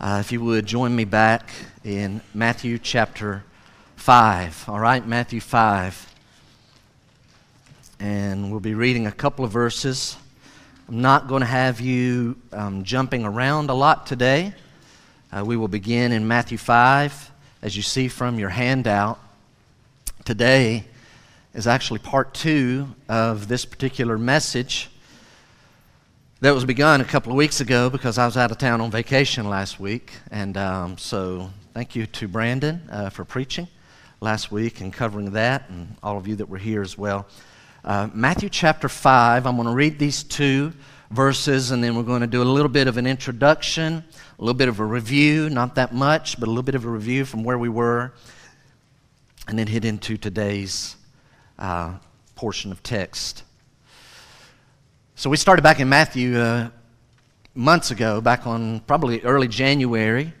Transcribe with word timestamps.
Uh, 0.00 0.18
if 0.20 0.30
you 0.30 0.40
would 0.40 0.64
join 0.64 0.94
me 0.94 1.04
back 1.04 1.50
in 1.82 2.20
Matthew 2.32 2.78
chapter 2.78 3.42
5. 3.96 4.68
All 4.68 4.78
right, 4.78 5.04
Matthew 5.04 5.40
5. 5.40 6.14
And 7.98 8.52
we'll 8.52 8.60
be 8.60 8.74
reading 8.74 9.08
a 9.08 9.10
couple 9.10 9.44
of 9.44 9.50
verses. 9.50 10.16
I'm 10.88 11.02
not 11.02 11.26
going 11.26 11.40
to 11.40 11.46
have 11.46 11.80
you 11.80 12.36
um, 12.52 12.84
jumping 12.84 13.24
around 13.24 13.70
a 13.70 13.74
lot 13.74 14.06
today. 14.06 14.54
Uh, 15.32 15.44
we 15.44 15.56
will 15.56 15.66
begin 15.66 16.12
in 16.12 16.28
Matthew 16.28 16.58
5, 16.58 17.32
as 17.62 17.76
you 17.76 17.82
see 17.82 18.06
from 18.06 18.38
your 18.38 18.50
handout. 18.50 19.18
Today 20.24 20.84
is 21.54 21.66
actually 21.66 21.98
part 21.98 22.34
two 22.34 22.94
of 23.08 23.48
this 23.48 23.64
particular 23.64 24.16
message 24.16 24.90
that 26.40 26.54
was 26.54 26.64
begun 26.64 27.00
a 27.00 27.04
couple 27.04 27.32
of 27.32 27.36
weeks 27.36 27.60
ago 27.60 27.90
because 27.90 28.16
I 28.16 28.24
was 28.24 28.36
out 28.36 28.52
of 28.52 28.58
town 28.58 28.80
on 28.80 28.92
vacation 28.92 29.48
last 29.48 29.80
week. 29.80 30.12
And 30.30 30.56
um, 30.56 30.96
so 30.96 31.50
thank 31.74 31.96
you 31.96 32.06
to 32.06 32.28
Brandon 32.28 32.80
uh, 32.92 33.10
for 33.10 33.24
preaching 33.24 33.66
last 34.20 34.52
week 34.52 34.80
and 34.80 34.92
covering 34.92 35.32
that, 35.32 35.68
and 35.68 35.96
all 36.00 36.16
of 36.16 36.28
you 36.28 36.36
that 36.36 36.48
were 36.48 36.58
here 36.58 36.80
as 36.80 36.96
well. 36.96 37.26
Uh, 37.84 38.08
Matthew 38.14 38.48
chapter 38.48 38.88
5, 38.88 39.48
I'm 39.48 39.56
going 39.56 39.66
to 39.66 39.74
read 39.74 39.98
these 39.98 40.22
two 40.22 40.72
verses, 41.10 41.72
and 41.72 41.82
then 41.82 41.96
we're 41.96 42.04
going 42.04 42.20
to 42.20 42.28
do 42.28 42.40
a 42.40 42.44
little 42.44 42.68
bit 42.68 42.86
of 42.86 42.98
an 42.98 43.06
introduction, 43.06 44.04
a 44.38 44.40
little 44.42 44.54
bit 44.54 44.68
of 44.68 44.78
a 44.78 44.84
review, 44.84 45.50
not 45.50 45.74
that 45.74 45.92
much, 45.92 46.38
but 46.38 46.46
a 46.46 46.50
little 46.50 46.62
bit 46.62 46.76
of 46.76 46.84
a 46.84 46.88
review 46.88 47.24
from 47.24 47.42
where 47.42 47.58
we 47.58 47.68
were, 47.68 48.12
and 49.48 49.58
then 49.58 49.66
hit 49.66 49.84
into 49.84 50.16
today's 50.16 50.94
uh, 51.58 51.94
portion 52.36 52.70
of 52.70 52.80
text. 52.84 53.42
So 55.18 55.28
we 55.28 55.36
started 55.36 55.62
back 55.62 55.80
in 55.80 55.88
Matthew 55.88 56.38
uh, 56.38 56.70
months 57.52 57.90
ago, 57.90 58.20
back 58.20 58.46
on 58.46 58.78
probably 58.78 59.20
early 59.22 59.48
January, 59.48 60.32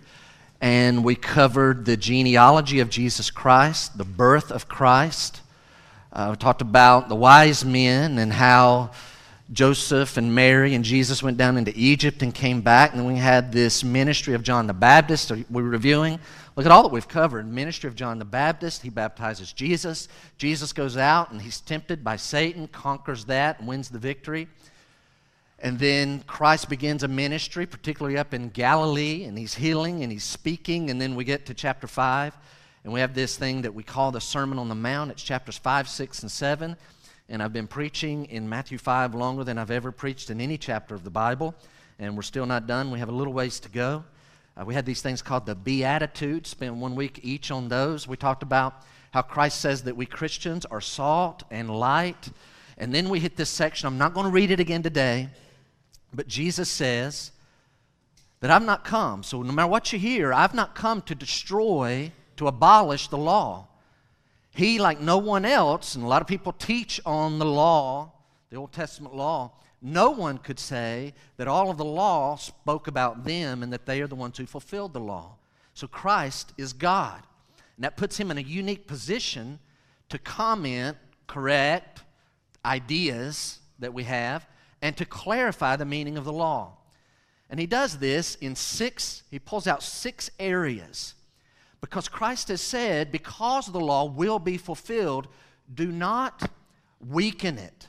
and 0.60 1.02
we 1.02 1.16
covered 1.16 1.84
the 1.84 1.96
genealogy 1.96 2.78
of 2.78 2.88
Jesus 2.88 3.28
Christ, 3.28 3.98
the 3.98 4.04
birth 4.04 4.52
of 4.52 4.68
Christ. 4.68 5.40
Uh, 6.12 6.28
we 6.30 6.36
talked 6.36 6.62
about 6.62 7.08
the 7.08 7.16
wise 7.16 7.64
men 7.64 8.18
and 8.18 8.32
how 8.32 8.92
Joseph 9.52 10.16
and 10.16 10.32
Mary 10.32 10.76
and 10.76 10.84
Jesus 10.84 11.24
went 11.24 11.38
down 11.38 11.56
into 11.56 11.72
Egypt 11.74 12.22
and 12.22 12.32
came 12.32 12.60
back. 12.60 12.92
And 12.92 13.00
then 13.00 13.08
we 13.08 13.16
had 13.16 13.50
this 13.50 13.82
ministry 13.82 14.34
of 14.34 14.44
John 14.44 14.68
the 14.68 14.74
Baptist. 14.74 15.32
We're 15.50 15.62
reviewing. 15.62 16.20
Look 16.54 16.66
at 16.66 16.70
all 16.70 16.84
that 16.84 16.92
we've 16.92 17.08
covered. 17.08 17.50
Ministry 17.50 17.88
of 17.88 17.96
John 17.96 18.20
the 18.20 18.24
Baptist. 18.24 18.82
He 18.82 18.90
baptizes 18.90 19.52
Jesus. 19.52 20.06
Jesus 20.36 20.72
goes 20.72 20.96
out 20.96 21.32
and 21.32 21.42
he's 21.42 21.60
tempted 21.60 22.04
by 22.04 22.14
Satan, 22.14 22.68
conquers 22.68 23.24
that, 23.24 23.58
and 23.58 23.66
wins 23.66 23.88
the 23.88 23.98
victory. 23.98 24.46
And 25.60 25.78
then 25.78 26.22
Christ 26.26 26.68
begins 26.68 27.02
a 27.02 27.08
ministry, 27.08 27.66
particularly 27.66 28.16
up 28.16 28.32
in 28.32 28.50
Galilee, 28.50 29.24
and 29.24 29.36
he's 29.36 29.54
healing 29.54 30.04
and 30.04 30.12
he's 30.12 30.24
speaking. 30.24 30.88
And 30.88 31.00
then 31.00 31.16
we 31.16 31.24
get 31.24 31.46
to 31.46 31.54
chapter 31.54 31.88
5, 31.88 32.36
and 32.84 32.92
we 32.92 33.00
have 33.00 33.14
this 33.14 33.36
thing 33.36 33.62
that 33.62 33.74
we 33.74 33.82
call 33.82 34.12
the 34.12 34.20
Sermon 34.20 34.58
on 34.58 34.68
the 34.68 34.76
Mount. 34.76 35.10
It's 35.10 35.22
chapters 35.22 35.58
5, 35.58 35.88
6, 35.88 36.22
and 36.22 36.30
7. 36.30 36.76
And 37.28 37.42
I've 37.42 37.52
been 37.52 37.66
preaching 37.66 38.26
in 38.26 38.48
Matthew 38.48 38.78
5 38.78 39.14
longer 39.14 39.42
than 39.42 39.58
I've 39.58 39.72
ever 39.72 39.90
preached 39.90 40.30
in 40.30 40.40
any 40.40 40.56
chapter 40.58 40.94
of 40.94 41.02
the 41.02 41.10
Bible. 41.10 41.54
And 41.98 42.14
we're 42.14 42.22
still 42.22 42.46
not 42.46 42.68
done. 42.68 42.92
We 42.92 43.00
have 43.00 43.08
a 43.08 43.12
little 43.12 43.32
ways 43.32 43.58
to 43.60 43.68
go. 43.68 44.04
Uh, 44.56 44.64
we 44.64 44.74
had 44.74 44.86
these 44.86 45.02
things 45.02 45.22
called 45.22 45.44
the 45.44 45.56
Beatitudes, 45.56 46.50
spent 46.50 46.76
one 46.76 46.94
week 46.94 47.20
each 47.22 47.50
on 47.50 47.68
those. 47.68 48.06
We 48.06 48.16
talked 48.16 48.44
about 48.44 48.82
how 49.10 49.22
Christ 49.22 49.60
says 49.60 49.82
that 49.82 49.96
we 49.96 50.06
Christians 50.06 50.64
are 50.66 50.80
salt 50.80 51.42
and 51.50 51.68
light. 51.68 52.30
And 52.76 52.94
then 52.94 53.08
we 53.08 53.18
hit 53.18 53.36
this 53.36 53.50
section. 53.50 53.88
I'm 53.88 53.98
not 53.98 54.14
going 54.14 54.24
to 54.24 54.32
read 54.32 54.52
it 54.52 54.60
again 54.60 54.84
today. 54.84 55.28
But 56.12 56.28
Jesus 56.28 56.70
says 56.70 57.32
that 58.40 58.50
I've 58.50 58.64
not 58.64 58.84
come, 58.84 59.22
so 59.22 59.42
no 59.42 59.52
matter 59.52 59.68
what 59.68 59.92
you 59.92 59.98
hear, 59.98 60.32
I've 60.32 60.54
not 60.54 60.74
come 60.74 61.02
to 61.02 61.14
destroy, 61.14 62.12
to 62.36 62.46
abolish 62.46 63.08
the 63.08 63.18
law. 63.18 63.68
He, 64.50 64.78
like 64.78 65.00
no 65.00 65.18
one 65.18 65.44
else, 65.44 65.94
and 65.94 66.04
a 66.04 66.08
lot 66.08 66.22
of 66.22 66.28
people 66.28 66.52
teach 66.52 67.00
on 67.04 67.38
the 67.38 67.46
law, 67.46 68.12
the 68.50 68.56
Old 68.56 68.72
Testament 68.72 69.14
law, 69.14 69.52
no 69.80 70.10
one 70.10 70.38
could 70.38 70.58
say 70.58 71.14
that 71.36 71.46
all 71.46 71.70
of 71.70 71.76
the 71.76 71.84
law 71.84 72.36
spoke 72.36 72.88
about 72.88 73.24
them 73.24 73.62
and 73.62 73.72
that 73.72 73.86
they 73.86 74.00
are 74.00 74.08
the 74.08 74.16
ones 74.16 74.38
who 74.38 74.46
fulfilled 74.46 74.92
the 74.92 75.00
law. 75.00 75.36
So 75.74 75.86
Christ 75.86 76.52
is 76.58 76.72
God. 76.72 77.22
And 77.76 77.84
that 77.84 77.96
puts 77.96 78.18
him 78.18 78.32
in 78.32 78.38
a 78.38 78.42
unique 78.42 78.88
position 78.88 79.60
to 80.08 80.18
comment, 80.18 80.96
correct 81.28 82.02
ideas 82.64 83.60
that 83.78 83.94
we 83.94 84.02
have, 84.04 84.46
and 84.82 84.96
to 84.96 85.04
clarify 85.04 85.76
the 85.76 85.84
meaning 85.84 86.16
of 86.16 86.24
the 86.24 86.32
law. 86.32 86.76
And 87.50 87.58
he 87.58 87.66
does 87.66 87.98
this 87.98 88.34
in 88.36 88.54
six, 88.54 89.22
he 89.30 89.38
pulls 89.38 89.66
out 89.66 89.82
six 89.82 90.30
areas. 90.38 91.14
Because 91.80 92.08
Christ 92.08 92.48
has 92.48 92.60
said, 92.60 93.12
because 93.12 93.66
the 93.66 93.80
law 93.80 94.04
will 94.04 94.38
be 94.38 94.56
fulfilled, 94.56 95.28
do 95.72 95.90
not 95.92 96.50
weaken 97.06 97.58
it. 97.58 97.88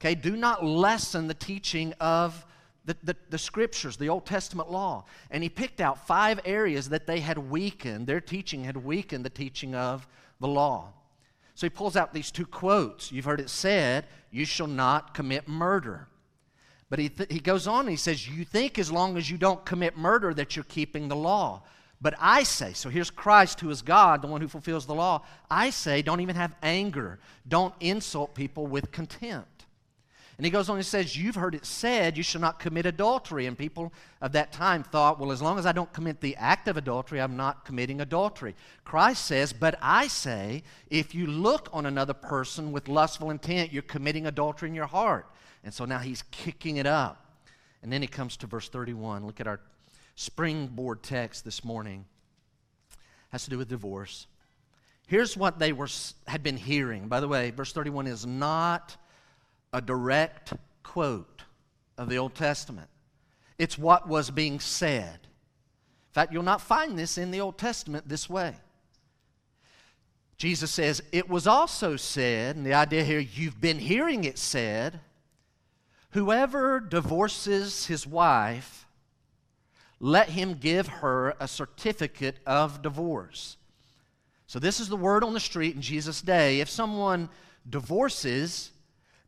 Okay, 0.00 0.14
do 0.14 0.36
not 0.36 0.64
lessen 0.64 1.26
the 1.26 1.34
teaching 1.34 1.92
of 2.00 2.44
the, 2.84 2.96
the, 3.02 3.16
the, 3.28 3.38
scriptures, 3.38 3.96
the 3.96 4.08
Old 4.08 4.26
Testament 4.26 4.70
law. 4.70 5.04
And 5.30 5.42
he 5.42 5.48
picked 5.48 5.80
out 5.80 6.06
five 6.06 6.40
areas 6.44 6.88
that 6.88 7.06
they 7.06 7.20
had 7.20 7.38
weakened, 7.38 8.06
their 8.06 8.20
teaching 8.20 8.64
had 8.64 8.78
weakened 8.78 9.24
the 9.24 9.30
teaching 9.30 9.74
of 9.74 10.08
the 10.40 10.48
law. 10.48 10.94
So 11.54 11.66
he 11.66 11.70
pulls 11.70 11.96
out 11.96 12.14
these 12.14 12.30
two 12.30 12.46
quotes. 12.46 13.12
You've 13.12 13.26
heard 13.26 13.40
it 13.40 13.50
said, 13.50 14.06
You 14.30 14.46
shall 14.46 14.66
not 14.66 15.12
commit 15.12 15.46
murder. 15.46 16.08
But 16.90 16.98
he, 16.98 17.08
th- 17.08 17.32
he 17.32 17.38
goes 17.38 17.66
on 17.66 17.80
and 17.80 17.90
he 17.90 17.96
says, 17.96 18.28
You 18.28 18.44
think 18.44 18.78
as 18.78 18.92
long 18.92 19.16
as 19.16 19.30
you 19.30 19.38
don't 19.38 19.64
commit 19.64 19.96
murder 19.96 20.34
that 20.34 20.56
you're 20.56 20.64
keeping 20.64 21.08
the 21.08 21.16
law. 21.16 21.62
But 22.02 22.14
I 22.18 22.42
say, 22.42 22.72
so 22.72 22.88
here's 22.88 23.10
Christ 23.10 23.60
who 23.60 23.70
is 23.70 23.82
God, 23.82 24.22
the 24.22 24.28
one 24.28 24.40
who 24.40 24.48
fulfills 24.48 24.86
the 24.86 24.94
law. 24.94 25.22
I 25.50 25.68
say, 25.68 26.00
don't 26.00 26.22
even 26.22 26.36
have 26.36 26.56
anger. 26.62 27.18
Don't 27.46 27.74
insult 27.78 28.34
people 28.34 28.66
with 28.66 28.90
contempt. 28.90 29.66
And 30.38 30.46
he 30.46 30.50
goes 30.50 30.70
on 30.70 30.76
and 30.76 30.86
says, 30.86 31.14
You've 31.14 31.34
heard 31.34 31.54
it 31.54 31.66
said, 31.66 32.16
you 32.16 32.22
shall 32.22 32.40
not 32.40 32.58
commit 32.58 32.86
adultery. 32.86 33.44
And 33.44 33.58
people 33.58 33.92
of 34.22 34.32
that 34.32 34.52
time 34.52 34.82
thought, 34.82 35.20
Well, 35.20 35.32
as 35.32 35.42
long 35.42 35.58
as 35.58 35.66
I 35.66 35.72
don't 35.72 35.92
commit 35.92 36.22
the 36.22 36.34
act 36.36 36.66
of 36.66 36.78
adultery, 36.78 37.20
I'm 37.20 37.36
not 37.36 37.66
committing 37.66 38.00
adultery. 38.00 38.56
Christ 38.82 39.26
says, 39.26 39.52
But 39.52 39.78
I 39.82 40.08
say, 40.08 40.62
if 40.88 41.14
you 41.14 41.26
look 41.26 41.68
on 41.74 41.84
another 41.84 42.14
person 42.14 42.72
with 42.72 42.88
lustful 42.88 43.30
intent, 43.30 43.70
you're 43.70 43.82
committing 43.82 44.26
adultery 44.26 44.70
in 44.70 44.74
your 44.74 44.86
heart. 44.86 45.26
And 45.64 45.72
so 45.72 45.84
now 45.84 45.98
he's 45.98 46.22
kicking 46.30 46.76
it 46.76 46.86
up. 46.86 47.24
And 47.82 47.92
then 47.92 48.02
he 48.02 48.08
comes 48.08 48.36
to 48.38 48.46
verse 48.46 48.68
31. 48.68 49.26
Look 49.26 49.40
at 49.40 49.46
our 49.46 49.60
springboard 50.14 51.02
text 51.02 51.44
this 51.44 51.64
morning. 51.64 52.04
It 52.90 52.96
has 53.32 53.44
to 53.44 53.50
do 53.50 53.58
with 53.58 53.68
divorce. 53.68 54.26
Here's 55.06 55.36
what 55.36 55.58
they 55.58 55.72
were, 55.72 55.88
had 56.26 56.42
been 56.42 56.56
hearing. 56.56 57.08
By 57.08 57.20
the 57.20 57.28
way, 57.28 57.50
verse 57.50 57.72
31 57.72 58.06
is 58.06 58.26
not 58.26 58.96
a 59.72 59.80
direct 59.80 60.52
quote 60.82 61.42
of 61.98 62.08
the 62.08 62.18
Old 62.18 62.34
Testament, 62.34 62.88
it's 63.58 63.76
what 63.76 64.08
was 64.08 64.30
being 64.30 64.58
said. 64.58 65.18
In 65.22 66.14
fact, 66.14 66.32
you'll 66.32 66.42
not 66.42 66.60
find 66.60 66.98
this 66.98 67.18
in 67.18 67.30
the 67.30 67.40
Old 67.40 67.58
Testament 67.58 68.08
this 68.08 68.28
way. 68.28 68.54
Jesus 70.36 70.70
says, 70.70 71.02
It 71.12 71.28
was 71.28 71.46
also 71.46 71.96
said, 71.96 72.56
and 72.56 72.64
the 72.64 72.74
idea 72.74 73.04
here, 73.04 73.20
you've 73.20 73.60
been 73.60 73.78
hearing 73.78 74.24
it 74.24 74.38
said, 74.38 74.98
Whoever 76.10 76.80
divorces 76.80 77.86
his 77.86 78.06
wife, 78.06 78.86
let 80.00 80.30
him 80.30 80.54
give 80.54 80.88
her 80.88 81.34
a 81.38 81.46
certificate 81.46 82.38
of 82.46 82.82
divorce. 82.82 83.56
So, 84.46 84.58
this 84.58 84.80
is 84.80 84.88
the 84.88 84.96
word 84.96 85.22
on 85.22 85.34
the 85.34 85.40
street 85.40 85.76
in 85.76 85.82
Jesus' 85.82 86.22
day. 86.22 86.60
If 86.60 86.68
someone 86.68 87.28
divorces, 87.68 88.72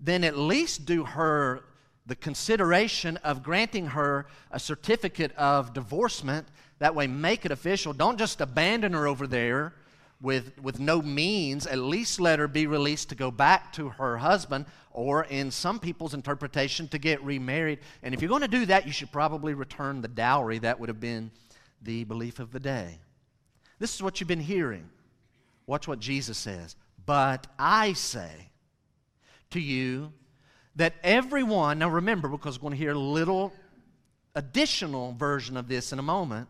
then 0.00 0.24
at 0.24 0.36
least 0.36 0.84
do 0.84 1.04
her 1.04 1.62
the 2.06 2.16
consideration 2.16 3.16
of 3.18 3.44
granting 3.44 3.88
her 3.88 4.26
a 4.50 4.58
certificate 4.58 5.32
of 5.36 5.72
divorcement. 5.72 6.48
That 6.80 6.96
way, 6.96 7.06
make 7.06 7.44
it 7.44 7.52
official. 7.52 7.92
Don't 7.92 8.18
just 8.18 8.40
abandon 8.40 8.94
her 8.94 9.06
over 9.06 9.28
there 9.28 9.72
with, 10.22 10.58
with 10.62 10.78
no 10.78 11.02
means, 11.02 11.66
at 11.66 11.78
least 11.78 12.20
let 12.20 12.38
her 12.38 12.48
be 12.48 12.66
released 12.66 13.08
to 13.08 13.14
go 13.14 13.30
back 13.30 13.72
to 13.74 13.90
her 13.90 14.16
husband, 14.18 14.66
or 14.92 15.24
in 15.24 15.50
some 15.50 15.80
people's 15.80 16.14
interpretation, 16.14 16.86
to 16.88 16.98
get 16.98 17.22
remarried. 17.24 17.80
And 18.02 18.14
if 18.14 18.22
you're 18.22 18.28
going 18.28 18.42
to 18.42 18.48
do 18.48 18.66
that, 18.66 18.86
you 18.86 18.92
should 18.92 19.10
probably 19.10 19.52
return 19.52 20.00
the 20.00 20.08
dowry. 20.08 20.58
That 20.60 20.78
would 20.78 20.88
have 20.88 21.00
been 21.00 21.32
the 21.82 22.04
belief 22.04 22.38
of 22.38 22.52
the 22.52 22.60
day. 22.60 23.00
This 23.80 23.94
is 23.94 24.02
what 24.02 24.20
you've 24.20 24.28
been 24.28 24.40
hearing. 24.40 24.88
Watch 25.66 25.88
what 25.88 25.98
Jesus 25.98 26.38
says. 26.38 26.76
But 27.04 27.48
I 27.58 27.94
say 27.94 28.50
to 29.50 29.60
you 29.60 30.12
that 30.76 30.94
everyone, 31.02 31.80
now 31.80 31.88
remember, 31.88 32.28
because 32.28 32.58
we're 32.58 32.68
going 32.68 32.78
to 32.78 32.84
hear 32.84 32.92
a 32.92 32.98
little 32.98 33.52
additional 34.36 35.12
version 35.14 35.56
of 35.56 35.66
this 35.66 35.92
in 35.92 35.98
a 35.98 36.02
moment, 36.02 36.48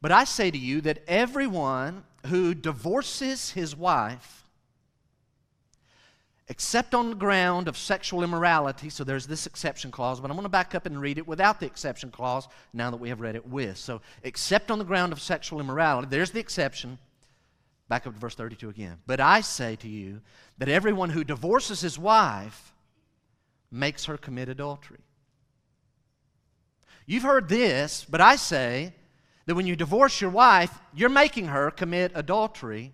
but 0.00 0.12
I 0.12 0.24
say 0.24 0.50
to 0.50 0.58
you 0.58 0.80
that 0.82 1.02
everyone 1.06 2.04
who 2.26 2.54
divorces 2.54 3.50
his 3.50 3.76
wife 3.76 4.40
except 6.50 6.96
on 6.96 7.10
the 7.10 7.16
ground 7.16 7.68
of 7.68 7.78
sexual 7.78 8.24
immorality. 8.24 8.90
So 8.90 9.04
there's 9.04 9.28
this 9.28 9.46
exception 9.46 9.92
clause, 9.92 10.20
but 10.20 10.30
I'm 10.30 10.36
going 10.36 10.42
to 10.42 10.48
back 10.50 10.74
up 10.74 10.84
and 10.84 11.00
read 11.00 11.16
it 11.16 11.26
without 11.26 11.60
the 11.60 11.66
exception 11.66 12.10
clause 12.10 12.48
now 12.72 12.90
that 12.90 12.96
we 12.96 13.08
have 13.08 13.20
read 13.20 13.36
it 13.36 13.46
with. 13.46 13.78
So, 13.78 14.02
except 14.24 14.68
on 14.70 14.80
the 14.80 14.84
ground 14.84 15.12
of 15.12 15.20
sexual 15.20 15.60
immorality, 15.60 16.08
there's 16.10 16.32
the 16.32 16.40
exception. 16.40 16.98
Back 17.88 18.06
up 18.06 18.14
to 18.14 18.18
verse 18.18 18.34
32 18.34 18.68
again. 18.68 18.98
But 19.06 19.20
I 19.20 19.42
say 19.42 19.76
to 19.76 19.88
you 19.88 20.22
that 20.58 20.68
everyone 20.68 21.10
who 21.10 21.22
divorces 21.22 21.80
his 21.80 21.98
wife 21.98 22.72
makes 23.70 24.06
her 24.06 24.16
commit 24.18 24.48
adultery. 24.48 24.98
You've 27.06 27.22
heard 27.22 27.48
this, 27.48 28.04
but 28.08 28.20
I 28.20 28.34
say 28.34 28.92
that 29.46 29.54
when 29.54 29.66
you 29.66 29.76
divorce 29.76 30.20
your 30.20 30.30
wife, 30.30 30.78
you're 30.94 31.08
making 31.08 31.46
her 31.46 31.70
commit 31.70 32.12
adultery 32.14 32.92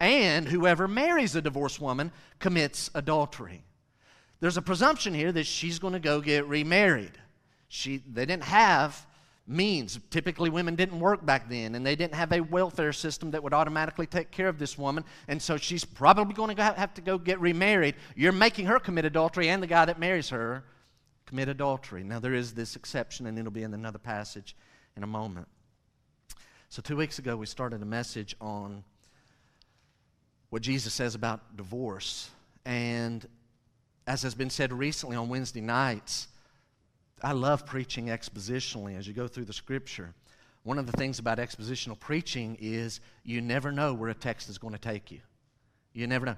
and 0.00 0.46
whoever 0.48 0.86
marries 0.86 1.34
a 1.34 1.42
divorced 1.42 1.80
woman 1.80 2.12
commits 2.38 2.90
adultery. 2.94 3.64
There's 4.40 4.56
a 4.56 4.62
presumption 4.62 5.14
here 5.14 5.32
that 5.32 5.46
she's 5.46 5.78
going 5.78 5.94
to 5.94 5.98
go 5.98 6.20
get 6.20 6.46
remarried. 6.46 7.12
She, 7.68 7.98
they 7.98 8.26
didn't 8.26 8.44
have 8.44 9.06
means. 9.46 9.98
Typically, 10.10 10.50
women 10.50 10.74
didn't 10.74 11.00
work 11.00 11.24
back 11.24 11.48
then, 11.48 11.74
and 11.74 11.86
they 11.86 11.96
didn't 11.96 12.14
have 12.14 12.32
a 12.32 12.40
welfare 12.40 12.92
system 12.92 13.30
that 13.30 13.42
would 13.42 13.54
automatically 13.54 14.06
take 14.06 14.30
care 14.30 14.48
of 14.48 14.58
this 14.58 14.76
woman. 14.76 15.04
And 15.28 15.40
so 15.40 15.56
she's 15.56 15.84
probably 15.84 16.34
going 16.34 16.54
to 16.54 16.62
have 16.62 16.92
to 16.94 17.00
go 17.00 17.16
get 17.16 17.40
remarried. 17.40 17.94
You're 18.14 18.32
making 18.32 18.66
her 18.66 18.78
commit 18.78 19.04
adultery, 19.04 19.48
and 19.48 19.62
the 19.62 19.66
guy 19.66 19.86
that 19.86 19.98
marries 19.98 20.28
her 20.28 20.64
commit 21.24 21.48
adultery. 21.48 22.04
Now, 22.04 22.20
there 22.20 22.34
is 22.34 22.52
this 22.52 22.76
exception, 22.76 23.26
and 23.26 23.38
it'll 23.38 23.50
be 23.50 23.62
in 23.62 23.72
another 23.72 23.98
passage 23.98 24.54
in 24.96 25.02
a 25.02 25.06
moment. 25.06 25.48
So, 26.68 26.82
two 26.82 26.96
weeks 26.96 27.18
ago, 27.18 27.36
we 27.36 27.46
started 27.46 27.80
a 27.80 27.86
message 27.86 28.34
on 28.40 28.82
what 30.50 30.62
Jesus 30.62 30.92
says 30.92 31.14
about 31.14 31.56
divorce. 31.56 32.30
And 32.64 33.26
as 34.06 34.22
has 34.22 34.34
been 34.34 34.50
said 34.50 34.72
recently 34.72 35.16
on 35.16 35.28
Wednesday 35.28 35.60
nights, 35.60 36.28
I 37.22 37.32
love 37.32 37.66
preaching 37.66 38.06
expositionally 38.06 38.98
as 38.98 39.06
you 39.06 39.14
go 39.14 39.28
through 39.28 39.44
the 39.44 39.52
scripture. 39.52 40.12
One 40.64 40.78
of 40.78 40.86
the 40.86 40.92
things 40.92 41.18
about 41.18 41.38
expositional 41.38 41.98
preaching 41.98 42.56
is 42.60 43.00
you 43.22 43.40
never 43.40 43.70
know 43.70 43.94
where 43.94 44.10
a 44.10 44.14
text 44.14 44.48
is 44.48 44.58
going 44.58 44.74
to 44.74 44.80
take 44.80 45.12
you. 45.12 45.20
You 45.92 46.06
never 46.06 46.26
know. 46.26 46.36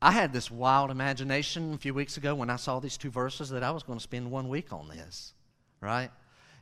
I 0.00 0.12
had 0.12 0.32
this 0.32 0.50
wild 0.50 0.90
imagination 0.90 1.74
a 1.74 1.78
few 1.78 1.94
weeks 1.94 2.16
ago 2.16 2.34
when 2.34 2.50
I 2.50 2.56
saw 2.56 2.80
these 2.80 2.96
two 2.96 3.10
verses 3.10 3.50
that 3.50 3.62
I 3.62 3.70
was 3.70 3.82
going 3.82 3.98
to 3.98 4.02
spend 4.02 4.30
one 4.30 4.48
week 4.48 4.72
on 4.72 4.88
this, 4.88 5.34
right? 5.80 6.10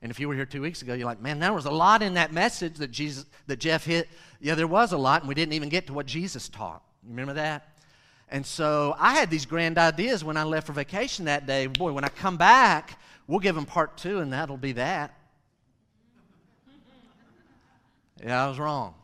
And 0.04 0.10
if 0.10 0.20
you 0.20 0.28
were 0.28 0.34
here 0.34 0.44
two 0.44 0.60
weeks 0.60 0.82
ago, 0.82 0.92
you're 0.92 1.06
like, 1.06 1.22
man, 1.22 1.38
there 1.38 1.54
was 1.54 1.64
a 1.64 1.70
lot 1.70 2.02
in 2.02 2.12
that 2.12 2.30
message 2.30 2.74
that 2.74 2.90
Jesus, 2.90 3.24
that 3.46 3.58
Jeff 3.58 3.86
hit. 3.86 4.06
Yeah, 4.38 4.54
there 4.54 4.66
was 4.66 4.92
a 4.92 4.98
lot, 4.98 5.22
and 5.22 5.28
we 5.30 5.34
didn't 5.34 5.54
even 5.54 5.70
get 5.70 5.86
to 5.86 5.94
what 5.94 6.04
Jesus 6.04 6.50
taught. 6.50 6.82
Remember 7.08 7.32
that? 7.32 7.78
And 8.28 8.44
so 8.44 8.94
I 8.98 9.14
had 9.14 9.30
these 9.30 9.46
grand 9.46 9.78
ideas 9.78 10.22
when 10.22 10.36
I 10.36 10.42
left 10.42 10.66
for 10.66 10.74
vacation 10.74 11.24
that 11.24 11.46
day. 11.46 11.68
Boy, 11.68 11.90
when 11.92 12.04
I 12.04 12.10
come 12.10 12.36
back, 12.36 13.00
we'll 13.26 13.38
give 13.38 13.54
them 13.54 13.64
part 13.64 13.96
two, 13.96 14.18
and 14.18 14.30
that'll 14.30 14.58
be 14.58 14.72
that. 14.72 15.18
Yeah, 18.22 18.44
I 18.44 18.46
was 18.46 18.58
wrong. 18.58 18.94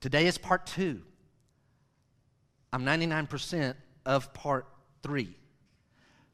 Today 0.00 0.26
is 0.26 0.38
part 0.38 0.64
two. 0.64 1.02
I'm 2.72 2.82
99% 2.82 3.74
of 4.06 4.32
part 4.32 4.66
three. 5.02 5.36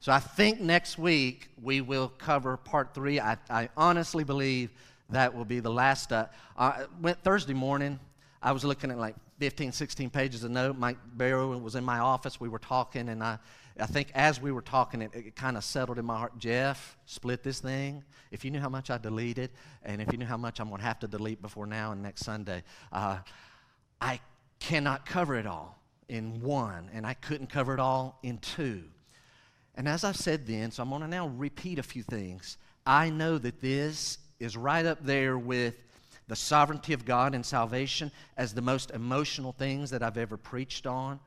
So 0.01 0.13
I 0.13 0.19
think 0.19 0.61
next 0.61 0.97
week 0.97 1.49
we 1.61 1.81
will 1.81 2.07
cover 2.07 2.55
part 2.55 2.93
three. 2.93 3.19
I, 3.19 3.37
I 3.49 3.69
honestly 3.75 4.23
believe 4.23 4.71
that 5.09 5.35
will 5.35 5.45
be 5.45 5.59
the 5.59 5.71
last. 5.71 6.13
Uh, 6.13 6.27
uh, 6.57 6.85
went 7.01 7.21
Thursday 7.21 7.53
morning. 7.53 7.99
I 8.41 8.53
was 8.53 8.63
looking 8.63 8.91
at 8.91 8.97
like 8.97 9.15
15, 9.39 9.73
16 9.73 10.09
pages 10.09 10.45
of 10.45 10.51
note. 10.51 10.77
Mike 10.77 10.97
Barrow 11.15 11.57
was 11.57 11.75
in 11.75 11.83
my 11.83 11.99
office. 11.99 12.39
We 12.39 12.47
were 12.47 12.59
talking, 12.59 13.09
and 13.09 13.21
I, 13.21 13.39
I 13.77 13.87
think 13.87 14.11
as 14.15 14.41
we 14.41 14.53
were 14.53 14.61
talking, 14.61 15.01
it, 15.01 15.11
it 15.13 15.35
kind 15.35 15.57
of 15.57 15.65
settled 15.65 15.99
in 15.99 16.05
my 16.05 16.17
heart. 16.17 16.37
Jeff, 16.37 16.97
split 17.05 17.43
this 17.43 17.59
thing. 17.59 18.01
If 18.31 18.45
you 18.45 18.51
knew 18.51 18.61
how 18.61 18.69
much 18.69 18.89
I 18.89 18.97
deleted, 18.97 19.49
and 19.83 20.01
if 20.01 20.09
you 20.13 20.17
knew 20.17 20.25
how 20.25 20.37
much 20.37 20.61
I'm 20.61 20.69
going 20.69 20.79
to 20.79 20.87
have 20.87 20.99
to 20.99 21.07
delete 21.09 21.41
before 21.41 21.65
now 21.65 21.91
and 21.91 22.01
next 22.01 22.23
Sunday, 22.23 22.63
uh, 22.93 23.17
I 23.99 24.21
cannot 24.59 25.05
cover 25.05 25.35
it 25.35 25.45
all 25.45 25.77
in 26.07 26.39
one, 26.39 26.89
and 26.93 27.05
I 27.05 27.15
couldn't 27.15 27.47
cover 27.47 27.73
it 27.73 27.81
all 27.81 28.17
in 28.23 28.37
two. 28.37 28.83
And 29.79 29.87
as 29.87 30.03
I 30.03 30.11
said 30.11 30.45
then, 30.45 30.71
so 30.71 30.83
I'm 30.83 30.89
going 30.89 31.03
to 31.03 31.07
now 31.07 31.27
repeat 31.27 31.79
a 31.79 31.83
few 31.83 32.03
things. 32.03 32.57
I 32.85 33.09
know 33.09 33.37
that 33.37 33.61
this 33.61 34.17
is 34.37 34.57
right 34.57 34.85
up 34.85 35.05
there 35.05 35.37
with 35.37 35.73
the 36.27 36.35
sovereignty 36.35 36.91
of 36.91 37.05
God 37.05 37.33
and 37.33 37.45
salvation 37.45 38.11
as 38.35 38.53
the 38.53 38.61
most 38.61 38.91
emotional 38.91 39.53
things 39.53 39.91
that 39.91 40.03
I've 40.03 40.17
ever 40.17 40.35
preached 40.35 40.85
on. 40.85 41.21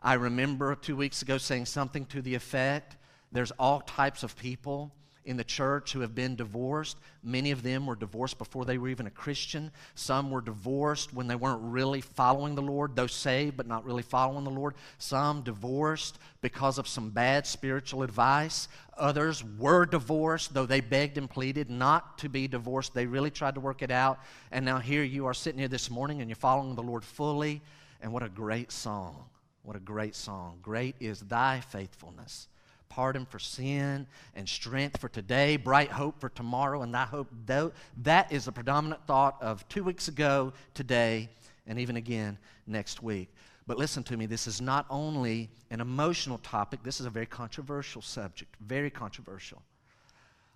I 0.00 0.14
remember 0.14 0.76
two 0.76 0.94
weeks 0.94 1.22
ago 1.22 1.38
saying 1.38 1.66
something 1.66 2.06
to 2.06 2.22
the 2.22 2.36
effect 2.36 2.94
there's 3.32 3.50
all 3.58 3.80
types 3.80 4.22
of 4.22 4.36
people 4.36 4.92
in 5.28 5.36
the 5.36 5.44
church 5.44 5.92
who 5.92 6.00
have 6.00 6.14
been 6.14 6.34
divorced. 6.34 6.96
Many 7.22 7.50
of 7.50 7.62
them 7.62 7.86
were 7.86 7.94
divorced 7.94 8.38
before 8.38 8.64
they 8.64 8.78
were 8.78 8.88
even 8.88 9.06
a 9.06 9.10
Christian. 9.10 9.70
Some 9.94 10.30
were 10.30 10.40
divorced 10.40 11.12
when 11.12 11.28
they 11.28 11.36
weren't 11.36 11.60
really 11.62 12.00
following 12.00 12.54
the 12.54 12.62
Lord, 12.62 12.96
though 12.96 13.06
saved 13.06 13.58
but 13.58 13.66
not 13.66 13.84
really 13.84 14.02
following 14.02 14.44
the 14.44 14.50
Lord. 14.50 14.74
Some 14.96 15.42
divorced 15.42 16.18
because 16.40 16.78
of 16.78 16.88
some 16.88 17.10
bad 17.10 17.46
spiritual 17.46 18.02
advice. 18.02 18.68
Others 18.96 19.44
were 19.44 19.84
divorced, 19.84 20.54
though 20.54 20.64
they 20.64 20.80
begged 20.80 21.18
and 21.18 21.28
pleaded 21.28 21.68
not 21.68 22.16
to 22.18 22.30
be 22.30 22.48
divorced. 22.48 22.94
They 22.94 23.06
really 23.06 23.30
tried 23.30 23.54
to 23.56 23.60
work 23.60 23.82
it 23.82 23.90
out. 23.90 24.20
And 24.50 24.64
now 24.64 24.78
here 24.78 25.02
you 25.02 25.26
are 25.26 25.34
sitting 25.34 25.58
here 25.58 25.68
this 25.68 25.90
morning 25.90 26.22
and 26.22 26.30
you're 26.30 26.36
following 26.36 26.74
the 26.74 26.82
Lord 26.82 27.04
fully. 27.04 27.60
And 28.00 28.14
what 28.14 28.22
a 28.22 28.30
great 28.30 28.72
song! 28.72 29.26
What 29.62 29.76
a 29.76 29.80
great 29.80 30.14
song. 30.14 30.60
Great 30.62 30.94
is 30.98 31.20
thy 31.20 31.60
faithfulness 31.60 32.48
pardon 32.88 33.26
for 33.26 33.38
sin, 33.38 34.06
and 34.34 34.48
strength 34.48 35.00
for 35.00 35.08
today, 35.08 35.56
bright 35.56 35.90
hope 35.90 36.20
for 36.20 36.28
tomorrow, 36.28 36.82
and 36.82 36.94
thy 36.94 37.04
hope. 37.04 37.28
That 37.46 38.32
is 38.32 38.44
the 38.46 38.52
predominant 38.52 39.06
thought 39.06 39.36
of 39.40 39.68
two 39.68 39.84
weeks 39.84 40.08
ago, 40.08 40.52
today, 40.74 41.28
and 41.66 41.78
even 41.78 41.96
again 41.96 42.38
next 42.66 43.02
week. 43.02 43.28
But 43.66 43.76
listen 43.76 44.02
to 44.04 44.16
me, 44.16 44.24
this 44.24 44.46
is 44.46 44.60
not 44.62 44.86
only 44.88 45.50
an 45.70 45.80
emotional 45.80 46.38
topic, 46.38 46.82
this 46.82 47.00
is 47.00 47.06
a 47.06 47.10
very 47.10 47.26
controversial 47.26 48.00
subject, 48.00 48.56
very 48.60 48.90
controversial. 48.90 49.62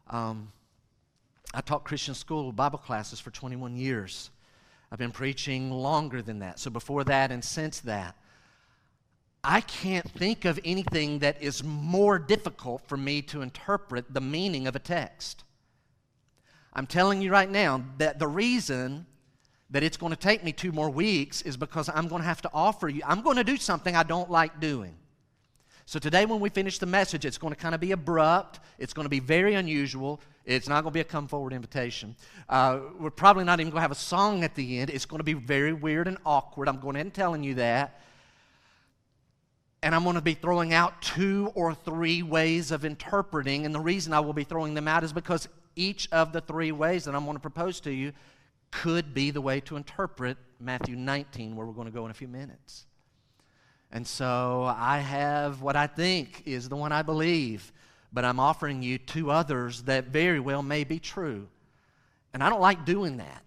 Um, 0.09 0.51
I 1.55 1.61
taught 1.61 1.85
Christian 1.85 2.15
school 2.15 2.51
Bible 2.53 2.79
classes 2.79 3.21
for 3.21 3.31
21 3.31 3.77
years. 3.77 4.31
I've 4.91 4.99
been 4.99 5.13
preaching 5.13 5.71
longer 5.71 6.23
than 6.23 6.39
that. 6.39 6.59
So 6.59 6.71
before 6.71 7.05
that 7.05 7.31
and 7.31 7.45
since 7.45 7.81
that, 7.81 8.17
I 9.45 9.61
can't 9.61 10.09
think 10.09 10.45
of 10.45 10.61
anything 10.65 11.19
that 11.21 11.43
is 11.43 11.65
more 11.65 12.19
difficult 12.19 12.83
for 12.87 12.97
me 12.97 13.23
to 13.23 13.43
interpret 13.43 14.15
the 14.15 14.21
meaning 14.21 14.67
of 14.69 14.77
a 14.77 14.79
text. 14.79 15.43
I'm 16.73 16.87
telling 16.87 17.21
you 17.21 17.33
right 17.33 17.51
now 17.51 17.85
that 17.99 18.19
the 18.19 18.29
reason 18.29 19.07
that 19.71 19.83
it's 19.83 19.97
going 19.97 20.11
to 20.11 20.19
take 20.19 20.45
me 20.45 20.53
two 20.53 20.71
more 20.71 20.91
weeks 20.91 21.43
is 21.43 21.57
because 21.57 21.89
I'm 21.89 22.07
going 22.07 22.23
to 22.23 22.29
have 22.29 22.43
to 22.43 22.51
offer 22.55 22.89
you, 22.89 23.03
I'm 23.05 23.23
going 23.23 23.37
to 23.37 23.45
do 23.45 23.57
something 23.57 23.97
I 23.97 24.05
don't 24.05 24.31
like 24.31 24.61
doing. 24.61 24.95
So 25.87 25.99
today, 25.99 26.25
when 26.27 26.39
we 26.39 26.49
finish 26.49 26.79
the 26.79 26.87
message, 26.87 27.25
it's 27.25 27.39
going 27.39 27.53
to 27.53 27.59
kind 27.59 27.75
of 27.75 27.81
be 27.81 27.91
abrupt. 27.91 28.61
It's 28.79 28.95
going 28.95 29.05
to 29.05 29.11
be 29.11 29.19
very 29.19 29.55
unusual. 29.55 30.21
It's 30.45 30.69
not 30.69 30.83
going 30.83 30.93
to 30.93 30.95
be 30.95 31.01
a 31.01 31.05
come 31.05 31.27
forward 31.27 31.53
invitation. 31.53 32.15
Uh, 32.49 32.79
we're 33.01 33.11
probably 33.11 33.45
not 33.45 33.59
even 33.59 33.71
going 33.71 33.79
to 33.79 33.83
have 33.83 33.91
a 33.91 33.97
song 33.97 34.45
at 34.45 34.55
the 34.55 34.79
end. 34.79 34.91
It's 34.91 35.05
going 35.05 35.19
to 35.19 35.25
be 35.25 35.35
very 35.35 35.73
weird 35.73 36.07
and 36.07 36.19
awkward. 36.25 36.69
I'm 36.69 36.79
going 36.79 36.95
ahead 36.95 37.07
and 37.07 37.15
telling 37.15 37.43
you 37.43 37.55
that 37.57 38.01
and 39.83 39.95
I'm 39.95 40.05
going 40.05 40.15
to 40.15 40.23
be 40.23 40.35
throwing 40.35 40.73
out 40.73 41.03
two 41.03 41.51
or 41.55 41.75
three 41.75 42.23
ways 42.23 42.71
of 42.71 42.85
interpreting. 42.85 43.67
And 43.67 43.75
the 43.75 43.81
reason 43.81 44.13
I 44.13 44.21
will 44.21 44.33
be 44.33 44.45
throwing 44.45 44.75
them 44.75 44.87
out 44.87 45.03
is 45.03 45.13
because 45.13 45.49
each 45.75 46.09
of 46.13 46.33
the 46.33 46.41
three 46.41 46.71
ways 46.71 47.05
that 47.05 47.15
I'm 47.15 47.25
going 47.25 47.37
to 47.37 47.41
propose 47.41 47.81
to 47.81 47.93
you 47.93 48.13
could 48.71 49.13
be 49.13 49.31
the 49.31 49.41
way 49.41 49.61
to 49.61 49.77
interpret 49.77 50.39
Matthew 50.61 50.97
19, 50.97 51.57
where 51.57 51.67
we're 51.67 51.73
going 51.73 51.89
to 51.89 51.93
go 51.93 52.05
in 52.05 52.11
a 52.11 52.15
few 52.15 52.29
minutes. 52.29 52.87
And 53.91 54.07
so 54.07 54.73
I 54.77 54.99
have 54.99 55.61
what 55.61 55.77
I 55.77 55.87
think 55.87 56.43
is 56.47 56.69
the 56.69 56.77
one 56.77 56.93
I 56.93 57.03
believe, 57.03 57.73
but 58.13 58.25
I'm 58.25 58.41
offering 58.41 58.83
you 58.83 58.99
two 58.99 59.31
others 59.31 59.83
that 59.83 60.07
very 60.07 60.41
well 60.41 60.63
may 60.63 60.85
be 60.85 60.99
true. 60.99 61.49
And 62.33 62.43
I 62.43 62.49
don't 62.49 62.61
like 62.61 62.87
doing 62.87 63.19
that. 63.19 63.43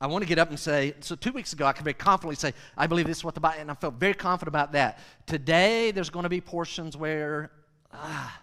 I 0.00 0.06
want 0.06 0.22
to 0.22 0.28
get 0.28 0.38
up 0.38 0.50
and 0.50 0.58
say, 0.58 0.94
so 1.00 1.14
two 1.14 1.32
weeks 1.32 1.52
ago, 1.52 1.66
I 1.66 1.72
could 1.72 1.84
very 1.84 1.94
confidently 1.94 2.36
say, 2.36 2.52
I 2.76 2.86
believe 2.86 3.06
this 3.06 3.18
is 3.18 3.24
what 3.24 3.34
the 3.34 3.40
Bible, 3.40 3.60
and 3.60 3.70
I 3.70 3.74
felt 3.74 3.94
very 3.94 4.14
confident 4.14 4.48
about 4.48 4.72
that. 4.72 4.98
Today, 5.26 5.92
there's 5.92 6.10
going 6.10 6.24
to 6.24 6.28
be 6.28 6.40
portions 6.40 6.96
where 6.96 7.50
ah, 7.92 8.40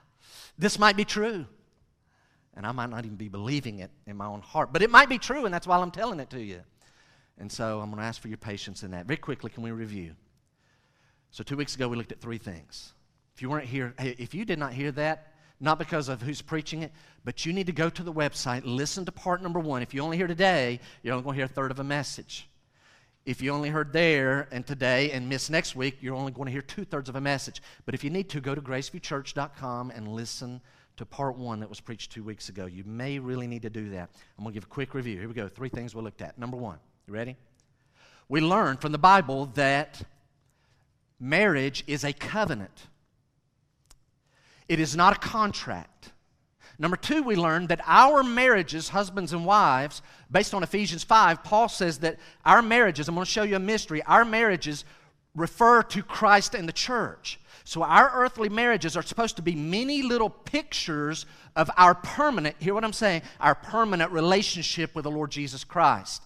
this 0.58 0.80
might 0.80 0.96
be 0.96 1.06
true. 1.06 1.46
And 2.56 2.66
I 2.66 2.72
might 2.72 2.90
not 2.90 3.06
even 3.06 3.16
be 3.16 3.30
believing 3.30 3.80
it 3.80 3.92
in 4.06 4.18
my 4.18 4.26
own 4.26 4.42
heart, 4.42 4.74
but 4.74 4.82
it 4.82 4.90
might 4.90 5.10
be 5.10 5.18
true, 5.18 5.46
and 5.46 5.54
that's 5.54 5.68
why 5.68 5.78
I'm 5.78 5.92
telling 5.92 6.20
it 6.20 6.30
to 6.32 6.42
you. 6.42 6.62
And 7.38 7.52
so 7.52 7.80
I'm 7.80 7.90
going 7.90 8.02
to 8.02 8.06
ask 8.06 8.22
for 8.22 8.28
your 8.28 8.38
patience 8.38 8.84
in 8.84 8.92
that. 8.92 9.06
Very 9.06 9.18
quickly, 9.18 9.50
can 9.50 9.64
we 9.64 9.72
review? 9.72 10.16
So, 11.32 11.44
two 11.44 11.56
weeks 11.56 11.76
ago, 11.76 11.88
we 11.88 11.96
looked 11.96 12.12
at 12.12 12.20
three 12.20 12.38
things. 12.38 12.94
If 13.34 13.42
you 13.42 13.50
weren't 13.50 13.68
here, 13.68 13.94
if 14.00 14.34
you 14.34 14.44
did 14.44 14.60
not 14.60 14.74
hear 14.74 14.92
that, 14.92 15.31
not 15.62 15.80
because 15.80 16.10
of 16.10 16.22
who's 16.22 16.42
preaching 16.42 16.82
it, 16.82 16.92
but 17.24 17.46
you 17.46 17.54
need 17.54 17.68
to 17.68 17.72
go 17.72 17.90
to 17.90 18.04
the 18.04 18.12
website, 18.12 18.64
listen 18.66 19.06
to 19.06 19.12
part 19.12 19.42
number 19.42 19.60
one. 19.60 19.82
If 19.82 19.94
you 19.94 20.02
only 20.02 20.18
hear 20.18 20.28
today, 20.28 20.80
you're 21.04 21.14
only 21.14 21.24
going 21.24 21.36
to 21.36 21.38
hear 21.38 21.46
a 21.46 21.54
third 21.54 21.72
of 21.72 21.80
a 21.80 21.84
message. 21.84 22.48
If 23.26 23.42
you 23.42 23.52
only 23.54 23.70
heard 23.70 23.94
there 23.94 24.48
and 24.52 24.66
today 24.66 25.12
and 25.12 25.30
miss 25.30 25.50
next 25.50 25.76
week, 25.76 25.98
you're 26.02 26.16
only 26.16 26.32
going 26.32 26.48
to 26.48 26.52
hear 26.52 26.64
two 26.64 26.84
thirds 26.84 27.08
of 27.08 27.16
a 27.16 27.22
message. 27.22 27.62
But 27.86 27.94
if 27.94 28.04
you 28.04 28.10
need 28.10 28.30
to, 28.30 28.42
go 28.42 28.56
to 28.56 28.62
graceviewchurch.com 28.62 29.92
and 29.92 30.08
listen 30.08 30.60
to 30.98 31.06
part 31.06 31.38
one 31.38 31.60
that 31.60 31.70
was 31.70 31.80
preached 31.80 32.12
two 32.12 32.24
weeks 32.24 32.50
ago. 32.50 32.66
You 32.66 32.84
may 32.84 33.20
really 33.20 33.46
need 33.46 33.62
to 33.62 33.70
do 33.70 33.90
that. 33.92 34.10
I'm 34.38 34.44
going 34.44 34.54
to 34.54 34.58
give 34.60 34.64
a 34.64 34.68
quick 34.68 34.96
review. 34.96 35.20
Here 35.20 35.28
we 35.28 35.36
go. 35.36 35.48
Three 35.48 35.70
things 35.70 35.94
we 35.94 36.02
looked 36.02 36.24
at. 36.24 36.38
Number 36.40 36.58
one, 36.58 36.80
you 37.08 37.14
ready? 37.14 37.36
We 38.28 38.42
learned 38.42 38.82
from 38.82 38.92
the 38.92 38.98
Bible 38.98 39.48
that 39.54 40.02
marriage 41.20 41.84
is 41.86 42.04
a 42.04 42.14
covenant, 42.14 42.88
it 44.72 44.80
is 44.80 44.96
not 44.96 45.18
a 45.18 45.20
contract. 45.20 46.14
Number 46.80 46.96
two, 46.96 47.24
we 47.24 47.36
learned 47.36 47.68
that 47.68 47.82
our 47.86 48.24
marriages, 48.24 48.88
husbands 48.88 49.34
and 49.34 49.46
wives, 49.46 50.02
based 50.32 50.54
on 50.54 50.64
Ephesians 50.64 51.04
5, 51.04 51.44
Paul 51.44 51.68
says 51.68 52.00
that 52.00 52.18
our 52.46 52.62
marriages, 52.62 53.10
I'm 53.10 53.16
going 53.16 53.26
to 53.26 53.30
show 53.30 53.44
you 53.44 53.58
a 53.58 53.60
mystery, 53.60 54.02
our 54.04 54.24
marriages 54.24 54.86
refer 55.36 55.84
to 55.84 56.02
Christ 56.02 56.56
and 56.56 56.70
the 56.70 56.74
church. 56.74 57.38
So 57.66 57.84
our 57.84 58.12
earthly 58.14 58.48
marriages 58.48 58.96
are 58.96 59.04
supposed 59.04 59.36
to 59.36 59.42
be 59.42 59.56
many 59.56 60.04
little 60.04 60.30
pictures 60.30 61.26
of 61.58 61.70
our 61.76 61.94
permanent, 61.94 62.56
hear 62.60 62.74
what 62.74 62.86
I'm 62.86 62.94
saying, 62.94 63.24
our 63.42 63.56
permanent 63.56 64.14
relationship 64.14 64.96
with 64.96 65.04
the 65.04 65.12
Lord 65.12 65.32
Jesus 65.32 65.66
Christ. 65.66 66.24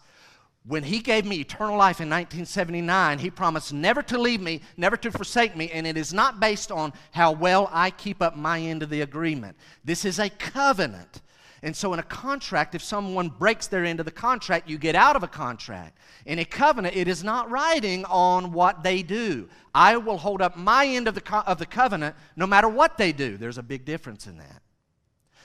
When 0.67 0.83
he 0.83 0.99
gave 0.99 1.25
me 1.25 1.39
eternal 1.39 1.77
life 1.77 2.01
in 2.01 2.09
1979, 2.09 3.19
he 3.19 3.29
promised 3.29 3.71
never 3.71 4.01
to 4.03 4.17
leave 4.17 4.41
me, 4.41 4.61
never 4.77 4.97
to 4.97 5.11
forsake 5.11 5.55
me, 5.55 5.69
and 5.69 5.85
it 5.85 5.95
is 5.95 6.11
not 6.11 6.39
based 6.39 6.71
on 6.71 6.91
how 7.11 7.33
well 7.33 7.69
I 7.71 7.91
keep 7.91 8.19
up 8.19 8.35
my 8.35 8.59
end 8.59 8.81
of 8.81 8.89
the 8.89 9.01
agreement. 9.01 9.57
This 9.83 10.05
is 10.05 10.17
a 10.17 10.29
covenant. 10.29 11.21
And 11.61 11.75
so, 11.75 11.93
in 11.93 11.99
a 11.99 12.03
contract, 12.03 12.75
if 12.75 12.83
someone 12.83 13.29
breaks 13.29 13.67
their 13.67 13.85
end 13.85 13.99
of 13.99 14.05
the 14.05 14.11
contract, 14.11 14.67
you 14.67 14.77
get 14.77 14.95
out 14.95 15.15
of 15.15 15.23
a 15.23 15.27
contract. 15.27 15.97
In 16.25 16.39
a 16.39 16.45
covenant, 16.45 16.95
it 16.95 17.07
is 17.07 17.23
not 17.23 17.49
writing 17.49 18.03
on 18.05 18.51
what 18.51 18.83
they 18.83 19.03
do. 19.03 19.47
I 19.73 19.97
will 19.97 20.17
hold 20.17 20.41
up 20.41 20.57
my 20.57 20.85
end 20.85 21.07
of 21.07 21.15
the, 21.15 21.21
co- 21.21 21.43
of 21.45 21.59
the 21.59 21.65
covenant 21.65 22.15
no 22.35 22.47
matter 22.47 22.69
what 22.69 22.97
they 22.97 23.11
do. 23.11 23.37
There's 23.37 23.57
a 23.57 23.63
big 23.63 23.85
difference 23.85 24.27
in 24.27 24.37
that. 24.37 24.61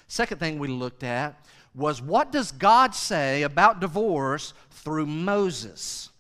Second 0.09 0.39
thing 0.39 0.59
we 0.59 0.69
looked 0.69 1.05
at 1.05 1.47
was 1.75 2.03
what 2.03 2.33
does 2.33 2.53
God 2.53 2.95
say 2.95 3.43
about 3.43 3.81
divorce 3.81 4.55
through 4.71 5.07
Moses? 5.07 6.11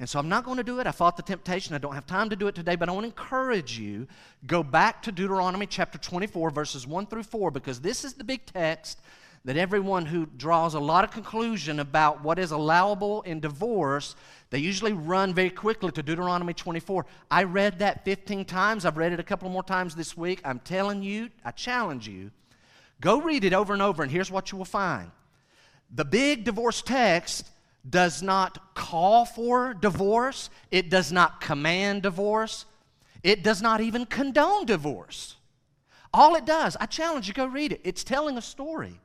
And 0.00 0.08
so 0.08 0.18
I'm 0.18 0.28
not 0.28 0.44
going 0.44 0.58
to 0.58 0.62
do 0.62 0.78
it. 0.78 0.86
I 0.86 0.92
fought 0.92 1.16
the 1.16 1.22
temptation. 1.22 1.74
I 1.74 1.78
don't 1.78 1.94
have 1.94 2.06
time 2.06 2.30
to 2.30 2.36
do 2.36 2.46
it 2.46 2.54
today, 2.54 2.76
but 2.76 2.88
I 2.88 2.92
want 2.92 3.04
to 3.04 3.08
encourage 3.08 3.78
you 3.78 4.06
go 4.46 4.62
back 4.62 5.02
to 5.02 5.12
Deuteronomy 5.12 5.66
chapter 5.66 5.98
24 5.98 6.50
verses 6.50 6.86
1 6.86 7.06
through 7.06 7.24
4 7.24 7.50
because 7.50 7.80
this 7.80 8.04
is 8.04 8.14
the 8.14 8.24
big 8.24 8.46
text 8.46 9.00
that 9.44 9.56
everyone 9.56 10.06
who 10.06 10.26
draws 10.26 10.74
a 10.74 10.80
lot 10.80 11.04
of 11.04 11.10
conclusion 11.10 11.80
about 11.80 12.22
what 12.22 12.38
is 12.38 12.50
allowable 12.50 13.22
in 13.22 13.40
divorce, 13.40 14.14
they 14.50 14.58
usually 14.58 14.92
run 14.92 15.32
very 15.32 15.50
quickly 15.50 15.90
to 15.92 16.02
Deuteronomy 16.02 16.52
24. 16.52 17.06
I 17.30 17.44
read 17.44 17.78
that 17.78 18.04
15 18.04 18.44
times. 18.44 18.84
I've 18.84 18.96
read 18.96 19.12
it 19.12 19.20
a 19.20 19.24
couple 19.24 19.48
more 19.48 19.62
times 19.62 19.94
this 19.94 20.16
week. 20.16 20.40
I'm 20.44 20.58
telling 20.58 21.02
you, 21.02 21.30
I 21.44 21.50
challenge 21.52 22.08
you 22.08 22.30
Go 23.00 23.20
read 23.20 23.44
it 23.44 23.52
over 23.52 23.72
and 23.72 23.82
over, 23.82 24.02
and 24.02 24.10
here's 24.10 24.30
what 24.30 24.50
you 24.50 24.58
will 24.58 24.64
find. 24.64 25.10
The 25.94 26.04
big 26.04 26.44
divorce 26.44 26.82
text 26.82 27.48
does 27.88 28.22
not 28.22 28.74
call 28.74 29.24
for 29.24 29.72
divorce, 29.74 30.50
it 30.70 30.90
does 30.90 31.12
not 31.12 31.40
command 31.40 32.02
divorce, 32.02 32.66
it 33.22 33.42
does 33.42 33.62
not 33.62 33.80
even 33.80 34.04
condone 34.04 34.66
divorce. 34.66 35.36
All 36.12 36.34
it 36.34 36.44
does, 36.44 36.76
I 36.80 36.86
challenge 36.86 37.28
you, 37.28 37.34
go 37.34 37.46
read 37.46 37.72
it. 37.72 37.80
It's 37.84 38.04
telling 38.04 38.36
a 38.36 38.42
story. 38.42 39.00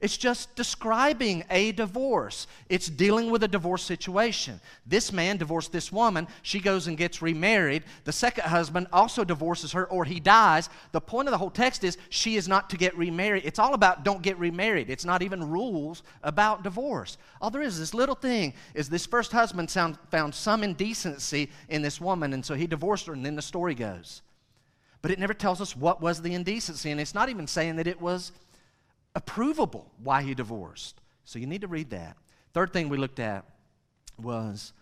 It's 0.00 0.16
just 0.16 0.54
describing 0.56 1.44
a 1.50 1.72
divorce. 1.72 2.46
It's 2.68 2.88
dealing 2.88 3.30
with 3.30 3.44
a 3.44 3.48
divorce 3.48 3.82
situation. 3.82 4.60
This 4.86 5.12
man 5.12 5.36
divorced 5.36 5.72
this 5.72 5.92
woman. 5.92 6.26
She 6.42 6.60
goes 6.60 6.86
and 6.86 6.96
gets 6.96 7.22
remarried. 7.22 7.84
The 8.04 8.12
second 8.12 8.44
husband 8.44 8.88
also 8.92 9.24
divorces 9.24 9.72
her 9.72 9.86
or 9.86 10.04
he 10.04 10.20
dies. 10.20 10.68
The 10.92 11.00
point 11.00 11.28
of 11.28 11.32
the 11.32 11.38
whole 11.38 11.50
text 11.50 11.84
is 11.84 11.96
she 12.08 12.36
is 12.36 12.48
not 12.48 12.70
to 12.70 12.76
get 12.76 12.96
remarried. 12.98 13.44
It's 13.44 13.58
all 13.58 13.74
about 13.74 14.04
don't 14.04 14.22
get 14.22 14.38
remarried. 14.38 14.90
It's 14.90 15.04
not 15.04 15.22
even 15.22 15.48
rules 15.48 16.02
about 16.22 16.64
divorce. 16.64 17.16
All 17.40 17.50
there 17.50 17.62
is, 17.62 17.78
this 17.78 17.94
little 17.94 18.14
thing, 18.14 18.54
is 18.74 18.88
this 18.88 19.06
first 19.06 19.32
husband 19.32 19.70
sound, 19.70 19.98
found 20.10 20.34
some 20.34 20.64
indecency 20.64 21.50
in 21.68 21.82
this 21.82 22.00
woman, 22.00 22.32
and 22.32 22.44
so 22.44 22.54
he 22.54 22.66
divorced 22.66 23.06
her, 23.06 23.12
and 23.12 23.24
then 23.24 23.36
the 23.36 23.42
story 23.42 23.74
goes. 23.74 24.22
But 25.02 25.10
it 25.10 25.18
never 25.18 25.34
tells 25.34 25.60
us 25.60 25.76
what 25.76 26.00
was 26.00 26.22
the 26.22 26.32
indecency, 26.32 26.90
and 26.90 26.98
it's 26.98 27.14
not 27.14 27.28
even 27.28 27.46
saying 27.46 27.76
that 27.76 27.86
it 27.86 28.00
was 28.00 28.32
approvable 29.14 29.86
why 30.02 30.22
he 30.22 30.34
divorced. 30.34 31.00
So 31.24 31.38
you 31.38 31.46
need 31.46 31.62
to 31.62 31.68
read 31.68 31.90
that. 31.90 32.16
Third 32.52 32.72
thing 32.72 32.88
we 32.88 32.96
looked 32.96 33.20
at 33.20 33.44
was 34.18 34.72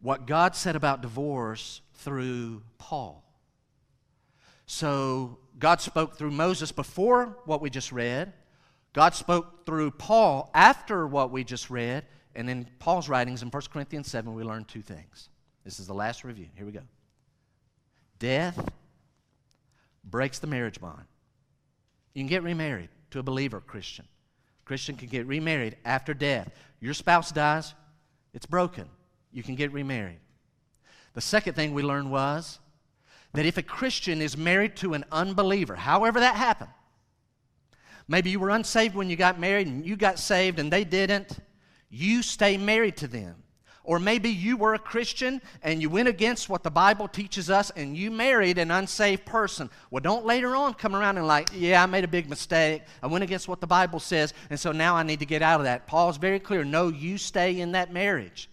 what 0.00 0.26
God 0.26 0.56
said 0.56 0.76
about 0.76 1.02
divorce 1.02 1.80
through 1.94 2.62
Paul. 2.78 3.24
So 4.66 5.38
God 5.58 5.80
spoke 5.80 6.16
through 6.16 6.30
Moses 6.30 6.72
before 6.72 7.38
what 7.44 7.60
we 7.60 7.70
just 7.70 7.92
read. 7.92 8.32
God 8.92 9.14
spoke 9.14 9.66
through 9.66 9.90
Paul 9.92 10.50
after 10.54 11.06
what 11.06 11.30
we 11.30 11.44
just 11.44 11.70
read. 11.70 12.04
And 12.34 12.48
in 12.48 12.66
Paul's 12.78 13.08
writings 13.08 13.42
in 13.42 13.48
1 13.48 13.62
Corinthians 13.72 14.10
7, 14.10 14.34
we 14.34 14.42
learned 14.42 14.68
two 14.68 14.82
things. 14.82 15.28
This 15.64 15.78
is 15.78 15.86
the 15.86 15.94
last 15.94 16.24
review. 16.24 16.46
Here 16.56 16.66
we 16.66 16.72
go. 16.72 16.80
Death 18.18 18.70
breaks 20.04 20.38
the 20.38 20.46
marriage 20.46 20.80
bond. 20.80 21.04
You 22.14 22.20
can 22.20 22.28
get 22.28 22.42
remarried 22.42 22.88
to 23.12 23.18
a 23.18 23.22
believer 23.22 23.60
Christian. 23.60 24.06
Christian 24.64 24.96
can 24.96 25.08
get 25.08 25.26
remarried 25.26 25.76
after 25.84 26.14
death. 26.14 26.50
Your 26.80 26.94
spouse 26.94 27.30
dies, 27.32 27.74
it's 28.34 28.46
broken. 28.46 28.88
You 29.32 29.42
can 29.42 29.54
get 29.54 29.72
remarried. 29.72 30.18
The 31.14 31.20
second 31.20 31.54
thing 31.54 31.74
we 31.74 31.82
learned 31.82 32.10
was 32.10 32.58
that 33.32 33.46
if 33.46 33.56
a 33.56 33.62
Christian 33.62 34.20
is 34.20 34.36
married 34.36 34.76
to 34.76 34.94
an 34.94 35.04
unbeliever, 35.10 35.74
however 35.74 36.20
that 36.20 36.36
happened, 36.36 36.70
maybe 38.08 38.30
you 38.30 38.40
were 38.40 38.50
unsaved 38.50 38.94
when 38.94 39.08
you 39.08 39.16
got 39.16 39.40
married 39.40 39.66
and 39.66 39.86
you 39.86 39.96
got 39.96 40.18
saved 40.18 40.58
and 40.58 40.72
they 40.72 40.84
didn't, 40.84 41.38
you 41.88 42.22
stay 42.22 42.56
married 42.56 42.96
to 42.98 43.06
them. 43.06 43.42
Or 43.84 43.98
maybe 43.98 44.30
you 44.30 44.56
were 44.56 44.74
a 44.74 44.78
Christian 44.78 45.42
and 45.62 45.82
you 45.82 45.90
went 45.90 46.06
against 46.06 46.48
what 46.48 46.62
the 46.62 46.70
Bible 46.70 47.08
teaches 47.08 47.50
us 47.50 47.70
and 47.70 47.96
you 47.96 48.10
married 48.10 48.58
an 48.58 48.70
unsaved 48.70 49.24
person. 49.24 49.70
Well, 49.90 50.00
don't 50.00 50.24
later 50.24 50.54
on 50.54 50.74
come 50.74 50.94
around 50.94 51.18
and, 51.18 51.26
like, 51.26 51.48
yeah, 51.52 51.82
I 51.82 51.86
made 51.86 52.04
a 52.04 52.08
big 52.08 52.28
mistake. 52.28 52.82
I 53.02 53.08
went 53.08 53.24
against 53.24 53.48
what 53.48 53.60
the 53.60 53.66
Bible 53.66 53.98
says, 53.98 54.34
and 54.50 54.58
so 54.58 54.70
now 54.70 54.94
I 54.94 55.02
need 55.02 55.18
to 55.18 55.26
get 55.26 55.42
out 55.42 55.60
of 55.60 55.64
that. 55.64 55.86
Paul's 55.86 56.16
very 56.16 56.38
clear 56.38 56.64
no, 56.64 56.88
you 56.88 57.18
stay 57.18 57.60
in 57.60 57.72
that 57.72 57.92
marriage. 57.92 58.48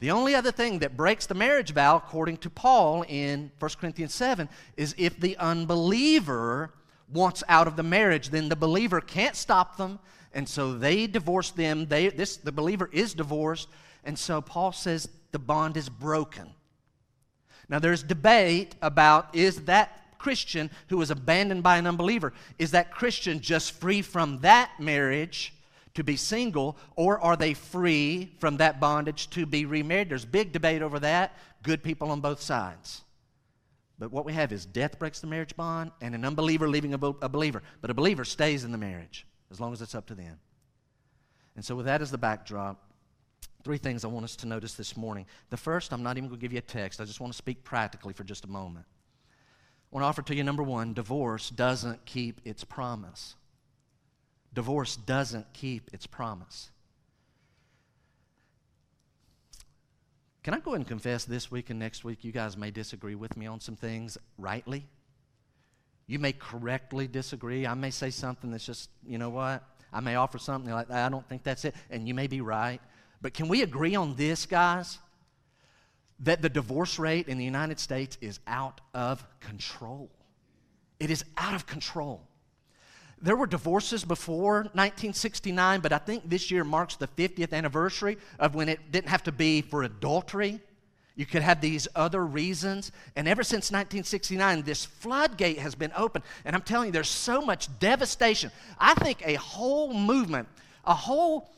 The 0.00 0.10
only 0.10 0.34
other 0.34 0.50
thing 0.50 0.78
that 0.78 0.96
breaks 0.96 1.26
the 1.26 1.34
marriage 1.34 1.72
vow, 1.72 1.96
according 1.96 2.38
to 2.38 2.50
Paul 2.50 3.04
in 3.06 3.52
1 3.58 3.70
Corinthians 3.78 4.14
7, 4.14 4.48
is 4.76 4.94
if 4.98 5.20
the 5.20 5.36
unbeliever 5.36 6.72
wants 7.12 7.44
out 7.48 7.66
of 7.66 7.76
the 7.76 7.82
marriage, 7.82 8.30
then 8.30 8.48
the 8.48 8.56
believer 8.56 9.00
can't 9.00 9.36
stop 9.36 9.76
them, 9.76 9.98
and 10.32 10.48
so 10.48 10.72
they 10.72 11.06
divorce 11.06 11.50
them. 11.50 11.86
They, 11.86 12.08
this, 12.08 12.38
the 12.38 12.52
believer 12.52 12.88
is 12.92 13.14
divorced 13.14 13.68
and 14.04 14.18
so 14.18 14.40
Paul 14.40 14.72
says 14.72 15.08
the 15.32 15.38
bond 15.38 15.76
is 15.76 15.88
broken. 15.88 16.50
Now 17.68 17.78
there's 17.78 18.02
debate 18.02 18.74
about 18.82 19.34
is 19.34 19.62
that 19.62 20.18
Christian 20.18 20.70
who 20.88 20.98
was 20.98 21.10
abandoned 21.10 21.62
by 21.62 21.78
an 21.78 21.86
unbeliever, 21.86 22.32
is 22.58 22.72
that 22.72 22.90
Christian 22.90 23.40
just 23.40 23.72
free 23.72 24.02
from 24.02 24.40
that 24.40 24.70
marriage 24.78 25.54
to 25.94 26.04
be 26.04 26.16
single, 26.16 26.76
or 26.94 27.20
are 27.20 27.36
they 27.36 27.54
free 27.54 28.32
from 28.38 28.58
that 28.58 28.80
bondage 28.80 29.28
to 29.30 29.46
be 29.46 29.64
remarried? 29.64 30.10
There's 30.10 30.24
big 30.24 30.52
debate 30.52 30.82
over 30.82 31.00
that. 31.00 31.36
Good 31.62 31.82
people 31.82 32.10
on 32.10 32.20
both 32.20 32.40
sides. 32.40 33.02
But 33.98 34.12
what 34.12 34.24
we 34.24 34.32
have 34.32 34.52
is 34.52 34.64
death 34.64 34.98
breaks 34.98 35.20
the 35.20 35.26
marriage 35.26 35.54
bond 35.56 35.90
and 36.00 36.14
an 36.14 36.24
unbeliever 36.24 36.68
leaving 36.68 36.94
a, 36.94 36.96
a 36.96 37.28
believer. 37.28 37.62
But 37.80 37.90
a 37.90 37.94
believer 37.94 38.24
stays 38.24 38.64
in 38.64 38.72
the 38.72 38.78
marriage 38.78 39.26
as 39.50 39.60
long 39.60 39.72
as 39.72 39.82
it's 39.82 39.94
up 39.94 40.06
to 40.06 40.14
them. 40.14 40.38
And 41.56 41.64
so, 41.64 41.74
with 41.74 41.86
that 41.86 42.00
as 42.00 42.10
the 42.10 42.18
backdrop, 42.18 42.89
Three 43.62 43.78
things 43.78 44.04
I 44.04 44.08
want 44.08 44.24
us 44.24 44.36
to 44.36 44.46
notice 44.46 44.74
this 44.74 44.96
morning. 44.96 45.26
The 45.50 45.56
first, 45.56 45.92
I'm 45.92 46.02
not 46.02 46.16
even 46.16 46.28
going 46.28 46.40
to 46.40 46.42
give 46.42 46.52
you 46.52 46.58
a 46.58 46.62
text, 46.62 47.00
I 47.00 47.04
just 47.04 47.20
want 47.20 47.32
to 47.32 47.36
speak 47.36 47.62
practically 47.64 48.12
for 48.12 48.24
just 48.24 48.44
a 48.44 48.48
moment. 48.48 48.86
I 49.92 49.96
want 49.96 50.04
to 50.04 50.06
offer 50.08 50.22
to 50.22 50.34
you 50.34 50.44
number 50.44 50.62
one 50.62 50.94
divorce 50.94 51.50
doesn't 51.50 52.04
keep 52.04 52.40
its 52.44 52.64
promise. 52.64 53.34
Divorce 54.54 54.96
doesn't 54.96 55.52
keep 55.52 55.90
its 55.92 56.06
promise. 56.06 56.70
Can 60.42 60.54
I 60.54 60.58
go 60.58 60.70
ahead 60.70 60.80
and 60.80 60.88
confess 60.88 61.24
this 61.24 61.50
week 61.50 61.70
and 61.70 61.78
next 61.78 62.02
week 62.02 62.24
you 62.24 62.32
guys 62.32 62.56
may 62.56 62.70
disagree 62.70 63.14
with 63.14 63.36
me 63.36 63.46
on 63.46 63.60
some 63.60 63.76
things 63.76 64.16
rightly? 64.38 64.86
You 66.06 66.18
may 66.18 66.32
correctly 66.32 67.06
disagree. 67.06 67.66
I 67.66 67.74
may 67.74 67.90
say 67.90 68.10
something 68.10 68.50
that's 68.50 68.64
just, 68.64 68.90
you 69.06 69.18
know 69.18 69.30
what? 69.30 69.62
I 69.92 70.00
may 70.00 70.14
offer 70.14 70.38
something 70.38 70.72
like, 70.72 70.90
I 70.90 71.08
don't 71.08 71.28
think 71.28 71.42
that's 71.42 71.64
it. 71.64 71.74
And 71.90 72.08
you 72.08 72.14
may 72.14 72.26
be 72.26 72.40
right. 72.40 72.80
But 73.20 73.34
can 73.34 73.48
we 73.48 73.62
agree 73.62 73.94
on 73.94 74.14
this, 74.14 74.46
guys? 74.46 74.98
That 76.20 76.42
the 76.42 76.48
divorce 76.48 76.98
rate 76.98 77.28
in 77.28 77.38
the 77.38 77.44
United 77.44 77.80
States 77.80 78.18
is 78.20 78.40
out 78.46 78.80
of 78.94 79.24
control. 79.40 80.10
It 80.98 81.10
is 81.10 81.24
out 81.36 81.54
of 81.54 81.66
control. 81.66 82.22
There 83.22 83.36
were 83.36 83.46
divorces 83.46 84.04
before 84.04 84.62
1969, 84.72 85.80
but 85.80 85.92
I 85.92 85.98
think 85.98 86.28
this 86.28 86.50
year 86.50 86.64
marks 86.64 86.96
the 86.96 87.06
50th 87.06 87.52
anniversary 87.52 88.16
of 88.38 88.54
when 88.54 88.68
it 88.68 88.90
didn't 88.90 89.10
have 89.10 89.22
to 89.24 89.32
be 89.32 89.60
for 89.60 89.82
adultery. 89.82 90.60
You 91.16 91.26
could 91.26 91.42
have 91.42 91.60
these 91.60 91.86
other 91.94 92.24
reasons. 92.24 92.92
And 93.16 93.28
ever 93.28 93.42
since 93.42 93.70
1969, 93.70 94.62
this 94.62 94.86
floodgate 94.86 95.58
has 95.58 95.74
been 95.74 95.92
open. 95.94 96.22
And 96.46 96.56
I'm 96.56 96.62
telling 96.62 96.86
you, 96.86 96.92
there's 96.92 97.10
so 97.10 97.42
much 97.42 97.68
devastation. 97.78 98.50
I 98.78 98.94
think 98.94 99.22
a 99.26 99.34
whole 99.34 99.92
movement, 99.92 100.48
a 100.86 100.94
whole 100.94 101.50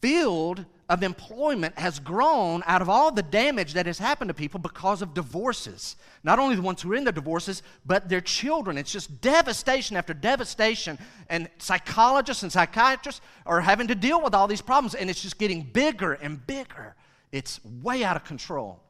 field 0.00 0.64
of 0.88 1.02
employment 1.02 1.78
has 1.78 1.98
grown 1.98 2.62
out 2.66 2.82
of 2.82 2.88
all 2.88 3.10
the 3.10 3.22
damage 3.22 3.72
that 3.72 3.86
has 3.86 3.98
happened 3.98 4.28
to 4.28 4.34
people 4.34 4.60
because 4.60 5.00
of 5.00 5.14
divorces. 5.14 5.96
Not 6.22 6.38
only 6.38 6.56
the 6.56 6.62
ones 6.62 6.82
who 6.82 6.92
are 6.92 6.96
in 6.96 7.04
the 7.04 7.12
divorces, 7.12 7.62
but 7.86 8.08
their 8.08 8.20
children. 8.20 8.76
It's 8.76 8.92
just 8.92 9.20
devastation 9.20 9.96
after 9.96 10.12
devastation. 10.12 10.98
And 11.28 11.48
psychologists 11.58 12.42
and 12.42 12.52
psychiatrists 12.52 13.22
are 13.46 13.60
having 13.60 13.86
to 13.88 13.94
deal 13.94 14.22
with 14.22 14.34
all 14.34 14.46
these 14.46 14.60
problems, 14.60 14.94
and 14.94 15.08
it's 15.08 15.22
just 15.22 15.38
getting 15.38 15.62
bigger 15.62 16.12
and 16.14 16.46
bigger. 16.46 16.94
It's 17.32 17.60
way 17.82 18.04
out 18.04 18.16
of 18.16 18.24
control. 18.24 18.80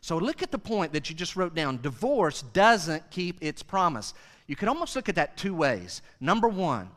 So 0.00 0.18
look 0.18 0.42
at 0.42 0.50
the 0.50 0.58
point 0.58 0.92
that 0.92 1.10
you 1.10 1.16
just 1.16 1.36
wrote 1.36 1.54
down. 1.54 1.80
Divorce 1.80 2.42
doesn't 2.42 3.10
keep 3.10 3.42
its 3.42 3.62
promise. 3.62 4.14
You 4.46 4.56
can 4.56 4.68
almost 4.68 4.94
look 4.94 5.08
at 5.08 5.14
that 5.14 5.36
two 5.36 5.54
ways. 5.54 6.02
Number 6.20 6.48
one, 6.48 6.90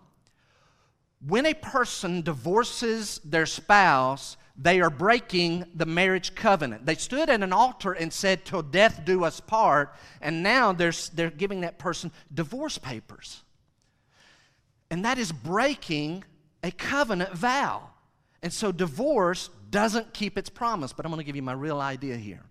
when 1.25 1.45
a 1.45 1.53
person 1.53 2.21
divorces 2.21 3.19
their 3.25 3.45
spouse, 3.45 4.38
they 4.55 4.81
are 4.81 4.89
breaking 4.89 5.65
the 5.73 5.85
marriage 5.85 6.35
covenant. 6.35 6.85
They 6.85 6.95
stood 6.95 7.29
at 7.29 7.41
an 7.41 7.53
altar 7.53 7.93
and 7.93 8.11
said, 8.11 8.45
Till 8.45 8.61
death 8.61 9.01
do 9.05 9.23
us 9.23 9.39
part, 9.39 9.95
and 10.21 10.43
now 10.43 10.73
they're, 10.73 10.93
they're 11.13 11.29
giving 11.29 11.61
that 11.61 11.77
person 11.77 12.11
divorce 12.33 12.77
papers. 12.77 13.41
And 14.89 15.05
that 15.05 15.17
is 15.17 15.31
breaking 15.31 16.23
a 16.63 16.71
covenant 16.71 17.33
vow. 17.33 17.89
And 18.41 18.51
so 18.51 18.71
divorce 18.71 19.49
doesn't 19.69 20.13
keep 20.13 20.38
its 20.38 20.49
promise, 20.49 20.93
but 20.93 21.05
I'm 21.05 21.11
going 21.11 21.19
to 21.19 21.25
give 21.25 21.35
you 21.35 21.41
my 21.41 21.53
real 21.53 21.79
idea 21.79 22.15
here. 22.17 22.43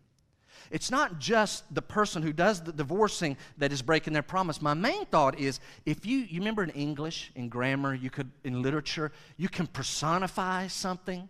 It's 0.70 0.90
not 0.90 1.18
just 1.18 1.72
the 1.74 1.82
person 1.82 2.22
who 2.22 2.32
does 2.32 2.62
the 2.62 2.72
divorcing 2.72 3.36
that 3.56 3.72
is 3.72 3.82
breaking 3.82 4.12
their 4.12 4.22
promise. 4.22 4.60
My 4.60 4.74
main 4.74 5.06
thought 5.06 5.38
is 5.38 5.60
if 5.86 6.04
you, 6.04 6.18
you 6.18 6.40
remember 6.40 6.62
in 6.62 6.70
English, 6.70 7.32
in 7.34 7.48
grammar, 7.48 7.94
you 7.94 8.10
could, 8.10 8.30
in 8.44 8.62
literature, 8.62 9.12
you 9.36 9.48
can 9.48 9.66
personify 9.66 10.66
something. 10.66 11.28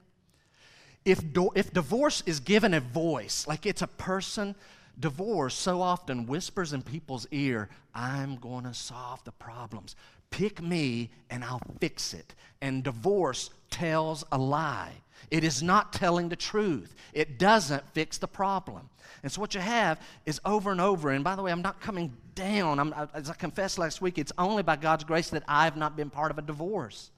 If, 1.05 1.33
do, 1.33 1.51
if 1.55 1.73
divorce 1.73 2.23
is 2.27 2.41
given 2.41 2.75
a 2.75 2.81
voice, 2.81 3.47
like 3.47 3.65
it's 3.67 3.83
a 3.83 3.87
person, 3.87 4.55
divorce 4.99 5.55
so 5.55 5.81
often 5.81 6.27
whispers 6.27 6.73
in 6.73 6.83
people's 6.83 7.27
ear, 7.31 7.69
I'm 7.95 8.37
going 8.37 8.65
to 8.65 8.75
solve 8.75 9.23
the 9.25 9.33
problems. 9.33 9.97
Pick 10.31 10.61
me 10.61 11.11
and 11.31 11.45
I'll 11.45 11.63
fix 11.81 12.13
it. 12.13 12.35
And 12.61 12.83
divorce 12.83 13.51
tells 13.71 14.25
a 14.33 14.39
lie. 14.39 14.93
It 15.31 15.45
is 15.45 15.63
not 15.63 15.93
telling 15.93 16.29
the 16.29 16.37
truth. 16.37 16.95
It 17.13 17.39
doesn't 17.39 17.89
fix 17.93 18.19
the 18.19 18.29
problem. 18.29 18.89
And 19.23 19.31
so 19.33 19.41
what 19.41 19.55
you 19.55 19.61
have 19.61 20.01
is 20.27 20.41
over 20.45 20.71
and 20.71 20.81
over. 20.81 21.11
And 21.11 21.25
by 21.25 21.37
the 21.37 21.43
way, 21.43 21.51
I'm 21.51 21.63
not 21.63 21.81
coming 21.81 22.17
down. 22.35 22.79
I'm, 22.79 22.95
as 23.15 23.29
I 23.31 23.35
confessed 23.35 23.79
last 23.79 24.01
week, 24.01 24.19
it's 24.19 24.33
only 24.39 24.63
by 24.63 24.77
God's 24.77 25.05
grace 25.05 25.31
that 25.31 25.43
I've 25.49 25.77
not 25.77 25.97
been 25.97 26.11
part 26.11 26.31
of 26.31 26.39
a 26.39 26.43
divorce. 26.43 27.11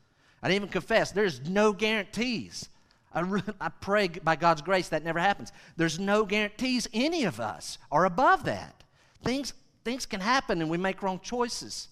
I 0.42 0.49
didn't 0.49 0.62
even 0.62 0.69
confess. 0.73 1.12
There's 1.12 1.40
no 1.49 1.73
guarantees. 1.73 2.69
I, 3.12 3.42
I 3.61 3.69
pray 3.69 4.09
by 4.09 4.37
God's 4.37 4.62
grace 4.62 4.88
that 4.88 5.04
never 5.04 5.19
happens. 5.19 5.52
There's 5.76 5.99
no 5.99 6.25
guarantees 6.25 6.88
any 6.95 7.25
of 7.25 7.40
us 7.40 7.78
are 7.90 8.04
above 8.04 8.45
that. 8.45 8.83
Things, 9.23 9.52
things 9.85 10.07
can 10.07 10.21
happen 10.21 10.62
and 10.62 10.71
we 10.71 10.78
make 10.78 11.02
wrong 11.02 11.21
choices. 11.23 11.88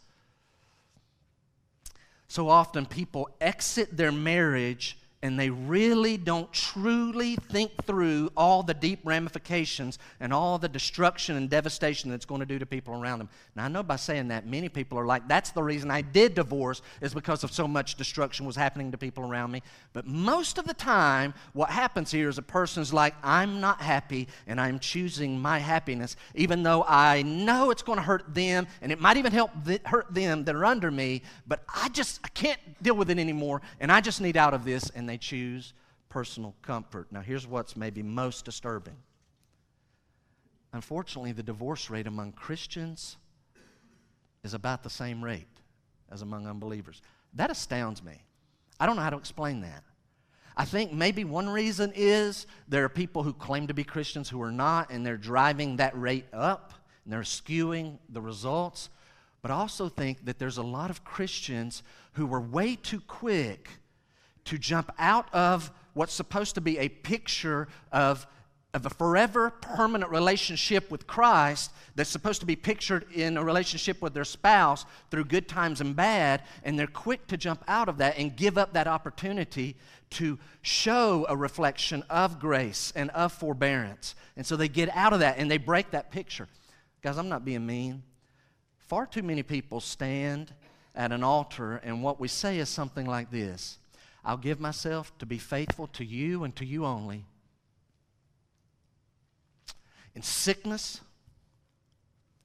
So 2.29 2.49
often 2.49 2.87
people 2.87 3.31
exit 3.41 3.97
their 3.97 4.13
marriage 4.13 4.99
and 5.23 5.39
they 5.39 5.51
really 5.51 6.17
don't 6.17 6.53
truly 6.53 7.35
think 7.37 7.73
through 7.85 8.31
all 8.37 8.63
the 8.63 8.75
deep 8.75 9.01
ramifications 9.03 9.99
and 10.21 10.33
all 10.33 10.59
the 10.59 10.69
destruction 10.69 11.37
and 11.37 11.51
devastation 11.51 12.09
that's 12.09 12.25
going 12.25 12.39
to 12.39 12.47
do 12.47 12.59
to 12.59 12.67
people 12.67 12.95
around 12.95 13.19
them. 13.19 13.29
Now, 13.57 13.65
I 13.65 13.69
know 13.69 13.83
by 13.83 13.97
saying 13.97 14.29
that, 14.29 14.47
many 14.47 14.69
people 14.69 14.97
are 14.97 15.07
like, 15.07 15.27
that's 15.27 15.51
the 15.51 15.63
reason 15.63 15.91
I 15.91 16.03
did 16.03 16.35
divorce, 16.35 16.83
is 17.01 17.15
because 17.15 17.43
of 17.43 17.53
so 17.53 17.67
much 17.67 17.97
destruction 17.97 18.47
was 18.47 18.55
happening 18.55 18.93
to 18.93 18.99
people 18.99 19.25
around 19.25 19.51
me. 19.51 19.63
But 19.93 20.07
most 20.07 20.57
of 20.57 20.67
the 20.67 20.75
time, 20.75 21.35
what 21.53 21.71
happens 21.71 22.13
here 22.13 22.29
is 22.29 22.39
a 22.39 22.43
person's 22.43 22.93
like, 22.93 23.15
I'm 23.23 23.61
not 23.61 23.81
happy 23.81 24.29
and 24.47 24.61
I'm 24.61 24.79
choosing 24.79 25.41
my 25.41 25.59
happiness, 25.59 26.15
even 26.37 26.63
though 26.63 26.85
I 26.87 27.23
know 27.23 27.73
it's 27.73 27.83
going 27.83 27.99
to 27.99 28.05
hurt 28.05 28.35
them 28.35 28.69
and 28.83 28.93
it 28.93 29.01
might 29.01 29.17
even 29.17 29.33
help 29.33 29.51
th- 29.67 29.83
hurt 29.85 30.15
them 30.15 30.45
that 30.45 30.55
are 30.55 30.65
under 30.65 30.93
me, 30.93 31.23
but 31.47 31.65
I 31.75 31.89
just 31.89 32.21
I 32.23 32.29
can't 32.29 32.61
deal 32.81 32.95
with 32.95 33.11
it 33.11 33.19
anymore 33.19 33.63
and 33.81 33.91
I 33.91 34.01
just 34.01 34.21
need 34.21 34.37
out 34.37 34.55
of 34.55 34.65
this. 34.65 34.91
And 34.91 35.08
they 35.09 35.19
choose 35.19 35.73
personal 36.09 36.55
comfort. 36.63 37.09
Now, 37.11 37.21
here's 37.21 37.47
what's 37.47 37.77
maybe 37.77 38.03
most 38.03 38.45
disturbing. 38.45 38.97
Unfortunately, 40.73 41.33
the 41.33 41.43
divorce 41.43 41.91
rate 41.91 42.07
among 42.07 42.33
Christians 42.33 43.17
is 44.45 44.55
about 44.55 44.83
the 44.83 44.91
same 44.91 45.23
rate 45.23 45.47
as 46.11 46.23
among 46.23 46.47
unbelievers. 46.47 47.03
That 47.35 47.51
astounds 47.51 48.03
me. 48.03 48.23
I 48.81 48.87
don't 48.87 48.97
know 48.97 49.03
how 49.03 49.11
to 49.11 49.17
explain 49.17 49.61
that. 49.63 49.83
I 50.57 50.65
think 50.65 50.93
maybe 50.93 51.25
one 51.25 51.49
reason 51.49 51.93
is 51.95 52.47
there 52.67 52.85
are 52.85 52.89
people 52.89 53.23
who 53.23 53.33
claim 53.33 53.69
to 53.69 53.75
be 53.75 53.85
Christians 53.85 54.29
who 54.29 54.43
are 54.43 54.51
not, 54.51 54.91
and 54.91 55.07
they're 55.07 55.17
driving 55.17 55.77
that 55.77 55.99
rate 55.99 56.27
up, 56.33 56.75
and 57.05 57.13
they're 57.13 57.21
skewing 57.21 57.99
the 58.09 58.21
results. 58.21 58.91
But 59.41 59.51
I 59.53 59.55
also 59.55 59.89
think 59.89 60.25
that 60.25 60.39
there's 60.39 60.59
a 60.59 60.63
lot 60.63 60.91
of 60.91 61.05
Christians 61.05 61.83
who 62.15 62.27
were 62.27 62.41
way 62.41 62.75
too 62.75 63.01
quick 63.01 63.69
to 64.49 64.57
jump 64.57 64.91
out 64.99 65.33
of 65.35 65.71
what's 65.93 66.15
supposed 66.15 66.55
to 66.55 66.61
be 66.63 66.79
a 66.79 66.89
picture 66.89 67.69
of, 67.93 68.27
of 68.73 68.87
a 68.87 68.91
forever 68.91 69.51
permanent 69.51 70.11
relationship 70.11 70.91
with 70.91 71.07
Christ 71.07 71.71
that's 71.97 72.09
supposed 72.09 72.41
to 72.41 72.47
be 72.47 72.57
pictured 72.57 73.05
in 73.13 73.37
a 73.37 73.45
relationship 73.45 74.01
with 74.01 74.15
their 74.15 74.25
spouse 74.25 74.87
through 75.11 75.27
good 75.27 75.49
times 75.49 75.83
and 75.83 75.95
bad, 75.95 76.45
and 76.65 76.79
they're 76.79 76.87
quick 76.87 77.27
to 77.27 77.37
jump 77.37 77.63
out 77.69 77.91
of 77.91 77.99
that 77.99 78.17
and 78.17 78.37
give 78.37 78.57
up 78.57 78.73
that 78.73 78.87
opportunity 78.87 79.77
to 80.11 80.39
show 80.63 81.27
a 81.29 81.37
reflection 81.37 82.03
of 82.09 82.41
grace 82.41 82.91
and 82.97 83.11
of 83.11 83.33
forbearance. 83.33 84.15
And 84.35 84.47
so 84.47 84.57
they 84.57 84.69
get 84.69 84.89
out 84.95 85.13
of 85.13 85.21
that 85.21 85.37
and 85.37 85.51
they 85.51 85.59
break 85.59 85.91
that 85.91 86.11
picture. 86.11 86.49
Guys, 87.03 87.19
I'm 87.19 87.29
not 87.29 87.45
being 87.45 87.67
mean. 87.67 88.03
Far 88.79 89.05
too 89.05 89.23
many 89.23 89.43
people 89.43 89.81
stand 89.81 90.55
at 90.95 91.13
an 91.13 91.23
altar, 91.23 91.83
and 91.85 92.03
what 92.03 92.19
we 92.19 92.29
say 92.29 92.59
is 92.59 92.71
something 92.71 93.05
like 93.05 93.31
this 93.31 93.79
I'll 94.25 94.37
give 94.37 94.61
myself 94.61 95.17
to 95.19 95.27
be 95.27 95.39
faithful 95.39 95.87
to 95.89 96.05
you 96.05 96.45
and 96.45 96.55
to 96.57 96.65
you 96.65 96.85
only. 96.85 97.25
In 100.15 100.23
sickness 100.23 101.01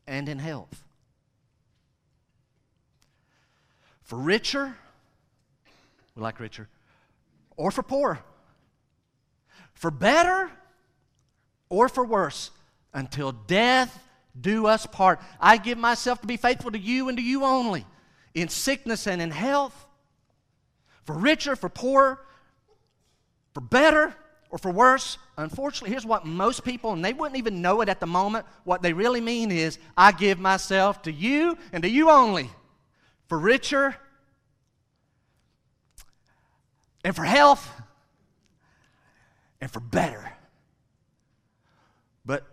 and 0.07 0.29
in 0.29 0.39
health. 0.39 0.83
For 4.01 4.17
richer, 4.17 4.75
we 6.15 6.21
like 6.21 6.39
richer, 6.39 6.67
or 7.57 7.71
for 7.71 7.83
poor. 7.83 8.19
For 9.73 9.89
better 9.89 10.51
or 11.69 11.89
for 11.89 12.05
worse, 12.05 12.51
until 12.93 13.31
death 13.31 13.99
do 14.39 14.67
us 14.67 14.85
part. 14.85 15.19
I 15.39 15.57
give 15.57 15.77
myself 15.77 16.21
to 16.21 16.27
be 16.27 16.37
faithful 16.37 16.71
to 16.71 16.79
you 16.79 17.09
and 17.09 17.17
to 17.17 17.23
you 17.23 17.43
only. 17.43 17.85
In 18.33 18.49
sickness 18.49 19.07
and 19.07 19.21
in 19.21 19.31
health, 19.31 19.82
for 21.05 21.17
richer, 21.17 21.55
for 21.55 21.69
poorer, 21.69 22.19
for 23.53 23.61
better, 23.61 24.15
or 24.49 24.57
for 24.57 24.71
worse. 24.71 25.17
Unfortunately, 25.37 25.89
here's 25.89 26.05
what 26.05 26.25
most 26.25 26.63
people, 26.63 26.93
and 26.93 27.03
they 27.03 27.13
wouldn't 27.13 27.37
even 27.37 27.61
know 27.61 27.81
it 27.81 27.89
at 27.89 27.99
the 27.99 28.07
moment, 28.07 28.45
what 28.63 28.81
they 28.81 28.93
really 28.93 29.21
mean 29.21 29.51
is 29.51 29.79
I 29.97 30.11
give 30.11 30.39
myself 30.39 31.01
to 31.03 31.11
you 31.11 31.57
and 31.71 31.83
to 31.83 31.89
you 31.89 32.09
only. 32.09 32.49
For 33.27 33.39
richer, 33.39 33.95
and 37.03 37.15
for 37.15 37.23
health, 37.23 37.69
and 39.59 39.69
for 39.69 39.79
better. 39.79 40.31
But 42.25 42.45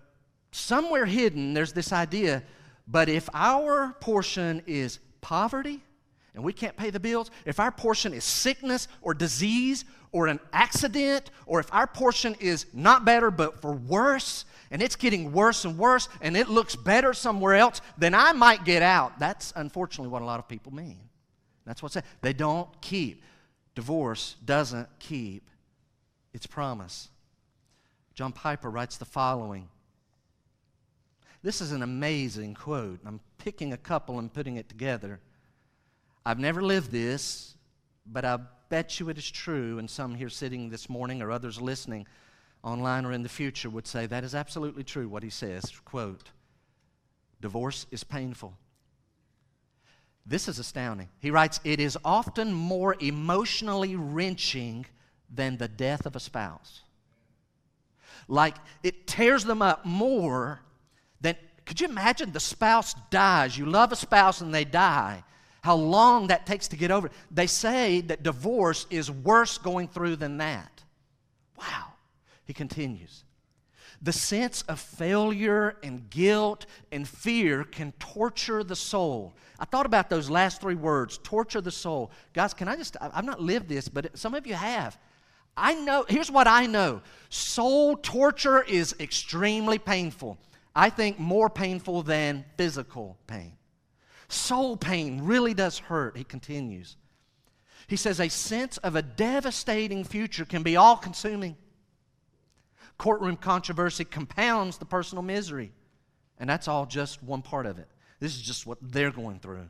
somewhere 0.52 1.06
hidden, 1.06 1.54
there's 1.54 1.72
this 1.72 1.92
idea 1.92 2.42
but 2.90 3.08
if 3.08 3.28
our 3.32 3.94
portion 4.00 4.62
is 4.66 4.98
poverty, 5.20 5.80
and 6.34 6.44
we 6.44 6.52
can't 6.52 6.76
pay 6.76 6.90
the 6.90 7.00
bills, 7.00 7.30
if 7.44 7.58
our 7.58 7.72
portion 7.72 8.12
is 8.12 8.24
sickness 8.24 8.88
or 9.02 9.14
disease 9.14 9.84
or 10.12 10.26
an 10.26 10.40
accident, 10.52 11.30
or 11.46 11.60
if 11.60 11.72
our 11.72 11.86
portion 11.86 12.36
is 12.40 12.66
not 12.72 13.04
better 13.04 13.30
but 13.30 13.60
for 13.60 13.72
worse, 13.72 14.44
and 14.70 14.82
it's 14.82 14.96
getting 14.96 15.32
worse 15.32 15.64
and 15.64 15.78
worse, 15.78 16.08
and 16.20 16.36
it 16.36 16.48
looks 16.48 16.76
better 16.76 17.12
somewhere 17.12 17.54
else, 17.54 17.80
then 17.98 18.14
I 18.14 18.32
might 18.32 18.64
get 18.64 18.82
out. 18.82 19.18
That's 19.18 19.52
unfortunately 19.56 20.10
what 20.10 20.22
a 20.22 20.24
lot 20.24 20.38
of 20.38 20.48
people 20.48 20.72
mean. 20.72 20.98
That's 21.64 21.82
what's. 21.82 21.96
They 22.22 22.32
don't 22.32 22.68
keep. 22.80 23.22
Divorce 23.74 24.36
doesn't 24.44 24.88
keep 24.98 25.48
its 26.32 26.46
promise. 26.46 27.08
John 28.14 28.32
Piper 28.32 28.70
writes 28.70 28.96
the 28.96 29.04
following. 29.04 29.68
This 31.42 31.60
is 31.60 31.72
an 31.72 31.82
amazing 31.82 32.54
quote. 32.54 33.00
I'm 33.06 33.20
picking 33.38 33.72
a 33.72 33.76
couple 33.76 34.18
and 34.18 34.32
putting 34.32 34.56
it 34.56 34.68
together. 34.68 35.20
I've 36.30 36.38
never 36.38 36.62
lived 36.62 36.92
this, 36.92 37.56
but 38.06 38.24
I 38.24 38.38
bet 38.68 39.00
you 39.00 39.08
it 39.08 39.18
is 39.18 39.28
true, 39.28 39.80
and 39.80 39.90
some 39.90 40.14
here 40.14 40.28
sitting 40.28 40.70
this 40.70 40.88
morning 40.88 41.22
or 41.22 41.32
others 41.32 41.60
listening 41.60 42.06
online 42.62 43.04
or 43.04 43.10
in 43.10 43.24
the 43.24 43.28
future 43.28 43.68
would 43.68 43.88
say 43.88 44.06
that 44.06 44.22
is 44.22 44.32
absolutely 44.32 44.84
true 44.84 45.08
what 45.08 45.24
he 45.24 45.28
says. 45.28 45.72
Quote, 45.84 46.30
divorce 47.40 47.84
is 47.90 48.04
painful. 48.04 48.54
This 50.24 50.46
is 50.46 50.60
astounding. 50.60 51.08
He 51.18 51.32
writes, 51.32 51.58
It 51.64 51.80
is 51.80 51.98
often 52.04 52.52
more 52.52 52.94
emotionally 53.00 53.96
wrenching 53.96 54.86
than 55.34 55.56
the 55.56 55.66
death 55.66 56.06
of 56.06 56.14
a 56.14 56.20
spouse. 56.20 56.82
Like 58.28 58.54
it 58.84 59.08
tears 59.08 59.42
them 59.42 59.62
up 59.62 59.84
more 59.84 60.60
than, 61.20 61.34
could 61.66 61.80
you 61.80 61.88
imagine 61.88 62.30
the 62.30 62.38
spouse 62.38 62.94
dies? 63.10 63.58
You 63.58 63.66
love 63.66 63.90
a 63.90 63.96
spouse 63.96 64.40
and 64.40 64.54
they 64.54 64.64
die. 64.64 65.24
How 65.62 65.76
long 65.76 66.28
that 66.28 66.46
takes 66.46 66.68
to 66.68 66.76
get 66.76 66.90
over. 66.90 67.10
They 67.30 67.46
say 67.46 68.00
that 68.02 68.22
divorce 68.22 68.86
is 68.90 69.10
worse 69.10 69.58
going 69.58 69.88
through 69.88 70.16
than 70.16 70.38
that. 70.38 70.82
Wow. 71.58 71.92
He 72.44 72.54
continues. 72.54 73.24
The 74.02 74.12
sense 74.12 74.62
of 74.62 74.80
failure 74.80 75.76
and 75.82 76.08
guilt 76.08 76.64
and 76.90 77.06
fear 77.06 77.64
can 77.64 77.92
torture 77.98 78.64
the 78.64 78.76
soul. 78.76 79.34
I 79.58 79.66
thought 79.66 79.84
about 79.84 80.08
those 80.08 80.30
last 80.30 80.62
three 80.62 80.74
words 80.74 81.18
torture 81.18 81.60
the 81.60 81.70
soul. 81.70 82.10
Guys, 82.32 82.54
can 82.54 82.66
I 82.66 82.76
just, 82.76 82.96
I've 82.98 83.26
not 83.26 83.42
lived 83.42 83.68
this, 83.68 83.88
but 83.88 84.18
some 84.18 84.34
of 84.34 84.46
you 84.46 84.54
have. 84.54 84.98
I 85.54 85.74
know, 85.74 86.06
here's 86.08 86.30
what 86.30 86.48
I 86.48 86.64
know 86.66 87.02
soul 87.28 87.96
torture 87.96 88.62
is 88.62 88.94
extremely 88.98 89.78
painful. 89.78 90.38
I 90.74 90.88
think 90.88 91.18
more 91.18 91.50
painful 91.50 92.02
than 92.02 92.46
physical 92.56 93.18
pain. 93.26 93.52
Soul 94.30 94.76
pain 94.76 95.24
really 95.24 95.54
does 95.54 95.78
hurt, 95.78 96.16
he 96.16 96.24
continues. 96.24 96.96
He 97.88 97.96
says, 97.96 98.20
a 98.20 98.28
sense 98.28 98.78
of 98.78 98.94
a 98.94 99.02
devastating 99.02 100.04
future 100.04 100.44
can 100.44 100.62
be 100.62 100.76
all 100.76 100.96
consuming. 100.96 101.56
Courtroom 102.96 103.36
controversy 103.36 104.04
compounds 104.04 104.78
the 104.78 104.84
personal 104.84 105.22
misery. 105.22 105.72
And 106.38 106.48
that's 106.48 106.68
all 106.68 106.86
just 106.86 107.22
one 107.22 107.42
part 107.42 107.66
of 107.66 107.78
it. 107.78 107.88
This 108.20 108.36
is 108.36 108.42
just 108.42 108.66
what 108.66 108.78
they're 108.80 109.10
going 109.10 109.40
through. 109.40 109.68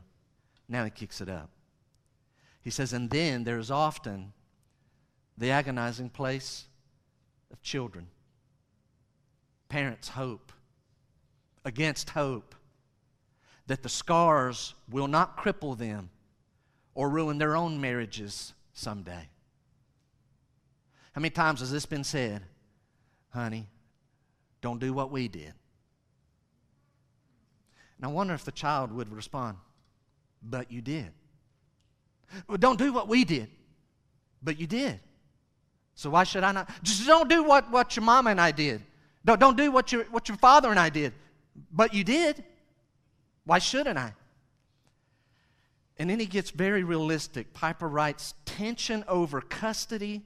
Now 0.69 0.83
he 0.83 0.91
kicks 0.91 1.21
it 1.21 1.29
up. 1.29 1.49
He 2.61 2.69
says, 2.69 2.93
and 2.93 3.09
then 3.09 3.43
there's 3.43 3.71
often 3.71 4.33
the 5.37 5.49
agonizing 5.49 6.09
place 6.09 6.65
of 7.51 7.63
children. 7.63 8.07
Parents' 9.69 10.09
hope 10.09 10.51
against 11.65 12.11
hope 12.11 12.53
that 13.71 13.83
the 13.83 13.89
scars 13.89 14.75
will 14.89 15.07
not 15.07 15.37
cripple 15.37 15.77
them 15.77 16.09
or 16.93 17.09
ruin 17.09 17.37
their 17.37 17.55
own 17.55 17.79
marriages 17.79 18.53
someday. 18.73 19.29
How 21.13 21.21
many 21.21 21.29
times 21.29 21.61
has 21.61 21.71
this 21.71 21.85
been 21.85 22.03
said? 22.03 22.41
honey, 23.29 23.65
don't 24.59 24.81
do 24.81 24.91
what 24.91 25.09
we 25.09 25.29
did. 25.29 25.53
And 27.95 28.03
I 28.03 28.07
wonder 28.07 28.33
if 28.33 28.43
the 28.43 28.51
child 28.51 28.91
would 28.91 29.09
respond, 29.09 29.55
but 30.43 30.69
you 30.69 30.81
did. 30.81 31.07
Well, 32.49 32.57
don't 32.57 32.77
do 32.77 32.91
what 32.91 33.07
we 33.07 33.23
did, 33.23 33.47
but 34.43 34.59
you 34.59 34.67
did. 34.67 34.99
So 35.95 36.09
why 36.09 36.25
should 36.25 36.43
I 36.43 36.51
not? 36.51 36.69
Just 36.83 37.07
don't 37.07 37.29
do 37.29 37.41
what, 37.41 37.71
what 37.71 37.95
your 37.95 38.03
mama 38.03 38.31
and 38.31 38.41
I 38.41 38.51
did. 38.51 38.81
Don't, 39.23 39.39
don't 39.39 39.55
do 39.55 39.71
what 39.71 39.93
your, 39.93 40.03
what 40.11 40.27
your 40.27 40.37
father 40.39 40.69
and 40.69 40.79
I 40.79 40.89
did, 40.89 41.13
but 41.71 41.93
you 41.93 42.03
did. 42.03 42.43
Why 43.45 43.59
shouldn't 43.59 43.97
I? 43.97 44.13
And 45.97 46.09
then 46.09 46.19
he 46.19 46.25
gets 46.25 46.49
very 46.51 46.83
realistic. 46.83 47.53
Piper 47.53 47.87
writes 47.87 48.33
tension 48.45 49.03
over 49.07 49.41
custody 49.41 50.23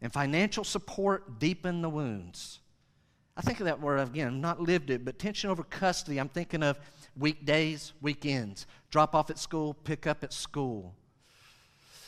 and 0.00 0.12
financial 0.12 0.64
support 0.64 1.38
deepen 1.38 1.82
the 1.82 1.90
wounds. 1.90 2.60
I 3.36 3.40
think 3.40 3.60
of 3.60 3.66
that 3.66 3.80
word 3.80 4.00
again, 4.00 4.40
not 4.40 4.60
lived 4.60 4.90
it, 4.90 5.04
but 5.04 5.18
tension 5.18 5.50
over 5.50 5.62
custody. 5.62 6.18
I'm 6.18 6.28
thinking 6.28 6.62
of 6.62 6.78
weekdays, 7.16 7.92
weekends, 8.00 8.66
drop 8.90 9.14
off 9.14 9.30
at 9.30 9.38
school, 9.38 9.74
pick 9.74 10.06
up 10.06 10.22
at 10.22 10.32
school, 10.32 10.94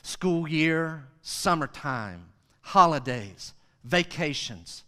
school 0.02 0.46
year, 0.48 1.04
summertime, 1.22 2.26
holidays, 2.60 3.54
vacations. 3.84 4.84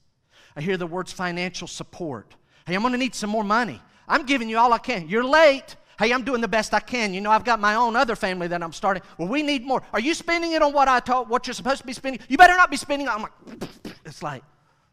I 0.56 0.60
hear 0.60 0.76
the 0.76 0.86
words 0.86 1.12
financial 1.12 1.68
support. 1.68 2.34
Hey, 2.66 2.74
I'm 2.74 2.82
going 2.82 2.92
to 2.92 2.98
need 2.98 3.14
some 3.14 3.30
more 3.30 3.44
money. 3.44 3.80
I'm 4.08 4.26
giving 4.26 4.48
you 4.48 4.58
all 4.58 4.72
I 4.72 4.78
can. 4.78 5.08
You're 5.08 5.24
late. 5.24 5.76
Hey, 5.98 6.12
I'm 6.12 6.24
doing 6.24 6.40
the 6.40 6.48
best 6.48 6.74
I 6.74 6.80
can. 6.80 7.14
You 7.14 7.20
know, 7.20 7.30
I've 7.30 7.44
got 7.44 7.58
my 7.58 7.74
own 7.74 7.96
other 7.96 8.16
family 8.16 8.48
that 8.48 8.62
I'm 8.62 8.72
starting. 8.72 9.02
Well, 9.16 9.28
we 9.28 9.42
need 9.42 9.64
more. 9.64 9.82
Are 9.92 10.00
you 10.00 10.12
spending 10.14 10.52
it 10.52 10.62
on 10.62 10.72
what 10.72 10.88
I 10.88 11.00
taught, 11.00 11.28
what 11.28 11.46
you're 11.46 11.54
supposed 11.54 11.80
to 11.80 11.86
be 11.86 11.94
spending? 11.94 12.20
You 12.28 12.36
better 12.36 12.56
not 12.56 12.70
be 12.70 12.76
spending. 12.76 13.08
I'm 13.08 13.22
like, 13.22 13.32
it's 14.04 14.22
like, 14.22 14.42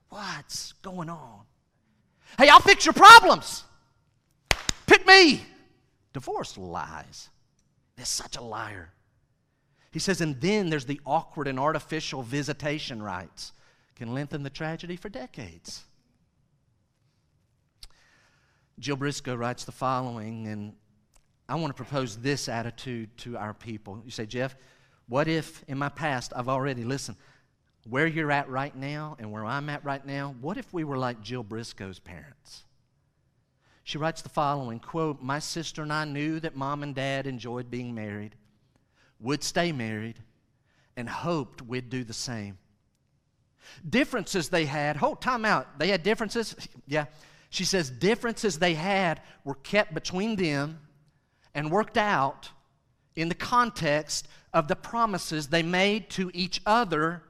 what's 0.09 0.73
going 0.81 1.09
on? 1.09 1.41
Hey, 2.37 2.49
I'll 2.49 2.61
fix 2.61 2.85
your 2.85 2.93
problems. 2.93 3.63
Pick 4.87 5.05
me. 5.05 5.43
Divorce 6.13 6.57
lies. 6.57 7.29
Is 7.97 8.07
such 8.07 8.37
a 8.37 8.41
liar. 8.41 8.91
He 9.91 9.99
says, 9.99 10.21
and 10.21 10.39
then 10.41 10.69
there's 10.69 10.85
the 10.85 10.99
awkward 11.05 11.47
and 11.47 11.59
artificial 11.59 12.23
visitation 12.23 13.01
rights. 13.01 13.51
Can 13.95 14.13
lengthen 14.13 14.41
the 14.41 14.49
tragedy 14.49 14.95
for 14.95 15.09
decades. 15.09 15.83
Jill 18.79 18.95
Briscoe 18.95 19.35
writes 19.35 19.65
the 19.65 19.71
following, 19.71 20.47
and 20.47 20.73
I 21.47 21.55
want 21.55 21.75
to 21.75 21.83
propose 21.83 22.17
this 22.17 22.49
attitude 22.49 23.15
to 23.19 23.37
our 23.37 23.53
people. 23.53 24.01
You 24.03 24.11
say, 24.11 24.25
Jeff, 24.25 24.55
what 25.07 25.27
if 25.27 25.63
in 25.67 25.77
my 25.77 25.89
past 25.89 26.33
I've 26.35 26.49
already, 26.49 26.83
listen, 26.83 27.15
where 27.87 28.07
you're 28.07 28.31
at 28.31 28.49
right 28.49 28.75
now 28.75 29.15
and 29.19 29.31
where 29.31 29.45
I'm 29.45 29.69
at 29.69 29.83
right 29.83 30.05
now, 30.05 30.35
what 30.41 30.57
if 30.57 30.71
we 30.73 30.83
were 30.83 30.97
like 30.97 31.21
Jill 31.21 31.43
Briscoe's 31.43 31.99
parents? 31.99 32.63
She 33.83 33.97
writes 33.97 34.21
the 34.21 34.29
following 34.29 34.79
quote, 34.79 35.21
My 35.21 35.39
sister 35.39 35.81
and 35.81 35.91
I 35.91 36.05
knew 36.05 36.39
that 36.39 36.55
mom 36.55 36.83
and 36.83 36.95
dad 36.95 37.27
enjoyed 37.27 37.69
being 37.69 37.93
married, 37.93 38.35
would 39.19 39.43
stay 39.43 39.71
married, 39.71 40.19
and 40.95 41.09
hoped 41.09 41.61
we'd 41.61 41.89
do 41.89 42.03
the 42.03 42.13
same. 42.13 42.57
Differences 43.87 44.49
they 44.49 44.65
had, 44.65 44.95
hold 44.95 45.21
time 45.21 45.43
out. 45.45 45.79
They 45.79 45.89
had 45.89 46.03
differences? 46.03 46.55
Yeah. 46.85 47.05
She 47.53 47.65
says 47.65 47.91
differences 47.91 48.57
they 48.57 48.73
had 48.73 49.21
were 49.43 49.53
kept 49.53 49.93
between 49.93 50.37
them 50.37 50.79
and 51.53 51.69
worked 51.69 51.97
out 51.97 52.49
in 53.15 53.29
the 53.29 53.35
context 53.35 54.27
of 54.55 54.67
the 54.67 54.75
promises 54.75 55.49
they 55.49 55.61
made 55.61 56.09
to 56.09 56.31
each 56.33 56.63
other 56.65 57.21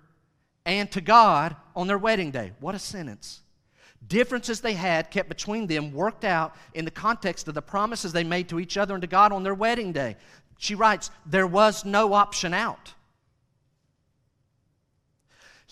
and 0.65 0.89
to 0.93 1.01
God 1.01 1.57
on 1.75 1.87
their 1.87 1.97
wedding 1.97 2.31
day. 2.31 2.53
What 2.61 2.73
a 2.73 2.79
sentence. 2.79 3.41
Differences 4.07 4.61
they 4.61 4.75
had 4.75 5.11
kept 5.11 5.27
between 5.27 5.67
them 5.67 5.91
worked 5.91 6.23
out 6.23 6.55
in 6.73 6.85
the 6.85 6.91
context 6.91 7.49
of 7.49 7.53
the 7.53 7.61
promises 7.61 8.13
they 8.13 8.23
made 8.23 8.47
to 8.47 8.61
each 8.61 8.77
other 8.77 8.93
and 8.93 9.01
to 9.01 9.07
God 9.07 9.33
on 9.33 9.43
their 9.43 9.53
wedding 9.53 9.91
day. 9.91 10.15
She 10.57 10.73
writes, 10.73 11.11
There 11.25 11.47
was 11.47 11.83
no 11.83 12.13
option 12.13 12.53
out. 12.53 12.93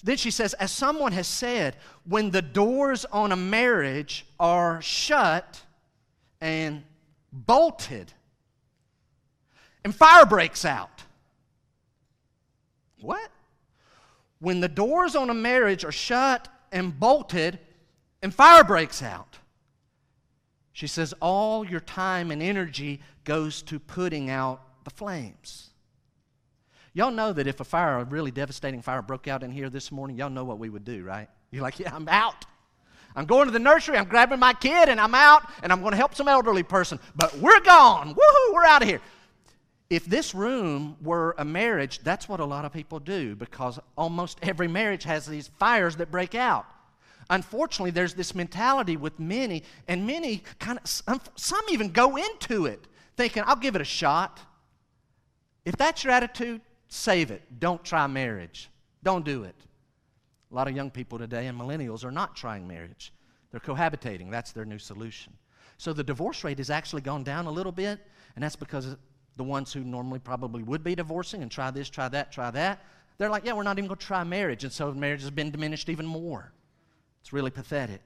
Then 0.04 0.18
she 0.18 0.32
says, 0.32 0.54
As 0.56 0.72
someone 0.72 1.12
has 1.12 1.28
said, 1.28 1.76
when 2.06 2.32
the 2.32 2.42
doors 2.42 3.06
on 3.06 3.32
a 3.32 3.36
marriage 3.36 4.26
are 4.40 4.82
shut 4.82 5.62
and 6.40 6.84
bolted, 7.32 8.12
and 9.84 9.96
fire 9.96 10.26
breaks 10.26 10.66
out. 10.66 11.04
What? 13.00 13.32
When 14.40 14.60
the 14.60 14.68
doors 14.68 15.16
on 15.16 15.30
a 15.30 15.34
marriage 15.34 15.84
are 15.86 15.92
shut 15.92 16.48
and 16.72 17.00
bolted 17.00 17.60
and 18.22 18.34
fire 18.34 18.64
breaks 18.64 19.02
out. 19.02 19.40
She 20.74 20.88
says, 20.88 21.14
all 21.20 21.66
your 21.66 21.80
time 21.80 22.32
and 22.32 22.42
energy 22.42 23.02
goes 23.24 23.62
to 23.64 23.80
putting 23.80 24.30
out 24.30 24.62
the 24.84 24.90
flames. 24.90 25.71
Y'all 26.94 27.12
know 27.12 27.32
that 27.32 27.48
if 27.48 27.60
a 27.60 27.64
fire, 27.64 28.00
a 28.00 28.04
really 28.04 28.32
devastating 28.32 28.82
fire, 28.82 29.02
broke 29.02 29.28
out 29.28 29.44
in 29.44 29.52
here 29.52 29.70
this 29.70 29.92
morning, 29.92 30.18
y'all 30.18 30.30
know 30.30 30.44
what 30.44 30.60
we 30.60 30.70
would 30.70 30.84
do, 30.84 31.04
right? 31.04 31.30
You're 31.52 31.62
like, 31.62 31.80
yeah, 31.80 31.96
I'm 31.96 32.08
out. 32.10 32.46
I'm 33.16 33.26
going 33.26 33.46
to 33.46 33.52
the 33.52 33.60
nursery, 33.60 33.98
I'm 33.98 34.06
grabbing 34.06 34.40
my 34.40 34.54
kid, 34.54 34.90
and 34.90 35.00
I'm 35.00 35.16
out, 35.16 35.44
and 35.64 35.72
I'm 35.72 35.82
going 35.82 35.92
to 35.92 35.98
help 35.98 36.16
some 36.16 36.28
elderly 36.28 36.64
person. 36.64 37.00
But 37.16 37.38
we're 37.38 37.60
gone. 37.62 38.16
Woohoo, 38.16 38.54
we're 38.54 38.66
out 38.66 38.82
of 38.82 38.88
here. 38.88 39.02
If 39.90 40.06
this 40.06 40.34
room 40.34 40.96
were 41.02 41.36
a 41.38 41.44
marriage, 41.44 42.00
that's 42.00 42.30
what 42.30 42.40
a 42.40 42.46
lot 42.46 42.64
of 42.64 42.72
people 42.72 43.00
do 43.00 43.36
because 43.36 43.80
almost 43.98 44.40
every 44.42 44.70
marriage 44.70 45.04
has 45.04 45.26
these 45.26 45.50
fires 45.60 45.98
that 45.98 46.10
break 46.10 46.36
out. 46.36 46.66
Unfortunately, 47.30 47.92
there's 47.92 48.14
this 48.14 48.34
mentality 48.34 48.96
with 48.96 49.20
many, 49.20 49.64
and 49.88 50.08
many 50.08 50.44
kind 50.60 50.80
of, 50.80 51.22
some 51.36 51.62
even 51.70 51.90
go 51.90 52.18
into 52.18 52.66
it 52.66 52.88
thinking, 53.18 53.44
I'll 53.46 53.58
give 53.58 53.76
it 53.76 53.82
a 53.82 53.86
shot. 53.86 54.40
If 55.66 55.76
that's 55.76 56.04
your 56.04 56.14
attitude, 56.14 56.62
save 56.92 57.32
it. 57.32 57.42
Don't 57.60 57.84
try 57.84 58.06
marriage. 58.06 58.70
Don't 59.02 59.26
do 59.26 59.44
it. 59.44 59.56
A 60.52 60.56
lot 60.56 60.68
of 60.68 60.76
young 60.76 60.92
people 60.92 61.18
today 61.18 61.48
and 61.48 61.60
millennials 61.60 62.04
are 62.04 62.12
not 62.12 62.36
trying 62.36 62.68
marriage, 62.68 63.14
they're 63.50 63.62
cohabitating. 63.62 64.30
That's 64.30 64.52
their 64.52 64.66
new 64.66 64.78
solution. 64.78 65.34
So 65.78 65.94
the 65.94 66.04
divorce 66.04 66.44
rate 66.44 66.58
has 66.60 66.70
actually 66.70 67.02
gone 67.02 67.24
down 67.24 67.48
a 67.48 67.52
little 67.52 67.72
bit, 67.72 68.00
and 68.36 68.44
that's 68.44 68.58
because 68.58 68.96
the 69.38 69.44
ones 69.44 69.74
who 69.74 69.80
normally 69.84 70.20
probably 70.20 70.62
would 70.64 70.84
be 70.84 70.94
divorcing 70.94 71.42
and 71.42 71.50
try 71.50 71.72
this, 71.72 71.90
try 71.90 72.10
that, 72.10 72.32
try 72.32 72.52
that, 72.52 72.86
they're 73.18 73.30
like, 73.30 73.46
yeah, 73.46 73.54
we're 73.54 73.64
not 73.64 73.78
even 73.78 73.88
going 73.88 73.98
to 73.98 74.06
try 74.06 74.24
marriage. 74.24 74.64
And 74.64 74.74
so 74.74 74.92
marriage 74.94 75.22
has 75.22 75.32
been 75.32 75.50
diminished 75.50 75.90
even 75.90 76.06
more. 76.06 76.52
It's 77.22 77.32
really 77.32 77.52
pathetic. 77.52 78.02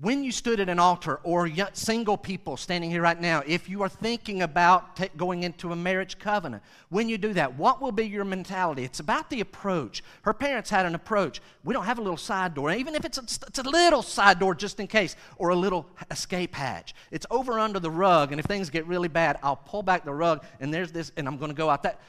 When 0.00 0.24
you 0.24 0.32
stood 0.32 0.58
at 0.58 0.68
an 0.68 0.80
altar, 0.80 1.20
or 1.22 1.48
single 1.72 2.16
people 2.16 2.56
standing 2.56 2.90
here 2.90 3.00
right 3.00 3.20
now, 3.20 3.44
if 3.46 3.68
you 3.68 3.82
are 3.82 3.88
thinking 3.88 4.42
about 4.42 4.96
t- 4.96 5.08
going 5.16 5.44
into 5.44 5.70
a 5.70 5.76
marriage 5.76 6.18
covenant, 6.18 6.64
when 6.88 7.08
you 7.08 7.16
do 7.16 7.32
that, 7.34 7.56
what 7.56 7.80
will 7.80 7.92
be 7.92 8.04
your 8.04 8.24
mentality? 8.24 8.82
It's 8.82 8.98
about 8.98 9.30
the 9.30 9.40
approach. 9.40 10.02
Her 10.22 10.34
parents 10.34 10.68
had 10.68 10.84
an 10.84 10.96
approach. 10.96 11.40
We 11.62 11.72
don't 11.72 11.84
have 11.84 11.98
a 11.98 12.02
little 12.02 12.16
side 12.16 12.54
door, 12.54 12.72
even 12.72 12.96
if 12.96 13.04
it's 13.04 13.18
a, 13.18 13.22
it's 13.46 13.60
a 13.60 13.62
little 13.62 14.02
side 14.02 14.40
door 14.40 14.56
just 14.56 14.80
in 14.80 14.88
case, 14.88 15.14
or 15.36 15.50
a 15.50 15.54
little 15.54 15.86
escape 16.10 16.56
hatch. 16.56 16.92
It's 17.12 17.26
over 17.30 17.60
under 17.60 17.78
the 17.78 17.90
rug, 17.90 18.32
and 18.32 18.40
if 18.40 18.46
things 18.46 18.70
get 18.70 18.86
really 18.88 19.08
bad, 19.08 19.38
I'll 19.44 19.54
pull 19.54 19.84
back 19.84 20.04
the 20.04 20.12
rug, 20.12 20.44
and 20.58 20.74
there's 20.74 20.90
this, 20.90 21.12
and 21.16 21.28
I'm 21.28 21.38
going 21.38 21.52
to 21.52 21.56
go 21.56 21.70
out 21.70 21.84
that. 21.84 22.00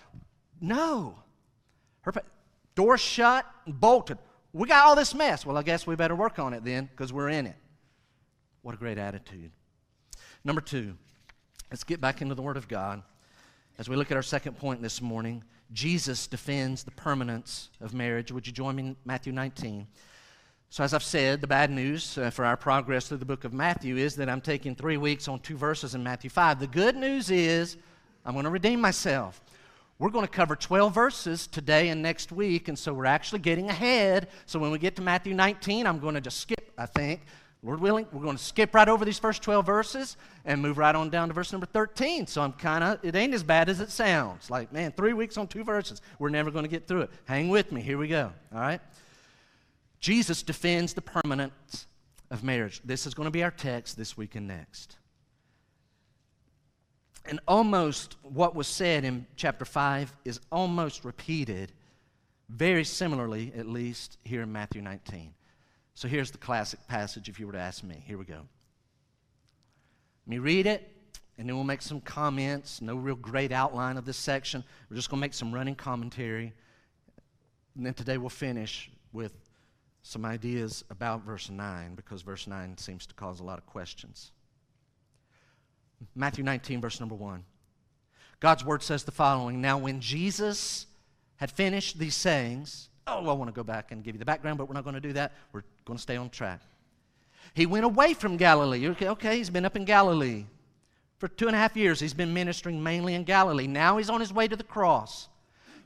No. 0.60 1.20
Her 2.02 2.14
pa- 2.14 2.22
door 2.74 2.98
shut, 2.98 3.46
bolted. 3.68 4.18
We 4.54 4.68
got 4.68 4.88
all 4.88 4.96
this 4.96 5.14
mess. 5.14 5.46
Well, 5.46 5.56
I 5.56 5.62
guess 5.62 5.86
we 5.86 5.96
better 5.96 6.16
work 6.16 6.40
on 6.40 6.56
it 6.56 6.64
then, 6.64 6.90
because 6.92 7.14
we're 7.14 7.30
in 7.30 7.46
it. 7.46 7.56
What 8.66 8.74
a 8.74 8.80
great 8.80 8.98
attitude. 8.98 9.52
Number 10.44 10.60
two, 10.60 10.96
let's 11.70 11.84
get 11.84 12.02
back 12.02 12.24
into 12.24 12.34
the 12.34 12.42
Word 12.42 12.58
of 12.58 12.68
God. 12.68 13.04
As 13.78 13.88
we 13.88 13.96
look 13.96 14.10
at 14.10 14.18
our 14.18 14.24
second 14.24 14.58
point 14.58 14.82
this 14.82 15.04
morning, 15.04 15.44
Jesus 15.72 16.26
defends 16.26 16.84
the 16.84 16.90
permanence 16.90 17.70
of 17.80 17.94
marriage. 17.94 18.32
Would 18.32 18.48
you 18.48 18.54
join 18.54 18.76
me 18.76 18.82
in 18.82 18.96
Matthew 19.06 19.34
19? 19.34 19.86
So, 20.72 20.84
as 20.84 20.96
I've 20.96 21.04
said, 21.04 21.42
the 21.42 21.48
bad 21.48 21.70
news 21.70 22.18
uh, 22.18 22.32
for 22.32 22.44
our 22.44 22.58
progress 22.58 23.08
through 23.08 23.20
the 23.20 23.26
book 23.26 23.44
of 23.44 23.54
Matthew 23.54 23.98
is 23.98 24.16
that 24.16 24.30
I'm 24.30 24.42
taking 24.42 24.74
three 24.74 24.98
weeks 24.98 25.28
on 25.28 25.42
two 25.42 25.58
verses 25.58 25.94
in 25.94 26.02
Matthew 26.02 26.32
5. 26.32 26.60
The 26.60 26.66
good 26.66 26.96
news 26.96 27.30
is 27.30 27.78
I'm 28.26 28.34
going 28.34 28.46
to 28.46 28.50
redeem 28.50 28.82
myself. 28.82 29.42
We're 30.00 30.10
going 30.10 30.26
to 30.26 30.32
cover 30.32 30.56
12 30.56 30.92
verses 30.92 31.46
today 31.46 31.90
and 31.90 32.02
next 32.02 32.32
week, 32.32 32.68
and 32.68 32.80
so 32.80 32.96
we're 32.96 33.06
actually 33.06 33.40
getting 33.40 33.70
ahead. 33.70 34.28
So, 34.48 34.58
when 34.58 34.72
we 34.72 34.80
get 34.80 34.96
to 34.96 35.04
Matthew 35.04 35.36
19, 35.36 35.86
I'm 35.86 36.00
going 36.00 36.16
to 36.16 36.22
just 36.22 36.40
skip, 36.40 36.72
I 36.80 36.88
think, 36.88 37.22
Lord 37.66 37.80
willing, 37.80 38.06
we're 38.12 38.22
going 38.22 38.38
to 38.38 38.44
skip 38.44 38.76
right 38.76 38.88
over 38.88 39.04
these 39.04 39.18
first 39.18 39.42
12 39.42 39.66
verses 39.66 40.18
and 40.46 40.62
move 40.62 40.78
right 40.78 40.94
on 40.94 41.10
down 41.10 41.30
to 41.30 41.34
verse 41.34 41.52
number 41.52 41.66
13. 41.66 42.28
So 42.28 42.44
I'm 42.44 42.54
kind 42.54 42.84
of, 42.84 43.04
it 43.04 43.16
ain't 43.16 43.34
as 43.34 43.42
bad 43.42 43.70
as 43.70 43.80
it 43.80 43.90
sounds. 43.90 44.52
Like, 44.52 44.72
man, 44.72 44.92
three 44.92 45.14
weeks 45.14 45.36
on 45.36 45.48
two 45.48 45.64
verses. 45.64 46.00
We're 46.20 46.30
never 46.30 46.52
going 46.52 46.64
to 46.64 46.70
get 46.70 46.88
through 46.88 47.02
it. 47.02 47.10
Hang 47.26 47.50
with 47.50 47.72
me. 47.72 47.82
Here 47.82 47.98
we 47.98 48.08
go. 48.08 48.32
All 48.54 48.60
right? 48.60 48.80
Jesus 50.00 50.44
defends 50.44 50.94
the 50.94 51.02
permanence 51.02 51.88
of 52.30 52.44
marriage. 52.44 52.82
This 52.86 53.08
is 53.08 53.16
going 53.16 53.26
to 53.26 53.32
be 53.32 53.44
our 53.44 53.50
text 53.50 53.98
this 53.98 54.16
week 54.16 54.36
and 54.36 54.48
next. 54.48 54.98
And 57.28 57.40
almost 57.48 58.16
what 58.22 58.54
was 58.54 58.68
said 58.68 59.04
in 59.04 59.26
chapter 59.36 59.66
5 59.66 60.14
is 60.24 60.40
almost 60.52 61.04
repeated, 61.04 61.72
very 62.48 62.84
similarly, 62.84 63.52
at 63.58 63.66
least, 63.66 64.20
here 64.24 64.44
in 64.44 64.52
Matthew 64.52 64.84
19. 64.84 65.34
So 65.96 66.10
here's 66.10 66.30
the 66.30 66.38
classic 66.38 66.86
passage 66.88 67.30
if 67.30 67.40
you 67.40 67.48
were 67.48 67.54
to 67.54 67.60
ask 67.60 67.84
me. 67.84 68.04
Here 68.06 68.18
we 68.18 68.26
go. 68.26 68.42
Let 70.26 70.28
me 70.28 70.40
read 70.40 70.68
it, 70.68 70.92
and 71.38 71.48
then 71.48 71.56
we'll 71.56 71.64
make 71.64 71.82
some 71.82 72.02
comments. 72.02 72.82
No 72.82 72.96
real 72.96 73.16
great 73.16 73.54
outline 73.54 73.96
of 73.96 74.06
this 74.06 74.18
section. 74.18 74.64
We're 74.90 74.98
just 74.98 75.10
going 75.10 75.20
to 75.20 75.22
make 75.22 75.34
some 75.34 75.54
running 75.54 75.76
commentary. 75.76 76.54
And 77.76 77.86
then 77.86 77.94
today 77.94 78.18
we'll 78.18 78.30
finish 78.30 78.92
with 79.14 79.34
some 80.02 80.26
ideas 80.26 80.84
about 80.90 81.24
verse 81.24 81.50
9 81.50 81.96
because 81.96 82.22
verse 82.22 82.46
9 82.46 82.78
seems 82.78 83.06
to 83.06 83.14
cause 83.16 83.40
a 83.40 83.44
lot 83.44 83.58
of 83.58 83.66
questions. 83.66 84.32
Matthew 86.14 86.44
19, 86.44 86.82
verse 86.82 87.00
number 87.00 87.16
1. 87.16 87.44
God's 88.42 88.66
word 88.66 88.84
says 88.84 89.06
the 89.06 89.12
following 89.12 89.62
Now, 89.62 89.78
when 89.78 90.02
Jesus 90.02 90.88
had 91.38 91.52
finished 91.52 91.98
these 91.98 92.16
sayings, 92.16 92.90
oh, 93.08 93.30
I 93.30 93.34
want 93.34 93.48
to 93.48 93.56
go 93.56 93.64
back 93.64 93.92
and 93.92 94.04
give 94.04 94.16
you 94.16 94.20
the 94.20 94.26
background, 94.26 94.58
but 94.58 94.68
we're 94.68 94.74
not 94.74 94.84
going 94.84 94.96
to 94.96 95.02
do 95.02 95.14
that. 95.14 95.34
We're 95.52 95.64
going 95.86 95.98
to 95.98 96.02
stay 96.02 96.18
on 96.18 96.30
track. 96.30 96.62
He 97.54 97.66
went 97.66 97.86
away 97.86 98.14
from 98.14 98.38
Galilee. 98.38 98.88
Okay, 98.90 99.08
okay, 99.10 99.38
he's 99.38 99.50
been 99.50 99.66
up 99.66 99.76
in 99.76 99.86
Galilee. 99.86 100.46
For 101.20 101.28
two 101.28 101.48
and 101.48 101.56
a 101.56 101.60
half 101.60 101.78
years, 101.78 102.00
he's 102.00 102.14
been 102.14 102.34
ministering 102.34 102.82
mainly 102.82 103.14
in 103.14 103.24
Galilee. 103.24 103.68
Now 103.68 103.98
he's 103.98 104.10
on 104.10 104.20
his 104.20 104.34
way 104.34 104.48
to 104.48 104.56
the 104.56 104.64
cross. 104.64 105.30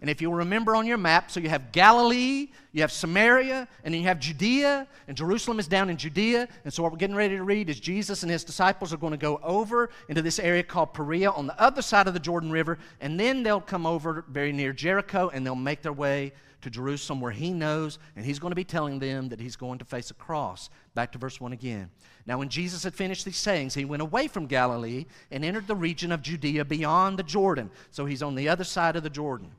And 0.01 0.09
if 0.09 0.21
you'll 0.21 0.33
remember 0.33 0.77
on 0.77 0.87
your 0.87 0.97
map, 0.97 1.29
so 1.29 1.41
you 1.41 1.49
have 1.49 1.73
Galilee, 1.73 2.47
you 2.71 2.81
have 2.81 2.91
Samaria, 2.91 3.67
and 3.83 3.93
then 3.93 3.99
you 3.99 4.07
have 4.07 4.17
Judea, 4.17 4.87
and 5.09 5.17
Jerusalem 5.17 5.59
is 5.59 5.67
down 5.67 5.89
in 5.89 5.97
Judea. 5.97 6.47
And 6.63 6.73
so 6.73 6.81
what 6.81 6.93
we're 6.93 6.97
getting 6.97 7.17
ready 7.17 7.35
to 7.35 7.43
read 7.43 7.69
is 7.69 7.81
Jesus 7.81 8.23
and 8.23 8.31
his 8.31 8.45
disciples 8.45 8.93
are 8.93 8.97
going 8.97 9.11
to 9.11 9.17
go 9.17 9.41
over 9.43 9.89
into 10.07 10.21
this 10.21 10.39
area 10.39 10.63
called 10.63 10.93
Perea 10.93 11.31
on 11.31 11.47
the 11.47 11.61
other 11.61 11.81
side 11.81 12.07
of 12.07 12.13
the 12.13 12.19
Jordan 12.19 12.49
River, 12.49 12.79
and 13.01 13.19
then 13.19 13.43
they'll 13.43 13.59
come 13.59 13.85
over 13.85 14.23
very 14.29 14.53
near 14.53 14.71
Jericho 14.71 15.29
and 15.33 15.45
they'll 15.45 15.53
make 15.53 15.81
their 15.81 15.93
way 15.93 16.31
to 16.61 16.69
Jerusalem 16.69 17.21
where 17.21 17.31
he 17.31 17.51
knows, 17.51 17.99
and 18.15 18.25
he's 18.25 18.39
going 18.39 18.51
to 18.51 18.55
be 18.55 18.63
telling 18.63 18.99
them 18.99 19.29
that 19.29 19.39
he's 19.39 19.55
going 19.55 19.79
to 19.79 19.85
face 19.85 20.11
a 20.11 20.13
cross. 20.13 20.69
Back 20.93 21.11
to 21.13 21.17
verse 21.17 21.39
1 21.39 21.53
again. 21.53 21.89
Now, 22.25 22.37
when 22.37 22.49
Jesus 22.49 22.83
had 22.83 22.93
finished 22.93 23.25
these 23.25 23.37
sayings, 23.37 23.73
he 23.73 23.85
went 23.85 24.01
away 24.01 24.27
from 24.27 24.45
Galilee 24.45 25.05
and 25.31 25.45
entered 25.45 25.67
the 25.67 25.75
region 25.75 26.11
of 26.11 26.21
Judea 26.21 26.65
beyond 26.65 27.17
the 27.17 27.23
Jordan. 27.23 27.71
So 27.91 28.05
he's 28.05 28.23
on 28.23 28.35
the 28.35 28.49
other 28.49 28.63
side 28.63 28.95
of 28.95 29.03
the 29.03 29.09
Jordan. 29.09 29.51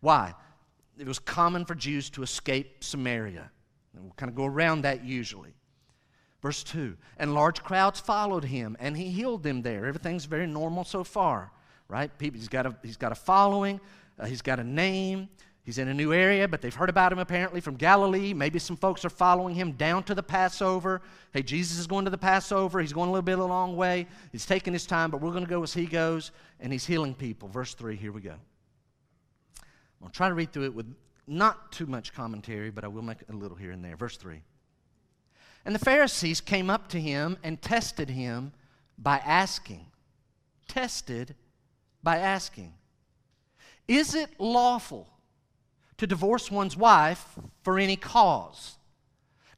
Why? 0.00 0.34
It 0.98 1.06
was 1.06 1.18
common 1.18 1.64
for 1.64 1.74
Jews 1.74 2.10
to 2.10 2.22
escape 2.22 2.82
Samaria. 2.82 3.50
And 3.94 4.04
we'll 4.04 4.14
kind 4.14 4.30
of 4.30 4.36
go 4.36 4.46
around 4.46 4.82
that 4.82 5.04
usually. 5.04 5.54
Verse 6.42 6.62
2 6.62 6.96
And 7.18 7.34
large 7.34 7.62
crowds 7.62 8.00
followed 8.00 8.44
him, 8.44 8.76
and 8.80 8.96
he 8.96 9.10
healed 9.10 9.42
them 9.42 9.62
there. 9.62 9.86
Everything's 9.86 10.24
very 10.24 10.46
normal 10.46 10.84
so 10.84 11.04
far, 11.04 11.50
right? 11.88 12.10
He's, 12.20 12.48
got 12.48 12.66
a, 12.66 12.76
he's 12.82 12.96
got 12.96 13.12
a 13.12 13.16
following, 13.16 13.80
uh, 14.18 14.26
he's 14.26 14.42
got 14.42 14.60
a 14.60 14.64
name, 14.64 15.28
He's 15.68 15.76
in 15.76 15.88
a 15.88 15.92
new 15.92 16.14
area, 16.14 16.48
but 16.48 16.62
they've 16.62 16.74
heard 16.74 16.88
about 16.88 17.12
him 17.12 17.18
apparently 17.18 17.60
from 17.60 17.76
Galilee. 17.76 18.32
Maybe 18.32 18.58
some 18.58 18.74
folks 18.74 19.04
are 19.04 19.10
following 19.10 19.54
him 19.54 19.72
down 19.72 20.02
to 20.04 20.14
the 20.14 20.22
Passover. 20.22 21.02
Hey, 21.34 21.42
Jesus 21.42 21.78
is 21.78 21.86
going 21.86 22.06
to 22.06 22.10
the 22.10 22.16
Passover. 22.16 22.80
He's 22.80 22.94
going 22.94 23.10
a 23.10 23.12
little 23.12 23.20
bit 23.20 23.38
a 23.38 23.44
long 23.44 23.76
way. 23.76 24.06
He's 24.32 24.46
taking 24.46 24.72
his 24.72 24.86
time, 24.86 25.10
but 25.10 25.20
we're 25.20 25.32
going 25.32 25.44
to 25.44 25.50
go 25.50 25.62
as 25.62 25.74
he 25.74 25.84
goes, 25.84 26.30
and 26.58 26.72
he's 26.72 26.86
healing 26.86 27.12
people. 27.12 27.50
Verse 27.50 27.74
3, 27.74 27.96
here 27.96 28.12
we 28.12 28.22
go. 28.22 28.32
Going 30.00 30.10
to 30.10 30.16
try 30.16 30.28
to 30.28 30.34
read 30.34 30.54
through 30.54 30.64
it 30.64 30.74
with 30.74 30.86
not 31.26 31.70
too 31.70 31.84
much 31.84 32.14
commentary, 32.14 32.70
but 32.70 32.82
I 32.82 32.88
will 32.88 33.02
make 33.02 33.18
a 33.28 33.34
little 33.34 33.58
here 33.58 33.72
and 33.72 33.84
there. 33.84 33.94
Verse 33.94 34.16
3. 34.16 34.40
And 35.66 35.74
the 35.74 35.80
Pharisees 35.80 36.40
came 36.40 36.70
up 36.70 36.88
to 36.88 36.98
him 36.98 37.36
and 37.44 37.60
tested 37.60 38.08
him 38.08 38.54
by 38.96 39.18
asking. 39.18 39.84
Tested 40.66 41.34
by 42.02 42.16
asking. 42.16 42.72
Is 43.86 44.14
it 44.14 44.30
lawful? 44.40 45.10
To 45.98 46.06
divorce 46.06 46.50
one's 46.50 46.76
wife 46.76 47.24
for 47.62 47.78
any 47.78 47.96
cause. 47.96 48.76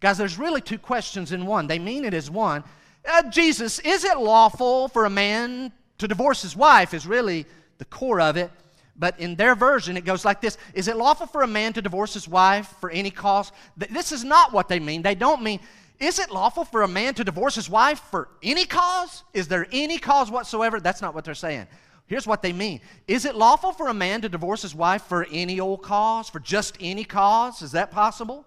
Guys, 0.01 0.19
there's 0.19 0.39
really 0.39 0.61
two 0.61 0.79
questions 0.79 1.33
in 1.33 1.47
one. 1.47 1.67
They 1.67 1.79
mean 1.79 2.05
it 2.05 2.15
as 2.15 2.31
one. 2.31 2.65
Uh, 3.07 3.31
Jesus, 3.31 3.79
is 3.81 4.05
it 4.05 4.19
lawful 4.19 4.89
for 4.89 5.05
a 5.05 5.11
man 5.11 5.73
to 5.99 6.09
divorce 6.09 6.43
his 6.43 6.57
wife? 6.57 6.95
Is 6.95 7.07
really 7.07 7.47
the 7.79 7.85
core 7.85 8.21
of 8.21 8.37
it. 8.37 8.51
But 8.97 9.19
in 9.19 9.35
their 9.37 9.55
version, 9.55 9.97
it 9.97 10.05
goes 10.05 10.25
like 10.25 10.41
this 10.41 10.59
Is 10.75 10.89
it 10.89 10.97
lawful 10.97 11.27
for 11.27 11.43
a 11.43 11.47
man 11.47 11.73
to 11.75 11.83
divorce 11.83 12.15
his 12.15 12.29
wife 12.29 12.75
for 12.81 12.91
any 12.91 13.11
cause? 13.11 13.53
This 13.77 14.13
is 14.13 14.25
not 14.25 14.53
what 14.53 14.69
they 14.69 14.81
mean. 14.81 15.03
They 15.03 15.15
don't 15.15 15.43
mean, 15.43 15.61
Is 15.99 16.19
it 16.19 16.31
lawful 16.31 16.65
for 16.65 16.83
a 16.83 16.89
man 16.89 17.15
to 17.15 17.25
divorce 17.25 17.55
his 17.55 17.69
wife 17.69 18.01
for 18.11 18.29
any 18.43 18.65
cause? 18.65 19.25
Is 19.35 19.49
there 19.49 19.67
any 19.73 19.99
cause 19.99 20.31
whatsoever? 20.31 20.81
That's 20.81 21.03
not 21.03 21.15
what 21.15 21.25
they're 21.25 21.35
saying. 21.35 21.67
Here's 22.11 22.27
what 22.27 22.43
they 22.43 22.53
mean 22.53 22.81
Is 23.07 23.25
it 23.25 23.37
lawful 23.37 23.71
for 23.71 23.87
a 23.87 23.95
man 23.95 24.23
to 24.23 24.29
divorce 24.29 24.63
his 24.63 24.75
wife 24.75 25.03
for 25.03 25.29
any 25.31 25.61
old 25.61 25.83
cause, 25.83 26.29
for 26.29 26.41
just 26.41 26.77
any 26.81 27.05
cause? 27.05 27.63
Is 27.63 27.71
that 27.71 27.93
possible? 27.93 28.45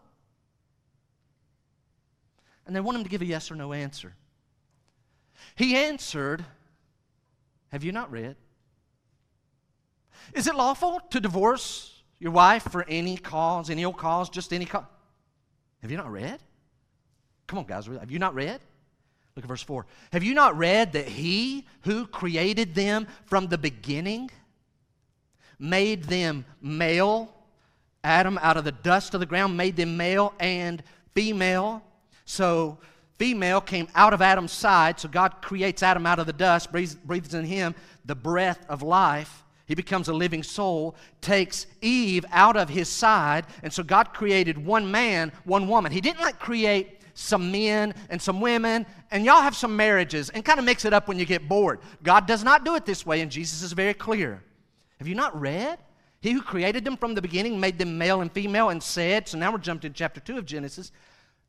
And 2.67 2.75
they 2.75 2.81
want 2.81 2.97
him 2.97 3.05
to 3.05 3.09
give 3.09 3.21
a 3.21 3.25
yes 3.25 3.49
or 3.49 3.55
no 3.55 3.71
answer. 3.71 4.15
He 5.55 5.77
answered, 5.77 6.43
Have 7.69 7.85
you 7.85 7.93
not 7.93 8.11
read? 8.11 8.35
Is 10.33 10.47
it 10.47 10.55
lawful 10.55 10.99
to 11.11 11.21
divorce 11.21 12.03
your 12.19 12.33
wife 12.33 12.63
for 12.63 12.83
any 12.89 13.15
cause, 13.15 13.69
any 13.69 13.85
old 13.85 13.97
cause, 13.97 14.29
just 14.29 14.51
any 14.51 14.65
cause? 14.65 14.83
Have 15.81 15.89
you 15.89 15.95
not 15.95 16.11
read? 16.11 16.39
Come 17.47 17.59
on, 17.59 17.65
guys, 17.65 17.85
have 17.85 18.11
you 18.11 18.19
not 18.19 18.35
read? 18.35 18.59
Look 19.35 19.45
at 19.45 19.49
verse 19.49 19.63
4. 19.63 19.85
Have 20.11 20.23
you 20.23 20.33
not 20.33 20.57
read 20.57 20.93
that 20.93 21.07
he 21.07 21.65
who 21.81 22.05
created 22.05 22.75
them 22.75 23.07
from 23.25 23.47
the 23.47 23.57
beginning 23.57 24.29
made 25.57 26.03
them 26.03 26.45
male? 26.61 27.33
Adam, 28.03 28.37
out 28.41 28.57
of 28.57 28.63
the 28.63 28.71
dust 28.71 29.13
of 29.13 29.19
the 29.19 29.25
ground, 29.25 29.57
made 29.57 29.75
them 29.75 29.97
male 29.97 30.33
and 30.39 30.83
female. 31.15 31.81
So, 32.25 32.77
female 33.17 33.61
came 33.61 33.87
out 33.95 34.13
of 34.13 34.21
Adam's 34.21 34.51
side. 34.51 34.99
So, 34.99 35.07
God 35.07 35.41
creates 35.41 35.81
Adam 35.81 36.05
out 36.05 36.19
of 36.19 36.27
the 36.27 36.33
dust, 36.33 36.71
breathes, 36.71 36.95
breathes 36.95 37.33
in 37.33 37.45
him 37.45 37.73
the 38.05 38.15
breath 38.15 38.65
of 38.69 38.81
life. 38.81 39.43
He 39.65 39.73
becomes 39.73 40.09
a 40.09 40.13
living 40.13 40.43
soul, 40.43 40.95
takes 41.21 41.65
Eve 41.81 42.25
out 42.31 42.57
of 42.57 42.69
his 42.69 42.89
side. 42.89 43.45
And 43.63 43.71
so, 43.71 43.81
God 43.81 44.13
created 44.13 44.63
one 44.63 44.91
man, 44.91 45.31
one 45.45 45.67
woman. 45.67 45.91
He 45.91 46.01
didn't 46.01 46.21
like 46.21 46.39
create 46.39 46.99
some 47.13 47.51
men 47.51 47.93
and 48.09 48.21
some 48.21 48.41
women, 48.41 48.85
and 49.11 49.25
y'all 49.25 49.41
have 49.41 49.55
some 49.55 49.75
marriages 49.75 50.29
and 50.29 50.43
kind 50.43 50.59
of 50.59 50.65
mix 50.65 50.85
it 50.85 50.93
up 50.93 51.07
when 51.07 51.19
you 51.19 51.25
get 51.25 51.47
bored. 51.47 51.79
God 52.01 52.25
does 52.25 52.43
not 52.43 52.65
do 52.65 52.75
it 52.75 52.85
this 52.85 53.05
way, 53.05 53.21
and 53.21 53.31
Jesus 53.31 53.61
is 53.61 53.71
very 53.73 53.93
clear. 53.93 54.43
Have 54.99 55.07
you 55.07 55.15
not 55.15 55.39
read? 55.39 55.79
He 56.21 56.31
who 56.31 56.41
created 56.41 56.85
them 56.85 56.97
from 56.97 57.15
the 57.15 57.21
beginning 57.21 57.59
made 57.59 57.77
them 57.77 57.97
male 57.97 58.21
and 58.21 58.31
female 58.31 58.69
and 58.69 58.81
said, 58.81 59.27
so 59.27 59.37
now 59.37 59.51
we're 59.51 59.57
jumped 59.57 59.81
to 59.81 59.89
chapter 59.89 60.21
2 60.21 60.37
of 60.37 60.45
Genesis, 60.45 60.91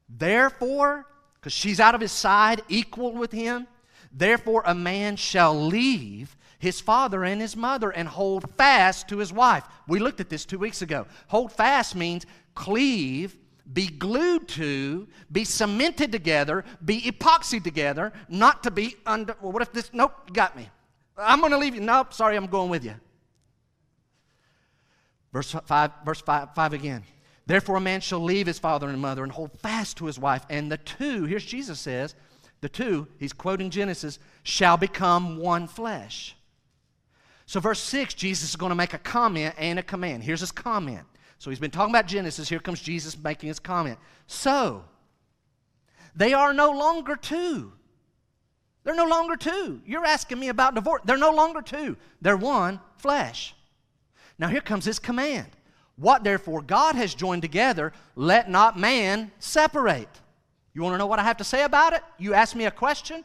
therefore, 0.09 1.07
because 1.35 1.53
she's 1.53 1.79
out 1.79 1.95
of 1.95 2.01
his 2.01 2.13
side, 2.13 2.63
equal 2.69 3.13
with 3.13 3.31
him, 3.31 3.67
therefore 4.13 4.63
a 4.67 4.75
man 4.75 5.17
shall 5.17 5.55
leave 5.55 6.37
his 6.59 6.81
father 6.81 7.25
and 7.25 7.41
his 7.41 7.57
mother 7.57 7.91
and 7.91 8.09
hold 8.09 8.51
fast 8.57 9.07
to 9.09 9.19
his 9.19 9.33
wife. 9.33 9.65
We 9.87 9.99
looked 10.01 10.21
at 10.21 10.31
this 10.31 10.45
two 10.45 10.59
weeks 10.59 10.83
ago. 10.83 11.07
Hold 11.29 11.53
fast 11.53 11.95
means 11.95 12.27
cleave, 12.55 13.37
be 13.73 13.87
glued 13.87 14.49
to, 14.49 15.09
be 15.33 15.45
cemented 15.45 16.13
together, 16.13 16.65
be 16.85 17.01
epoxied 17.03 17.65
together, 17.65 18.13
not 18.29 18.63
to 18.65 18.71
be 18.71 18.97
under. 19.07 19.37
Well, 19.41 19.53
what 19.53 19.63
if 19.63 19.73
this? 19.73 19.91
Nope, 19.93 20.33
got 20.33 20.57
me. 20.57 20.69
I'm 21.17 21.41
going 21.41 21.53
to 21.53 21.59
leave 21.59 21.75
you. 21.75 21.81
Nope, 21.81 22.13
sorry, 22.13 22.37
I'm 22.37 22.47
going 22.47 22.71
with 22.71 22.85
you. 22.85 22.95
Verse 25.33 25.51
5, 25.67 25.91
verse 26.05 26.21
5, 26.21 26.55
5 26.55 26.73
again. 26.73 27.03
Therefore, 27.47 27.77
a 27.77 27.81
man 27.81 28.01
shall 28.01 28.21
leave 28.21 28.47
his 28.47 28.59
father 28.59 28.89
and 28.89 29.01
mother 29.01 29.23
and 29.23 29.33
hold 29.33 29.53
fast 29.61 29.99
to 29.99 30.07
his 30.07 30.19
wife, 30.19 30.45
and 30.49 30.71
the 30.71 30.79
two, 30.79 31.25
here's 31.25 31.45
Jesus 31.45 31.79
says, 31.81 32.15
the 32.61 32.69
two, 32.69 33.07
he's 33.19 33.35
quoting 33.35 33.69
Genesis, 33.69 34.19
shall 34.43 34.77
become 34.77 35.39
one 35.39 35.67
flesh. 35.67 36.37
So, 37.47 37.61
verse 37.61 37.81
6, 37.81 38.15
Jesus 38.15 38.51
is 38.51 38.57
going 38.57 38.71
to 38.71 38.77
make 38.77 38.95
a 38.95 38.99
comment 38.99 39.55
and 39.59 39.79
a 39.79 39.83
command. 39.83 40.23
Here's 40.23 40.41
his 40.41 40.53
comment. 40.53 41.05
So, 41.39 41.51
he's 41.51 41.59
been 41.59 41.71
talking 41.71 41.95
about 41.95 42.07
Genesis. 42.07 42.49
Here 42.49 42.61
comes 42.61 42.81
Jesus 42.81 43.17
making 43.19 43.49
his 43.49 43.59
comment. 43.59 43.99
So, 44.27 44.85
they 46.15 46.33
are 46.33 46.55
no 46.55 46.71
longer 46.71 47.17
two. 47.17 47.73
They're 48.85 48.95
no 48.95 49.07
longer 49.07 49.37
two. 49.37 49.81
You're 49.87 50.05
asking 50.05 50.39
me 50.39 50.49
about 50.49 50.75
divorce. 50.75 51.03
They're 51.05 51.17
no 51.17 51.33
longer 51.33 51.63
two. 51.63 51.97
They're 52.21 52.37
one 52.37 52.81
flesh. 52.99 53.55
Now, 54.39 54.49
here 54.49 54.61
comes 54.61 54.85
his 54.85 54.99
command. 54.99 55.49
What 55.97 56.25
therefore 56.25 56.61
God 56.61 56.97
has 56.97 57.15
joined 57.15 57.43
together, 57.43 57.93
let 58.17 58.51
not 58.51 58.79
man 58.79 59.31
separate. 59.39 60.09
You 60.75 60.83
want 60.83 60.95
to 60.95 60.99
know 60.99 61.07
what 61.07 61.21
I 61.21 61.23
have 61.23 61.37
to 61.37 61.45
say 61.45 61.63
about 61.63 61.93
it? 61.93 62.03
You 62.19 62.35
ask 62.35 62.57
me 62.57 62.65
a 62.65 62.71
question, 62.71 63.25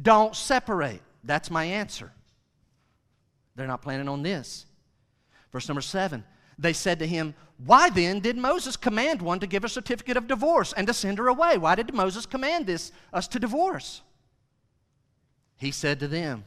don't 0.00 0.36
separate. 0.36 1.00
That's 1.24 1.50
my 1.50 1.64
answer. 1.64 2.12
They're 3.56 3.66
not 3.66 3.82
planning 3.82 4.08
on 4.08 4.22
this. 4.22 4.66
Verse 5.50 5.66
number 5.68 5.80
seven. 5.80 6.24
They 6.60 6.74
said 6.74 6.98
to 6.98 7.06
him, 7.06 7.34
Why 7.64 7.88
then 7.88 8.20
did 8.20 8.36
Moses 8.36 8.76
command 8.76 9.22
one 9.22 9.40
to 9.40 9.46
give 9.46 9.64
a 9.64 9.68
certificate 9.68 10.18
of 10.18 10.28
divorce 10.28 10.74
and 10.74 10.86
to 10.86 10.94
send 10.94 11.16
her 11.16 11.28
away? 11.28 11.56
Why 11.56 11.74
did 11.74 11.94
Moses 11.94 12.26
command 12.26 12.66
this, 12.66 12.92
us 13.12 13.26
to 13.28 13.38
divorce? 13.38 14.02
He 15.56 15.70
said 15.70 15.98
to 16.00 16.08
them, 16.08 16.44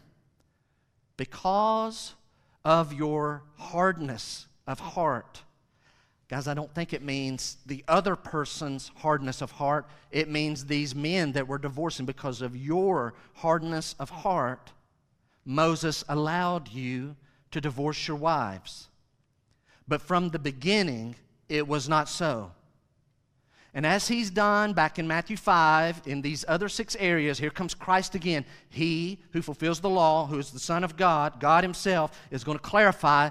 Because 1.17 2.13
of 2.63 2.93
your 2.93 3.43
hardness 3.58 4.45
of 4.67 4.80
heart. 4.80 5.41
Guys, 6.30 6.47
I 6.47 6.54
don't 6.54 6.73
think 6.73 6.93
it 6.93 7.02
means 7.02 7.58
the 7.65 7.84
other 7.88 8.15
person's 8.15 8.91
hardness 8.97 9.41
of 9.41 9.52
heart. 9.52 9.88
It 10.12 10.30
means 10.30 10.65
these 10.65 10.95
men 10.95 11.32
that 11.34 11.47
were 11.47 11.58
divorcing 11.58 12.06
because 12.06 12.41
of 12.41 12.56
your 12.56 13.15
hardness 13.34 13.95
of 13.99 14.10
heart. 14.12 14.71
Moses 15.43 16.04
allowed 16.08 16.69
you 16.69 17.15
to 17.52 17.60
divorce 17.60 18.08
your 18.08 18.17
wives. 18.17 18.89
But 19.88 20.02
from 20.02 20.30
the 20.30 20.39
beginning, 20.39 21.15
it 21.50 21.67
was 21.67 21.89
not 21.89 22.10
so. 22.10 22.52
And 23.74 23.86
as 23.86 24.08
he's 24.08 24.30
done 24.30 24.74
back 24.74 25.00
in 25.00 25.08
Matthew 25.08 25.36
5, 25.36 26.04
in 26.06 26.22
these 26.22 26.46
other 26.48 26.69
six 26.69 26.96
areas, 27.00 27.39
here 27.39 27.50
comes 27.50 27.74
Christ 27.74 28.13
again. 28.13 28.46
He 28.69 29.19
who 29.32 29.41
fulfills 29.41 29.80
the 29.80 29.89
law, 29.89 30.28
who 30.28 30.38
is 30.38 30.52
the 30.52 30.60
Son 30.60 30.84
of 30.84 30.96
God, 30.96 31.39
God 31.39 31.63
Himself, 31.63 32.19
is 32.30 32.43
going 32.43 32.58
to 32.58 32.63
clarify 32.63 33.30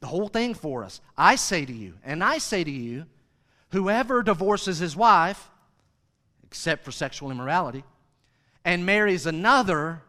the 0.00 0.06
whole 0.06 0.28
thing 0.28 0.54
for 0.54 0.84
us. 0.84 1.00
I 1.16 1.34
say 1.34 1.64
to 1.64 1.72
you, 1.72 1.94
and 2.04 2.22
I 2.22 2.38
say 2.38 2.62
to 2.62 2.70
you, 2.70 3.06
whoever 3.70 4.22
divorces 4.22 4.78
his 4.78 4.94
wife, 4.94 5.50
except 6.44 6.84
for 6.84 6.92
sexual 6.92 7.30
immorality, 7.30 7.84
and 8.64 8.86
marries 8.86 9.26
another, 9.26 10.02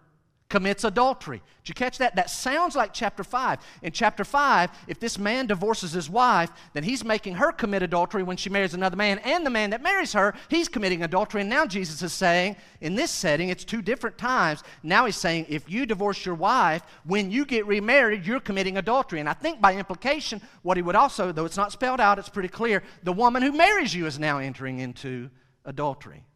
commits 0.53 0.83
adultery. 0.83 1.41
Did 1.63 1.69
you 1.69 1.73
catch 1.73 1.97
that? 1.97 2.15
That 2.15 2.29
sounds 2.29 2.75
like 2.75 2.93
chapter 2.93 3.23
5. 3.23 3.57
In 3.81 3.91
chapter 3.91 4.23
5, 4.23 4.69
if 4.87 4.99
this 4.99 5.17
man 5.17 5.47
divorces 5.47 5.93
his 5.93 6.11
wife, 6.11 6.51
then 6.73 6.83
he's 6.83 7.03
making 7.03 7.33
her 7.33 7.51
commit 7.51 7.81
adultery 7.81 8.21
when 8.21 8.37
she 8.37 8.51
marries 8.51 8.75
another 8.75 8.95
man, 8.95 9.17
and 9.25 9.43
the 9.43 9.49
man 9.49 9.71
that 9.71 9.81
marries 9.81 10.13
her, 10.13 10.35
he's 10.49 10.69
committing 10.69 11.01
adultery. 11.01 11.41
And 11.41 11.49
now 11.49 11.65
Jesus 11.65 12.03
is 12.03 12.13
saying, 12.13 12.55
in 12.81 12.93
this 12.93 13.09
setting, 13.09 13.49
it's 13.49 13.63
two 13.65 13.81
different 13.81 14.19
times. 14.19 14.63
Now 14.83 15.07
he's 15.07 15.15
saying, 15.15 15.47
if 15.49 15.67
you 15.71 15.87
divorce 15.87 16.23
your 16.23 16.35
wife, 16.35 16.83
when 17.03 17.31
you 17.31 17.45
get 17.45 17.65
remarried, 17.65 18.23
you're 18.23 18.39
committing 18.39 18.77
adultery. 18.77 19.21
And 19.21 19.27
I 19.27 19.33
think 19.33 19.59
by 19.59 19.73
implication, 19.73 20.39
what 20.61 20.77
he 20.77 20.83
would 20.83 20.95
also, 20.95 21.31
though 21.31 21.45
it's 21.45 21.57
not 21.57 21.71
spelled 21.71 21.99
out, 21.99 22.19
it's 22.19 22.29
pretty 22.29 22.47
clear, 22.47 22.83
the 23.01 23.11
woman 23.11 23.41
who 23.41 23.53
marries 23.53 23.95
you 23.95 24.05
is 24.05 24.19
now 24.19 24.37
entering 24.37 24.77
into 24.77 25.31
adultery. 25.65 26.27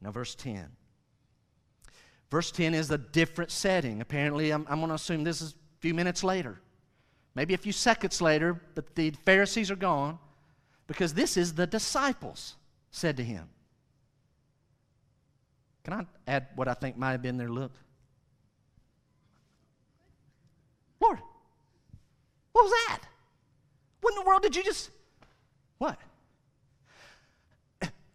Now, 0.00 0.12
verse 0.12 0.36
10. 0.36 0.68
Verse 2.30 2.50
10 2.50 2.74
is 2.74 2.90
a 2.90 2.98
different 2.98 3.50
setting. 3.50 4.00
Apparently, 4.00 4.50
I'm, 4.50 4.66
I'm 4.68 4.78
going 4.78 4.88
to 4.88 4.94
assume 4.94 5.24
this 5.24 5.40
is 5.40 5.52
a 5.52 5.80
few 5.80 5.94
minutes 5.94 6.24
later, 6.24 6.60
maybe 7.34 7.54
a 7.54 7.58
few 7.58 7.72
seconds 7.72 8.20
later, 8.20 8.60
but 8.74 8.94
the 8.94 9.10
Pharisees 9.24 9.70
are 9.70 9.76
gone 9.76 10.18
because 10.86 11.14
this 11.14 11.36
is 11.36 11.54
the 11.54 11.66
disciples 11.66 12.56
said 12.90 13.16
to 13.18 13.24
him. 13.24 13.48
Can 15.84 15.92
I 15.92 16.06
add 16.26 16.48
what 16.56 16.66
I 16.66 16.74
think 16.74 16.96
might 16.96 17.12
have 17.12 17.22
been 17.22 17.36
their 17.36 17.48
look? 17.48 17.72
Lord, 21.00 21.20
what 22.52 22.64
was 22.64 22.72
that? 22.88 23.02
What 24.00 24.14
in 24.14 24.18
the 24.18 24.28
world 24.28 24.42
did 24.42 24.56
you 24.56 24.64
just. 24.64 24.90
What? 25.78 25.98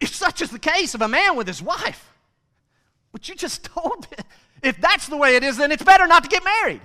If 0.01 0.15
such 0.15 0.41
is 0.41 0.49
the 0.49 0.59
case 0.59 0.95
of 0.95 1.01
a 1.01 1.07
man 1.07 1.35
with 1.35 1.47
his 1.47 1.61
wife, 1.61 2.10
but 3.11 3.27
you 3.27 3.35
just 3.35 3.63
told 3.75 4.09
me. 4.11 4.17
If 4.63 4.79
that's 4.79 5.07
the 5.07 5.17
way 5.17 5.35
it 5.35 5.43
is, 5.43 5.57
then 5.57 5.71
it's 5.71 5.83
better 5.83 6.05
not 6.05 6.23
to 6.23 6.29
get 6.29 6.43
married. 6.43 6.81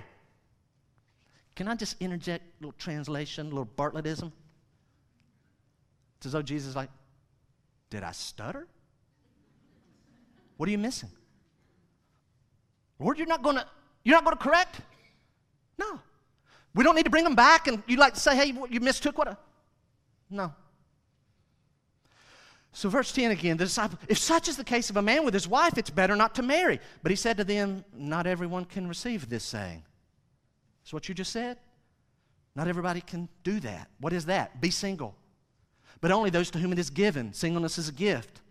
Can 1.55 1.67
I 1.67 1.75
just 1.75 1.95
interject 1.99 2.43
a 2.43 2.65
little 2.65 2.77
translation, 2.77 3.47
a 3.47 3.49
little 3.49 3.65
Bartlettism? 3.65 4.31
It's 6.17 6.25
as 6.25 6.31
though 6.31 6.41
Jesus 6.41 6.69
is 6.69 6.75
like, 6.75 6.89
Did 7.89 8.03
I 8.03 8.11
stutter? 8.11 8.67
What 10.57 10.67
are 10.67 10.71
you 10.71 10.77
missing? 10.77 11.09
Lord, 12.99 13.17
you're 13.17 13.27
not 13.27 13.43
gonna 13.43 13.65
you're 14.03 14.15
not 14.15 14.23
gonna 14.23 14.37
correct? 14.37 14.81
No. 15.77 15.99
We 16.73 16.83
don't 16.83 16.95
need 16.95 17.05
to 17.05 17.09
bring 17.09 17.23
them 17.23 17.35
back 17.35 17.67
and 17.67 17.81
you 17.87 17.97
like 17.97 18.13
to 18.15 18.19
say, 18.19 18.35
hey, 18.35 18.53
you 18.69 18.79
mistook 18.79 19.17
what 19.17 19.27
a 19.27 19.37
no. 20.29 20.53
So, 22.77 22.89
verse 22.89 23.11
10 23.11 23.31
again, 23.31 23.57
the 23.57 23.63
disciple, 23.63 23.97
if 24.07 24.19
such 24.19 24.47
is 24.47 24.55
the 24.55 24.63
case 24.63 24.91
of 24.91 24.97
a 24.97 25.01
man 25.01 25.25
with 25.25 25.33
his 25.33 25.47
wife, 25.47 25.79
it's 25.79 25.89
better 25.89 26.15
not 26.15 26.35
to 26.35 26.43
marry. 26.43 26.79
But 27.01 27.09
he 27.09 27.15
said 27.15 27.35
to 27.37 27.43
them, 27.43 27.83
Not 27.91 28.27
everyone 28.27 28.65
can 28.65 28.87
receive 28.87 29.29
this 29.29 29.43
saying. 29.43 29.83
That's 30.83 30.93
what 30.93 31.09
you 31.09 31.15
just 31.15 31.31
said? 31.31 31.57
Not 32.55 32.67
everybody 32.67 33.01
can 33.01 33.29
do 33.43 33.59
that. 33.61 33.89
What 33.99 34.13
is 34.13 34.27
that? 34.27 34.61
Be 34.61 34.69
single. 34.69 35.15
But 36.01 36.11
only 36.11 36.29
those 36.29 36.51
to 36.51 36.59
whom 36.59 36.71
it 36.71 36.77
is 36.77 36.91
given. 36.91 37.33
Singleness 37.33 37.79
is 37.79 37.89
a 37.89 37.91
gift. 37.91 38.41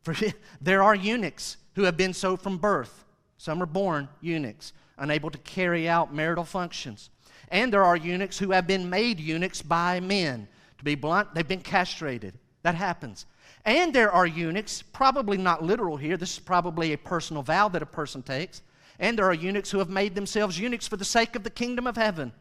For 0.00 0.14
there 0.62 0.82
are 0.82 0.94
eunuchs 0.94 1.58
who 1.74 1.82
have 1.82 1.98
been 1.98 2.14
so 2.14 2.38
from 2.38 2.56
birth. 2.56 3.04
Some 3.36 3.62
are 3.62 3.66
born 3.66 4.08
eunuchs, 4.22 4.72
unable 4.96 5.28
to 5.28 5.38
carry 5.40 5.86
out 5.86 6.14
marital 6.14 6.44
functions. 6.44 7.10
And 7.50 7.70
there 7.70 7.84
are 7.84 7.94
eunuchs 7.94 8.38
who 8.38 8.52
have 8.52 8.66
been 8.66 8.88
made 8.88 9.20
eunuchs 9.20 9.60
by 9.60 10.00
men. 10.00 10.48
To 10.78 10.84
be 10.84 10.94
blunt, 10.94 11.34
they've 11.34 11.46
been 11.46 11.60
castrated. 11.60 12.38
That 12.62 12.74
happens. 12.74 13.26
And 13.66 13.92
there 13.92 14.12
are 14.12 14.26
eunuchs, 14.26 14.80
probably 14.80 15.36
not 15.36 15.62
literal 15.62 15.96
here, 15.96 16.16
this 16.16 16.34
is 16.34 16.38
probably 16.38 16.92
a 16.92 16.98
personal 16.98 17.42
vow 17.42 17.68
that 17.68 17.82
a 17.82 17.86
person 17.86 18.22
takes. 18.22 18.62
And 19.00 19.18
there 19.18 19.26
are 19.26 19.34
eunuchs 19.34 19.72
who 19.72 19.78
have 19.78 19.90
made 19.90 20.14
themselves 20.14 20.58
eunuchs 20.58 20.86
for 20.86 20.96
the 20.96 21.04
sake 21.04 21.34
of 21.34 21.42
the 21.42 21.50
kingdom 21.50 21.86
of 21.86 21.96
heaven. 21.96 22.32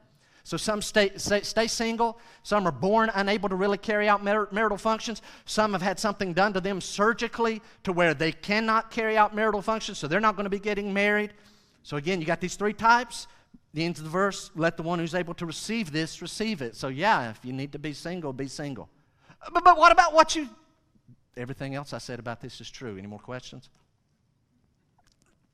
So 0.43 0.55
some 0.55 0.83
stay, 0.83 1.11
stay, 1.17 1.41
stay 1.41 1.65
single, 1.65 2.19
some 2.43 2.67
are 2.67 2.71
born 2.71 3.09
unable 3.15 3.49
to 3.49 3.55
really 3.55 3.79
carry 3.79 4.07
out 4.07 4.23
mar- 4.23 4.47
marital 4.51 4.77
functions, 4.77 5.23
some 5.45 5.73
have 5.73 5.81
had 5.81 5.99
something 5.99 6.33
done 6.33 6.53
to 6.53 6.61
them 6.61 6.79
surgically 6.79 7.63
to 7.83 7.91
where 7.91 8.13
they 8.13 8.31
cannot 8.31 8.91
carry 8.91 9.17
out 9.17 9.33
marital 9.33 9.63
functions, 9.63 9.97
so 9.97 10.07
they're 10.07 10.19
not 10.19 10.35
going 10.35 10.43
to 10.43 10.51
be 10.51 10.59
getting 10.59 10.93
married. 10.93 11.33
So 11.81 11.97
again, 11.97 12.21
you 12.21 12.27
got 12.27 12.39
these 12.39 12.55
three 12.55 12.73
types. 12.73 13.25
The 13.73 13.83
end 13.83 13.97
of 13.97 14.03
the 14.03 14.09
verse, 14.11 14.51
let 14.55 14.77
the 14.77 14.83
one 14.83 14.99
who's 14.99 15.15
able 15.15 15.33
to 15.33 15.47
receive 15.47 15.91
this 15.91 16.21
receive 16.21 16.61
it. 16.61 16.75
So 16.75 16.89
yeah, 16.89 17.31
if 17.31 17.43
you 17.43 17.51
need 17.51 17.71
to 17.71 17.79
be 17.79 17.93
single, 17.93 18.31
be 18.31 18.47
single. 18.47 18.87
But, 19.51 19.63
but 19.63 19.77
what 19.79 19.91
about 19.91 20.13
what 20.13 20.35
you 20.35 20.47
everything 21.37 21.75
else 21.75 21.93
I 21.93 21.97
said 21.97 22.19
about 22.19 22.41
this 22.41 22.61
is 22.61 22.69
true. 22.69 22.97
Any 22.97 23.07
more 23.07 23.19
questions? 23.19 23.69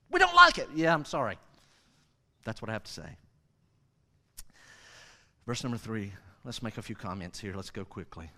We 0.10 0.20
don't 0.20 0.36
like 0.36 0.58
it. 0.58 0.70
Yeah, 0.76 0.94
I'm 0.94 1.06
sorry. 1.06 1.38
That's 2.44 2.62
what 2.62 2.70
I 2.70 2.74
have 2.74 2.84
to 2.84 2.92
say. 2.92 3.18
Verse 5.46 5.64
number 5.64 5.78
three. 5.78 6.14
Let's 6.44 6.64
make 6.64 6.78
a 6.78 6.82
few 6.82 6.96
comments 6.96 7.40
here. 7.40 7.54
Let's 7.56 7.70
go 7.70 7.86
quickly. 7.86 8.30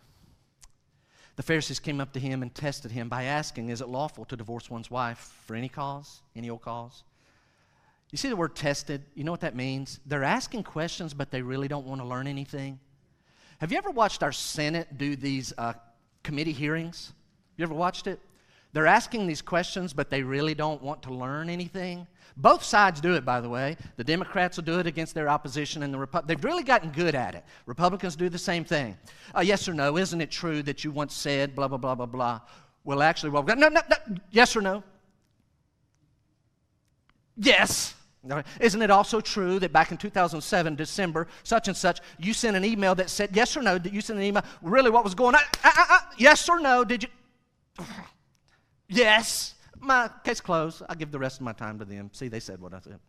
The 1.35 1.43
Pharisees 1.43 1.79
came 1.79 1.99
up 1.99 2.13
to 2.13 2.19
him 2.19 2.41
and 2.41 2.53
tested 2.53 2.91
him 2.91 3.09
by 3.09 3.23
asking, 3.23 3.69
Is 3.69 3.81
it 3.81 3.87
lawful 3.87 4.25
to 4.25 4.35
divorce 4.35 4.69
one's 4.69 4.91
wife 4.91 5.33
for 5.45 5.55
any 5.55 5.69
cause, 5.69 6.21
any 6.35 6.49
old 6.49 6.61
cause? 6.61 7.03
You 8.11 8.17
see 8.17 8.29
the 8.29 8.35
word 8.35 8.55
tested? 8.55 9.03
You 9.15 9.23
know 9.23 9.31
what 9.31 9.41
that 9.41 9.55
means? 9.55 9.99
They're 10.05 10.23
asking 10.23 10.63
questions, 10.63 11.15
but 11.15 11.31
they 11.31 11.41
really 11.41 11.67
don't 11.67 11.87
want 11.87 12.01
to 12.01 12.05
learn 12.05 12.27
anything. 12.27 12.79
Have 13.57 13.71
you 13.71 13.77
ever 13.77 13.89
watched 13.89 14.21
our 14.21 14.31
Senate 14.31 14.97
do 14.97 15.15
these 15.15 15.53
uh, 15.57 15.73
committee 16.21 16.51
hearings? 16.51 17.13
You 17.57 17.63
ever 17.63 17.73
watched 17.73 18.07
it? 18.07 18.19
They're 18.73 18.87
asking 18.87 19.27
these 19.27 19.41
questions, 19.41 19.93
but 19.93 20.09
they 20.09 20.23
really 20.23 20.55
don't 20.55 20.81
want 20.81 21.03
to 21.03 21.13
learn 21.13 21.49
anything. 21.49 22.07
Both 22.35 22.63
sides 22.63 22.99
do 22.99 23.13
it, 23.13 23.23
by 23.23 23.39
the 23.39 23.49
way. 23.49 23.77
The 23.97 24.03
Democrats 24.03 24.57
will 24.57 24.63
do 24.63 24.79
it 24.79 24.87
against 24.87 25.13
their 25.13 25.29
opposition, 25.29 25.83
and 25.83 25.93
the 25.93 25.99
Repu- 25.99 26.25
they've 26.25 26.43
really 26.43 26.63
gotten 26.63 26.89
good 26.89 27.13
at 27.13 27.35
it. 27.35 27.43
Republicans 27.67 28.15
do 28.15 28.29
the 28.29 28.39
same 28.39 28.65
thing. 28.65 28.97
Uh, 29.35 29.41
yes 29.41 29.69
or 29.69 29.75
no? 29.75 29.97
Isn't 29.97 30.19
it 30.21 30.31
true 30.31 30.63
that 30.63 30.83
you 30.83 30.91
once 30.91 31.13
said 31.13 31.55
blah 31.55 31.67
blah 31.67 31.77
blah 31.77 31.93
blah 31.93 32.07
blah? 32.07 32.41
Well, 32.83 33.03
actually, 33.03 33.29
well, 33.29 33.43
no, 33.43 33.53
no, 33.53 33.69
no. 33.69 33.81
Yes 34.31 34.55
or 34.55 34.61
no? 34.61 34.83
Yes. 37.37 37.93
Isn't 38.59 38.81
it 38.81 38.89
also 38.89 39.19
true 39.19 39.59
that 39.59 39.73
back 39.73 39.91
in 39.91 39.97
2007, 39.97 40.75
December, 40.75 41.27
such 41.43 41.67
and 41.67 41.75
such, 41.75 41.99
you 42.17 42.33
sent 42.33 42.55
an 42.55 42.63
email 42.63 42.95
that 42.95 43.09
said 43.09 43.31
yes 43.33 43.55
or 43.57 43.61
no? 43.61 43.77
Did 43.77 43.93
you 43.93 44.01
send 44.01 44.17
an 44.17 44.25
email? 44.25 44.43
Really, 44.61 44.89
what 44.89 45.03
was 45.03 45.13
going 45.13 45.35
on? 45.35 45.41
Uh, 45.63 45.71
uh, 45.77 45.85
uh, 45.89 45.99
yes 46.17 46.47
or 46.49 46.59
no? 46.59 46.83
Did 46.83 47.03
you? 47.03 47.09
yes. 48.87 49.55
My 49.79 50.09
case 50.23 50.39
closed. 50.39 50.81
I 50.87 50.95
give 50.95 51.11
the 51.11 51.19
rest 51.19 51.39
of 51.39 51.45
my 51.45 51.53
time 51.53 51.79
to 51.79 51.85
them. 51.85 52.09
See, 52.13 52.27
they 52.27 52.39
said 52.39 52.61
what 52.61 52.73
I 52.73 52.79
said. 52.79 52.99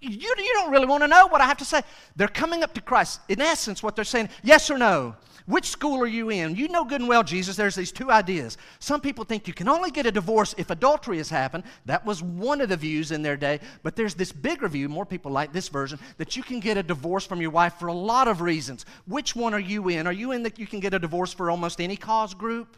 You, 0.00 0.34
you 0.38 0.52
don't 0.54 0.72
really 0.72 0.86
want 0.86 1.02
to 1.02 1.08
know 1.08 1.26
what 1.26 1.40
I 1.40 1.46
have 1.46 1.58
to 1.58 1.64
say. 1.64 1.82
They're 2.16 2.28
coming 2.28 2.62
up 2.62 2.72
to 2.74 2.80
Christ. 2.80 3.20
In 3.28 3.40
essence, 3.40 3.82
what 3.82 3.94
they're 3.94 4.04
saying, 4.04 4.30
yes 4.42 4.70
or 4.70 4.78
no? 4.78 5.16
Which 5.46 5.66
school 5.66 6.00
are 6.00 6.06
you 6.06 6.30
in? 6.30 6.54
You 6.54 6.68
know 6.68 6.84
good 6.84 7.00
and 7.00 7.08
well, 7.08 7.24
Jesus, 7.24 7.56
there's 7.56 7.74
these 7.74 7.90
two 7.90 8.10
ideas. 8.10 8.56
Some 8.78 9.00
people 9.00 9.24
think 9.24 9.48
you 9.48 9.54
can 9.54 9.68
only 9.68 9.90
get 9.90 10.06
a 10.06 10.12
divorce 10.12 10.54
if 10.56 10.70
adultery 10.70 11.18
has 11.18 11.28
happened. 11.28 11.64
That 11.84 12.06
was 12.06 12.22
one 12.22 12.60
of 12.60 12.68
the 12.68 12.76
views 12.76 13.10
in 13.10 13.22
their 13.22 13.36
day. 13.36 13.60
But 13.82 13.96
there's 13.96 14.14
this 14.14 14.32
bigger 14.32 14.68
view, 14.68 14.88
more 14.88 15.04
people 15.04 15.32
like 15.32 15.52
this 15.52 15.68
version, 15.68 15.98
that 16.16 16.36
you 16.36 16.42
can 16.42 16.60
get 16.60 16.76
a 16.76 16.82
divorce 16.82 17.26
from 17.26 17.40
your 17.40 17.50
wife 17.50 17.74
for 17.74 17.88
a 17.88 17.92
lot 17.92 18.28
of 18.28 18.40
reasons. 18.40 18.86
Which 19.06 19.34
one 19.34 19.52
are 19.52 19.60
you 19.60 19.88
in? 19.88 20.06
Are 20.06 20.12
you 20.12 20.32
in 20.32 20.44
that 20.44 20.58
you 20.58 20.66
can 20.66 20.80
get 20.80 20.94
a 20.94 20.98
divorce 20.98 21.32
for 21.32 21.50
almost 21.50 21.80
any 21.80 21.96
cause 21.96 22.34
group? 22.34 22.76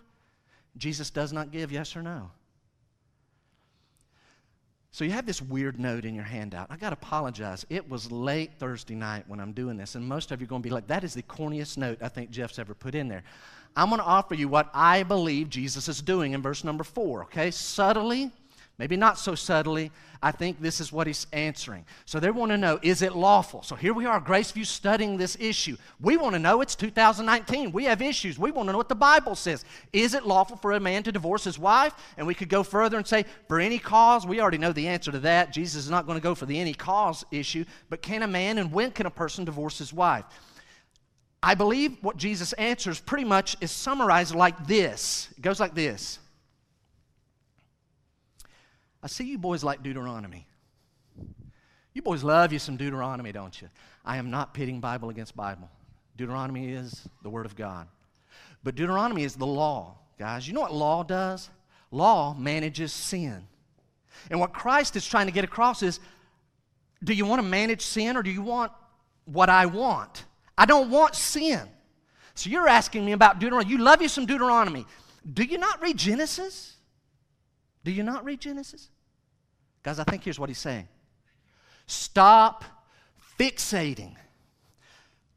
Jesus 0.76 1.10
does 1.10 1.32
not 1.32 1.50
give 1.50 1.70
yes 1.70 1.96
or 1.96 2.02
no. 2.02 2.30
So 4.90 5.02
you 5.02 5.10
have 5.10 5.26
this 5.26 5.42
weird 5.42 5.80
note 5.80 6.04
in 6.04 6.14
your 6.14 6.24
handout. 6.24 6.68
I 6.70 6.76
got 6.76 6.90
to 6.90 6.94
apologize. 6.94 7.66
It 7.68 7.88
was 7.88 8.12
late 8.12 8.52
Thursday 8.60 8.94
night 8.94 9.24
when 9.26 9.40
I'm 9.40 9.52
doing 9.52 9.76
this, 9.76 9.96
and 9.96 10.06
most 10.06 10.30
of 10.30 10.40
you 10.40 10.44
are 10.44 10.48
going 10.48 10.62
to 10.62 10.68
be 10.68 10.72
like, 10.72 10.86
that 10.86 11.02
is 11.02 11.14
the 11.14 11.22
corniest 11.22 11.76
note 11.76 11.98
I 12.00 12.08
think 12.08 12.30
Jeff's 12.30 12.60
ever 12.60 12.74
put 12.74 12.94
in 12.94 13.08
there. 13.08 13.24
I'm 13.74 13.88
going 13.88 13.98
to 13.98 14.06
offer 14.06 14.34
you 14.34 14.46
what 14.46 14.70
I 14.72 15.02
believe 15.02 15.50
Jesus 15.50 15.88
is 15.88 16.00
doing 16.00 16.32
in 16.32 16.42
verse 16.42 16.62
number 16.62 16.84
four, 16.84 17.24
okay? 17.24 17.50
Subtly, 17.50 18.30
Maybe 18.76 18.96
not 18.96 19.18
so 19.18 19.36
subtly. 19.36 19.92
I 20.20 20.32
think 20.32 20.60
this 20.60 20.80
is 20.80 20.90
what 20.90 21.06
he's 21.06 21.26
answering. 21.32 21.84
So 22.06 22.18
they 22.18 22.30
want 22.30 22.50
to 22.50 22.56
know 22.56 22.80
is 22.82 23.02
it 23.02 23.14
lawful? 23.14 23.62
So 23.62 23.76
here 23.76 23.92
we 23.92 24.06
are, 24.06 24.20
Graceview, 24.20 24.66
studying 24.66 25.16
this 25.16 25.36
issue. 25.38 25.76
We 26.00 26.16
want 26.16 26.34
to 26.34 26.40
know 26.40 26.60
it's 26.60 26.74
2019. 26.74 27.70
We 27.70 27.84
have 27.84 28.02
issues. 28.02 28.36
We 28.36 28.50
want 28.50 28.68
to 28.68 28.72
know 28.72 28.78
what 28.78 28.88
the 28.88 28.96
Bible 28.96 29.36
says. 29.36 29.64
Is 29.92 30.14
it 30.14 30.26
lawful 30.26 30.56
for 30.56 30.72
a 30.72 30.80
man 30.80 31.02
to 31.04 31.12
divorce 31.12 31.44
his 31.44 31.58
wife? 31.58 31.92
And 32.16 32.26
we 32.26 32.34
could 32.34 32.48
go 32.48 32.62
further 32.62 32.96
and 32.96 33.06
say, 33.06 33.26
for 33.48 33.60
any 33.60 33.78
cause. 33.78 34.26
We 34.26 34.40
already 34.40 34.58
know 34.58 34.72
the 34.72 34.88
answer 34.88 35.12
to 35.12 35.20
that. 35.20 35.52
Jesus 35.52 35.84
is 35.84 35.90
not 35.90 36.06
going 36.06 36.18
to 36.18 36.22
go 36.22 36.34
for 36.34 36.46
the 36.46 36.58
any 36.58 36.74
cause 36.74 37.24
issue. 37.30 37.64
But 37.90 38.02
can 38.02 38.22
a 38.22 38.28
man 38.28 38.58
and 38.58 38.72
when 38.72 38.90
can 38.90 39.06
a 39.06 39.10
person 39.10 39.44
divorce 39.44 39.78
his 39.78 39.92
wife? 39.92 40.24
I 41.42 41.54
believe 41.54 41.98
what 42.00 42.16
Jesus 42.16 42.54
answers 42.54 42.98
pretty 42.98 43.24
much 43.24 43.56
is 43.60 43.70
summarized 43.70 44.34
like 44.34 44.66
this. 44.66 45.28
It 45.36 45.42
goes 45.42 45.60
like 45.60 45.74
this. 45.74 46.18
I 49.04 49.06
see 49.06 49.24
you 49.24 49.36
boys 49.36 49.62
like 49.62 49.82
Deuteronomy. 49.82 50.46
You 51.92 52.00
boys 52.00 52.24
love 52.24 52.54
you 52.54 52.58
some 52.58 52.78
Deuteronomy, 52.78 53.32
don't 53.32 53.60
you? 53.60 53.68
I 54.02 54.16
am 54.16 54.30
not 54.30 54.54
pitting 54.54 54.80
Bible 54.80 55.10
against 55.10 55.36
Bible. 55.36 55.68
Deuteronomy 56.16 56.72
is 56.72 57.06
the 57.22 57.28
Word 57.28 57.44
of 57.44 57.54
God. 57.54 57.86
But 58.64 58.76
Deuteronomy 58.76 59.24
is 59.24 59.36
the 59.36 59.46
law, 59.46 59.98
guys. 60.18 60.48
You 60.48 60.54
know 60.54 60.62
what 60.62 60.72
law 60.72 61.02
does? 61.02 61.50
Law 61.90 62.32
manages 62.32 62.94
sin. 62.94 63.46
And 64.30 64.40
what 64.40 64.54
Christ 64.54 64.96
is 64.96 65.06
trying 65.06 65.26
to 65.26 65.32
get 65.32 65.44
across 65.44 65.82
is 65.82 66.00
do 67.02 67.12
you 67.12 67.26
want 67.26 67.42
to 67.42 67.46
manage 67.46 67.82
sin 67.82 68.16
or 68.16 68.22
do 68.22 68.30
you 68.30 68.40
want 68.40 68.72
what 69.26 69.50
I 69.50 69.66
want? 69.66 70.24
I 70.56 70.64
don't 70.64 70.88
want 70.88 71.14
sin. 71.14 71.60
So 72.34 72.48
you're 72.48 72.68
asking 72.68 73.04
me 73.04 73.12
about 73.12 73.38
Deuteronomy. 73.38 73.70
You 73.70 73.78
love 73.78 74.00
you 74.00 74.08
some 74.08 74.24
Deuteronomy. 74.24 74.86
Do 75.30 75.44
you 75.44 75.58
not 75.58 75.82
read 75.82 75.98
Genesis? 75.98 76.76
Do 77.84 77.92
you 77.92 78.02
not 78.02 78.24
read 78.24 78.40
Genesis? 78.40 78.88
Guys, 79.84 79.98
I 79.98 80.04
think 80.04 80.24
here's 80.24 80.40
what 80.40 80.48
he's 80.48 80.58
saying 80.58 80.88
stop 81.86 82.64
fixating. 83.38 84.16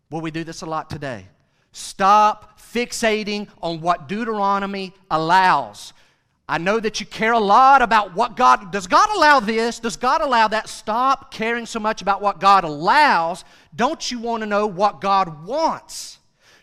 Well, 0.09 0.21
we 0.21 0.31
do 0.31 0.45
this 0.45 0.61
a 0.61 0.65
lot 0.65 0.89
today. 0.89 1.25
Stop 1.73 2.59
fixating 2.59 3.49
on 3.61 3.81
what 3.81 4.07
Deuteronomy 4.07 4.93
allows. 5.11 5.93
I 6.49 6.59
know 6.59 6.79
that 6.79 7.01
you 7.01 7.05
care 7.05 7.33
a 7.33 7.39
lot 7.39 7.81
about 7.81 8.15
what 8.15 8.37
God 8.37 8.71
does 8.71 8.87
God 8.87 9.09
allow 9.15 9.41
this? 9.41 9.79
Does 9.79 9.97
God 9.97 10.21
allow 10.21 10.47
that? 10.47 10.69
Stop 10.69 11.29
caring 11.29 11.65
so 11.65 11.79
much 11.79 12.01
about 12.01 12.21
what 12.21 12.39
God 12.39 12.63
allows. 12.63 13.43
Don't 13.75 14.09
you 14.09 14.17
want 14.19 14.41
to 14.43 14.47
know 14.47 14.65
what 14.65 15.01
God 15.01 15.45
wants? 15.45 16.19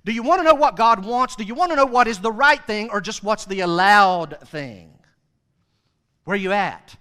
Do 0.07 0.13
you 0.13 0.23
want 0.23 0.41
to 0.41 0.45
know 0.45 0.55
what 0.55 0.77
God 0.77 1.05
wants? 1.05 1.37
Do 1.37 1.45
you 1.45 1.55
want 1.55 1.71
to 1.71 1.77
know 1.77 1.87
what 1.87 2.09
is 2.09 2.19
the 2.19 2.33
right 2.33 2.65
thing 2.67 2.89
or 2.91 3.03
just 3.03 3.23
what's 3.23 3.45
the 3.45 3.61
allowed 3.61 4.39
thing? 4.47 4.91
Where 6.25 6.35
are 6.35 6.39
you 6.39 6.53
at? 6.53 6.97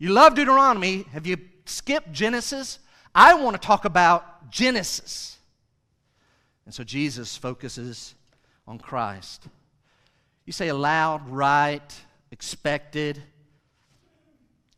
You 0.00 0.14
love 0.14 0.34
Deuteronomy. 0.34 1.04
Have 1.12 1.26
you 1.26 1.36
skipped 1.66 2.10
Genesis? 2.10 2.78
I 3.14 3.34
want 3.34 3.54
to 3.54 3.64
talk 3.64 3.84
about 3.84 4.50
Genesis. 4.50 5.36
And 6.64 6.74
so 6.74 6.82
Jesus 6.82 7.36
focuses 7.36 8.14
on 8.66 8.78
Christ. 8.78 9.46
You 10.46 10.54
say 10.54 10.68
allowed, 10.68 11.28
right, 11.28 11.94
expected, 12.30 13.22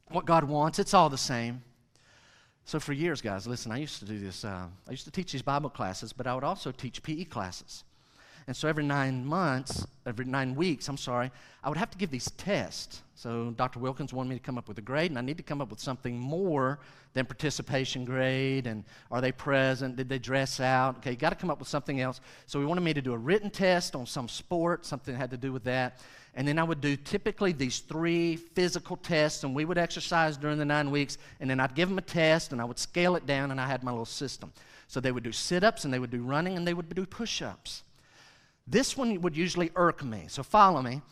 what 0.08 0.24
God 0.24 0.42
wants, 0.42 0.80
it's 0.80 0.92
all 0.92 1.08
the 1.08 1.16
same. 1.16 1.62
So 2.64 2.80
for 2.80 2.92
years, 2.92 3.20
guys, 3.20 3.46
listen, 3.46 3.70
I 3.70 3.76
used 3.76 4.00
to 4.00 4.04
do 4.04 4.18
this. 4.18 4.44
Uh, 4.44 4.66
I 4.88 4.90
used 4.90 5.04
to 5.04 5.12
teach 5.12 5.30
these 5.30 5.42
Bible 5.42 5.70
classes, 5.70 6.12
but 6.12 6.26
I 6.26 6.34
would 6.34 6.44
also 6.44 6.72
teach 6.72 7.00
PE 7.00 7.24
classes. 7.26 7.84
And 8.46 8.56
so 8.56 8.68
every 8.68 8.84
nine 8.84 9.24
months, 9.24 9.86
every 10.06 10.24
nine 10.24 10.54
weeks, 10.54 10.88
I'm 10.88 10.96
sorry, 10.96 11.30
I 11.62 11.68
would 11.68 11.78
have 11.78 11.90
to 11.90 11.98
give 11.98 12.10
these 12.10 12.30
tests. 12.32 13.02
So 13.14 13.52
Dr. 13.56 13.78
Wilkins 13.78 14.12
wanted 14.12 14.30
me 14.30 14.36
to 14.36 14.42
come 14.42 14.58
up 14.58 14.66
with 14.66 14.78
a 14.78 14.82
grade, 14.82 15.10
and 15.10 15.18
I 15.18 15.22
need 15.22 15.36
to 15.36 15.42
come 15.42 15.60
up 15.60 15.70
with 15.70 15.78
something 15.78 16.18
more 16.18 16.80
than 17.14 17.26
participation 17.26 18.04
grade 18.04 18.66
and 18.66 18.84
are 19.10 19.20
they 19.20 19.32
present? 19.32 19.96
Did 19.96 20.08
they 20.08 20.18
dress 20.18 20.60
out? 20.60 20.98
Okay, 20.98 21.10
you 21.10 21.16
got 21.16 21.30
to 21.30 21.36
come 21.36 21.50
up 21.50 21.58
with 21.58 21.68
something 21.68 22.00
else. 22.00 22.20
So 22.46 22.58
he 22.58 22.66
wanted 22.66 22.80
me 22.80 22.94
to 22.94 23.02
do 23.02 23.12
a 23.12 23.18
written 23.18 23.50
test 23.50 23.94
on 23.94 24.06
some 24.06 24.28
sport, 24.28 24.86
something 24.86 25.12
that 25.12 25.18
had 25.20 25.30
to 25.30 25.36
do 25.36 25.52
with 25.52 25.64
that. 25.64 26.00
And 26.34 26.48
then 26.48 26.58
I 26.58 26.64
would 26.64 26.80
do 26.80 26.96
typically 26.96 27.52
these 27.52 27.80
three 27.80 28.36
physical 28.36 28.96
tests, 28.96 29.44
and 29.44 29.54
we 29.54 29.66
would 29.66 29.76
exercise 29.76 30.38
during 30.38 30.58
the 30.58 30.64
nine 30.64 30.90
weeks. 30.90 31.18
And 31.40 31.50
then 31.50 31.60
I'd 31.60 31.74
give 31.74 31.90
them 31.90 31.98
a 31.98 32.02
test, 32.02 32.52
and 32.52 32.60
I 32.60 32.64
would 32.64 32.78
scale 32.78 33.16
it 33.16 33.26
down, 33.26 33.50
and 33.50 33.60
I 33.60 33.66
had 33.66 33.84
my 33.84 33.90
little 33.90 34.06
system. 34.06 34.52
So 34.88 34.98
they 34.98 35.12
would 35.12 35.24
do 35.24 35.32
sit 35.32 35.62
ups, 35.62 35.84
and 35.84 35.92
they 35.92 35.98
would 35.98 36.10
do 36.10 36.22
running, 36.22 36.56
and 36.56 36.66
they 36.66 36.74
would 36.74 36.94
do 36.94 37.04
push 37.04 37.42
ups. 37.42 37.82
This 38.66 38.96
one 38.96 39.20
would 39.20 39.36
usually 39.36 39.70
irk 39.76 40.04
me. 40.04 40.24
So 40.28 40.42
follow 40.42 40.82
me. 40.82 41.02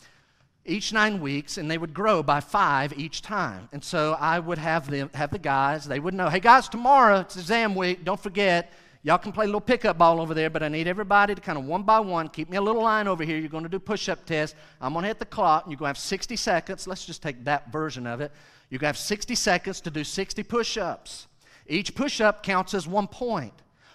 Each 0.64 0.92
nine 0.92 1.20
weeks, 1.20 1.56
and 1.56 1.70
they 1.70 1.78
would 1.78 1.94
grow 1.94 2.22
by 2.22 2.40
five 2.40 2.92
each 2.98 3.22
time. 3.22 3.68
And 3.72 3.82
so 3.82 4.16
I 4.20 4.38
would 4.38 4.58
have 4.58 4.90
them 4.90 5.10
have 5.14 5.30
the 5.30 5.38
guys, 5.38 5.86
they 5.86 5.98
would 5.98 6.14
know, 6.14 6.28
hey 6.28 6.38
guys, 6.40 6.68
tomorrow 6.68 7.20
it's 7.20 7.36
exam 7.36 7.74
week. 7.74 8.04
Don't 8.04 8.20
forget, 8.20 8.70
y'all 9.02 9.18
can 9.18 9.32
play 9.32 9.46
a 9.46 9.48
little 9.48 9.60
pickup 9.60 9.96
ball 9.96 10.20
over 10.20 10.34
there, 10.34 10.50
but 10.50 10.62
I 10.62 10.68
need 10.68 10.86
everybody 10.86 11.34
to 11.34 11.40
kind 11.40 11.58
of 11.58 11.64
one 11.64 11.82
by 11.82 11.98
one 11.98 12.28
keep 12.28 12.50
me 12.50 12.58
a 12.58 12.62
little 12.62 12.82
line 12.82 13.08
over 13.08 13.24
here. 13.24 13.38
You're 13.38 13.48
going 13.48 13.64
to 13.64 13.70
do 13.70 13.78
push-up 13.78 14.26
test. 14.26 14.54
I'm 14.80 14.92
going 14.92 15.04
to 15.04 15.08
hit 15.08 15.18
the 15.18 15.24
clock, 15.24 15.64
and 15.64 15.72
you're 15.72 15.78
going 15.78 15.94
to 15.94 15.98
have 15.98 16.04
60 16.04 16.36
seconds. 16.36 16.86
Let's 16.86 17.06
just 17.06 17.22
take 17.22 17.42
that 17.44 17.72
version 17.72 18.06
of 18.06 18.20
it. 18.20 18.30
You're 18.68 18.78
going 18.78 18.92
to 18.92 18.98
have 18.98 18.98
60 18.98 19.34
seconds 19.34 19.80
to 19.80 19.90
do 19.90 20.04
60 20.04 20.42
push-ups. 20.42 21.26
Each 21.66 21.94
push-up 21.94 22.42
counts 22.42 22.74
as 22.74 22.86
one 22.86 23.08
point. 23.08 23.54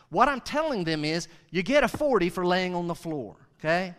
What 0.10 0.28
I'm 0.28 0.42
telling 0.42 0.84
them 0.84 1.06
is 1.06 1.28
you 1.52 1.62
get 1.62 1.84
a 1.84 1.88
40 1.88 2.30
for 2.30 2.46
laying 2.46 2.74
on 2.74 2.88
the 2.88 2.96
floor 2.96 3.36
okay? 3.66 3.96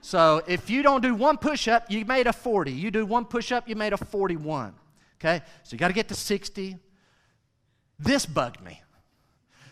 So 0.00 0.42
if 0.46 0.70
you 0.70 0.82
don't 0.82 1.02
do 1.02 1.14
one 1.14 1.36
push 1.36 1.68
up, 1.68 1.90
you 1.90 2.04
made 2.04 2.26
a 2.26 2.32
40. 2.32 2.72
You 2.72 2.90
do 2.90 3.06
one 3.06 3.24
push 3.24 3.52
up, 3.52 3.68
you 3.68 3.76
made 3.76 3.92
a 3.92 3.96
41. 3.96 4.74
Okay? 5.20 5.44
So 5.62 5.74
you 5.74 5.78
got 5.78 5.88
to 5.88 5.94
get 5.94 6.08
to 6.08 6.14
60. 6.14 6.76
This 7.98 8.26
bugged 8.26 8.60
me. 8.62 8.80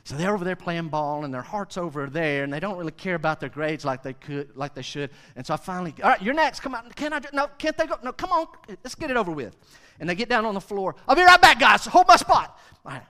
So 0.05 0.17
they're 0.17 0.33
over 0.35 0.45
there 0.45 0.57
playing 0.57 0.89
ball 0.89 1.25
and 1.25 1.35
their 1.35 1.43
heart's 1.43 1.77
over 1.77 2.07
there 2.07 2.45
and 2.45 2.53
they 2.53 2.61
don't 2.61 2.79
really 2.79 2.93
care 2.93 3.15
about 3.15 3.39
their 3.39 3.49
grades 3.49 3.85
like 3.85 4.03
they 4.03 4.15
could 4.15 4.57
like 4.57 4.75
they 4.75 4.83
should. 4.83 5.11
And 5.37 5.47
so 5.47 5.55
I 5.55 5.57
finally, 5.57 5.95
all 6.03 6.11
right, 6.11 6.23
you're 6.23 6.35
next. 6.35 6.61
Come 6.61 6.75
on. 6.75 6.91
Can 6.93 7.13
I 7.13 7.21
no, 7.33 7.49
can't 7.59 7.77
they 7.77 7.87
go? 7.87 7.97
No, 8.03 8.13
come 8.13 8.31
on. 8.31 8.47
Let's 8.69 8.95
get 8.95 9.11
it 9.11 9.17
over 9.17 9.31
with. 9.31 9.57
And 9.99 10.09
they 10.09 10.15
get 10.15 10.29
down 10.29 10.47
on 10.47 10.55
the 10.55 10.61
floor. 10.61 10.97
I'll 11.07 11.17
be 11.17 11.23
right 11.23 11.41
back, 11.41 11.61
guys. 11.61 11.85
Hold 11.87 12.09
my 12.09 12.17
spot. 12.17 12.59
All 12.85 12.93
right. 12.93 13.03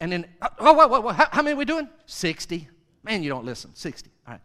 And 0.00 0.10
then, 0.10 0.26
oh, 0.58 0.72
whoa, 0.72 0.86
whoa, 0.88 1.00
whoa. 1.00 1.12
How, 1.12 1.28
how 1.30 1.42
many 1.42 1.54
are 1.54 1.58
we 1.58 1.64
doing? 1.64 1.88
60. 2.06 2.68
Man, 3.04 3.22
you 3.22 3.28
don't 3.28 3.44
listen. 3.44 3.74
60. 3.74 4.10
All 4.26 4.32
right. 4.32 4.40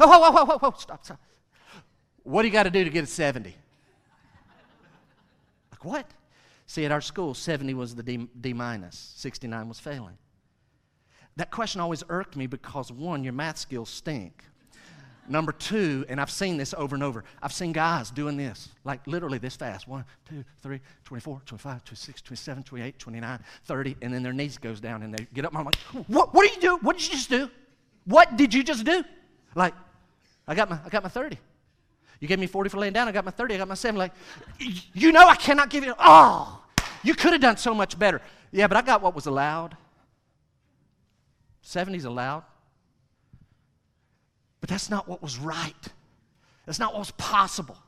Oh, 0.00 0.06
whoa, 0.06 0.30
whoa, 0.30 0.44
whoa, 0.44 0.58
whoa, 0.58 0.74
stop, 0.78 1.04
stop. 1.04 1.20
What 2.22 2.42
do 2.42 2.48
you 2.48 2.52
got 2.52 2.64
to 2.64 2.70
do 2.70 2.84
to 2.84 2.90
get 2.90 3.04
a 3.04 3.06
70? 3.06 3.54
Like, 5.70 5.84
what? 5.84 6.10
See, 6.66 6.84
at 6.84 6.92
our 6.92 7.00
school, 7.00 7.32
70 7.34 7.72
was 7.74 7.94
the 7.94 8.02
D, 8.02 8.28
D 8.38 8.52
minus, 8.52 9.14
69 9.16 9.68
was 9.68 9.80
failing. 9.80 10.18
That 11.36 11.50
question 11.50 11.80
always 11.80 12.02
irked 12.08 12.36
me 12.36 12.46
because, 12.46 12.92
one, 12.92 13.24
your 13.24 13.32
math 13.32 13.58
skills 13.58 13.88
stink. 13.88 14.44
Number 15.28 15.52
two, 15.52 16.04
and 16.08 16.20
I've 16.20 16.30
seen 16.30 16.56
this 16.56 16.74
over 16.76 16.94
and 16.94 17.04
over, 17.04 17.22
I've 17.42 17.52
seen 17.52 17.72
guys 17.72 18.10
doing 18.10 18.36
this, 18.36 18.70
like 18.84 19.06
literally 19.06 19.38
this 19.38 19.56
fast. 19.56 19.86
One, 19.86 20.04
two, 20.28 20.42
three, 20.62 20.80
24, 21.04 21.42
25, 21.44 21.84
26, 21.84 22.22
27, 22.22 22.62
28, 22.62 22.98
29, 22.98 23.40
30, 23.64 23.96
and 24.02 24.14
then 24.14 24.22
their 24.22 24.32
knees 24.32 24.58
goes 24.58 24.80
down 24.80 25.02
and 25.02 25.14
they 25.14 25.26
get 25.34 25.44
up. 25.44 25.56
I'm 25.56 25.64
like, 25.64 25.76
what, 26.08 26.34
what 26.34 26.42
did 26.42 26.56
you 26.56 26.60
do? 26.62 26.76
What 26.78 26.96
did 26.96 27.06
you 27.06 27.12
just 27.12 27.30
do? 27.30 27.50
What 28.04 28.36
did 28.36 28.54
you 28.54 28.62
just 28.62 28.84
do? 28.84 29.04
Like, 29.54 29.74
I 30.46 30.54
got 30.54 30.70
my, 30.70 30.78
I 30.84 30.88
got 30.88 31.02
my 31.02 31.08
30. 31.08 31.38
You 32.20 32.28
gave 32.28 32.38
me 32.38 32.46
40 32.46 32.70
for 32.70 32.78
laying 32.78 32.92
down. 32.92 33.08
I 33.08 33.12
got 33.12 33.24
my 33.24 33.30
30. 33.30 33.54
I 33.54 33.58
got 33.58 33.68
my 33.68 33.74
7. 33.74 33.96
Like, 33.96 34.12
you 34.58 35.12
know 35.12 35.28
I 35.28 35.36
cannot 35.36 35.70
give 35.70 35.84
you. 35.84 35.94
Oh, 35.98 36.62
you 37.02 37.14
could 37.14 37.32
have 37.32 37.40
done 37.40 37.56
so 37.56 37.74
much 37.74 37.98
better. 37.98 38.20
Yeah, 38.50 38.66
but 38.66 38.76
I 38.76 38.82
got 38.82 39.02
what 39.02 39.14
was 39.14 39.26
allowed. 39.26 39.76
70's 41.64 42.04
allowed. 42.04 42.44
But 44.60 44.70
that's 44.70 44.90
not 44.90 45.06
what 45.06 45.22
was 45.22 45.38
right. 45.38 45.74
That's 46.66 46.78
not 46.78 46.92
what 46.92 47.00
was 47.00 47.10
possible. 47.12 47.78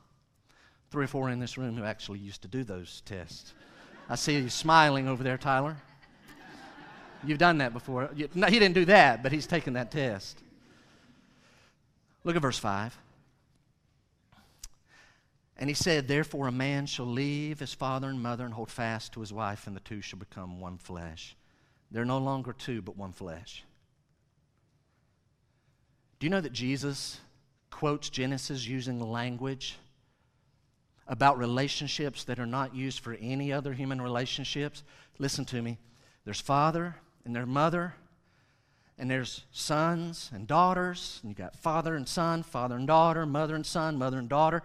Three 0.91 1.05
or 1.05 1.07
four 1.07 1.29
in 1.29 1.39
this 1.39 1.57
room 1.57 1.75
who 1.75 1.83
actually 1.83 2.19
used 2.19 2.41
to 2.43 2.47
do 2.47 2.63
those 2.63 3.01
tests. 3.05 3.53
I 4.09 4.15
see 4.15 4.37
you 4.37 4.49
smiling 4.49 5.07
over 5.07 5.23
there, 5.23 5.37
Tyler. 5.37 5.77
You've 7.23 7.37
done 7.37 7.59
that 7.59 7.73
before. 7.73 8.09
You, 8.15 8.29
no, 8.33 8.47
he 8.47 8.59
didn't 8.59 8.75
do 8.75 8.85
that, 8.85 9.23
but 9.23 9.31
he's 9.31 9.45
taken 9.45 9.73
that 9.73 9.91
test. 9.91 10.41
Look 12.23 12.35
at 12.35 12.41
verse 12.41 12.59
5. 12.59 12.97
And 15.57 15.69
he 15.69 15.73
said, 15.73 16.07
Therefore, 16.07 16.47
a 16.47 16.51
man 16.51 16.85
shall 16.85 17.05
leave 17.05 17.59
his 17.59 17.73
father 17.73 18.09
and 18.09 18.21
mother 18.21 18.45
and 18.45 18.53
hold 18.53 18.71
fast 18.71 19.13
to 19.13 19.19
his 19.19 19.31
wife, 19.31 19.67
and 19.67 19.75
the 19.75 19.81
two 19.81 20.01
shall 20.01 20.19
become 20.19 20.59
one 20.59 20.77
flesh. 20.77 21.35
They're 21.91 22.05
no 22.05 22.17
longer 22.17 22.53
two, 22.53 22.81
but 22.81 22.97
one 22.97 23.11
flesh. 23.11 23.63
Do 26.19 26.25
you 26.25 26.31
know 26.31 26.41
that 26.41 26.53
Jesus 26.53 27.19
quotes 27.69 28.09
Genesis 28.09 28.65
using 28.67 28.99
language 28.99 29.77
about 31.07 31.37
relationships 31.37 32.23
that 32.23 32.39
are 32.39 32.45
not 32.45 32.75
used 32.75 32.99
for 32.99 33.13
any 33.19 33.51
other 33.51 33.73
human 33.73 34.01
relationships? 34.01 34.83
Listen 35.19 35.45
to 35.45 35.61
me. 35.61 35.77
There's 36.25 36.41
father 36.41 36.95
and 37.25 37.35
their 37.35 37.45
mother, 37.45 37.95
and 38.97 39.09
there's 39.09 39.45
sons 39.51 40.29
and 40.33 40.47
daughters, 40.47 41.19
and 41.23 41.31
you 41.31 41.35
got 41.35 41.55
father 41.55 41.95
and 41.95 42.07
son, 42.07 42.43
father 42.43 42.75
and 42.75 42.87
daughter, 42.87 43.25
mother 43.25 43.55
and 43.55 43.65
son, 43.65 43.97
mother 43.97 44.19
and 44.19 44.29
daughter. 44.29 44.61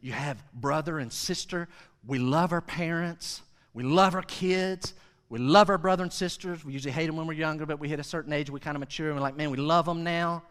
You 0.00 0.12
have 0.12 0.42
brother 0.52 0.98
and 0.98 1.12
sister. 1.12 1.68
We 2.06 2.18
love 2.18 2.52
our 2.52 2.60
parents. 2.60 3.42
We 3.74 3.82
love 3.82 4.14
our 4.14 4.22
kids. 4.22 4.94
We 5.30 5.38
love 5.38 5.68
our 5.68 5.78
brother 5.78 6.02
and 6.02 6.12
sisters. 6.12 6.64
We 6.64 6.72
usually 6.72 6.92
hate 6.92 7.06
them 7.06 7.16
when 7.16 7.26
we're 7.26 7.34
younger, 7.34 7.66
but 7.66 7.78
we 7.78 7.88
hit 7.88 8.00
a 8.00 8.04
certain 8.04 8.32
age, 8.32 8.50
we 8.50 8.60
kind 8.60 8.76
of 8.76 8.80
mature, 8.80 9.08
and 9.08 9.16
we're 9.16 9.22
like, 9.22 9.36
man, 9.36 9.50
we 9.50 9.58
love 9.58 9.84
them 9.84 10.02
now. 10.02 10.42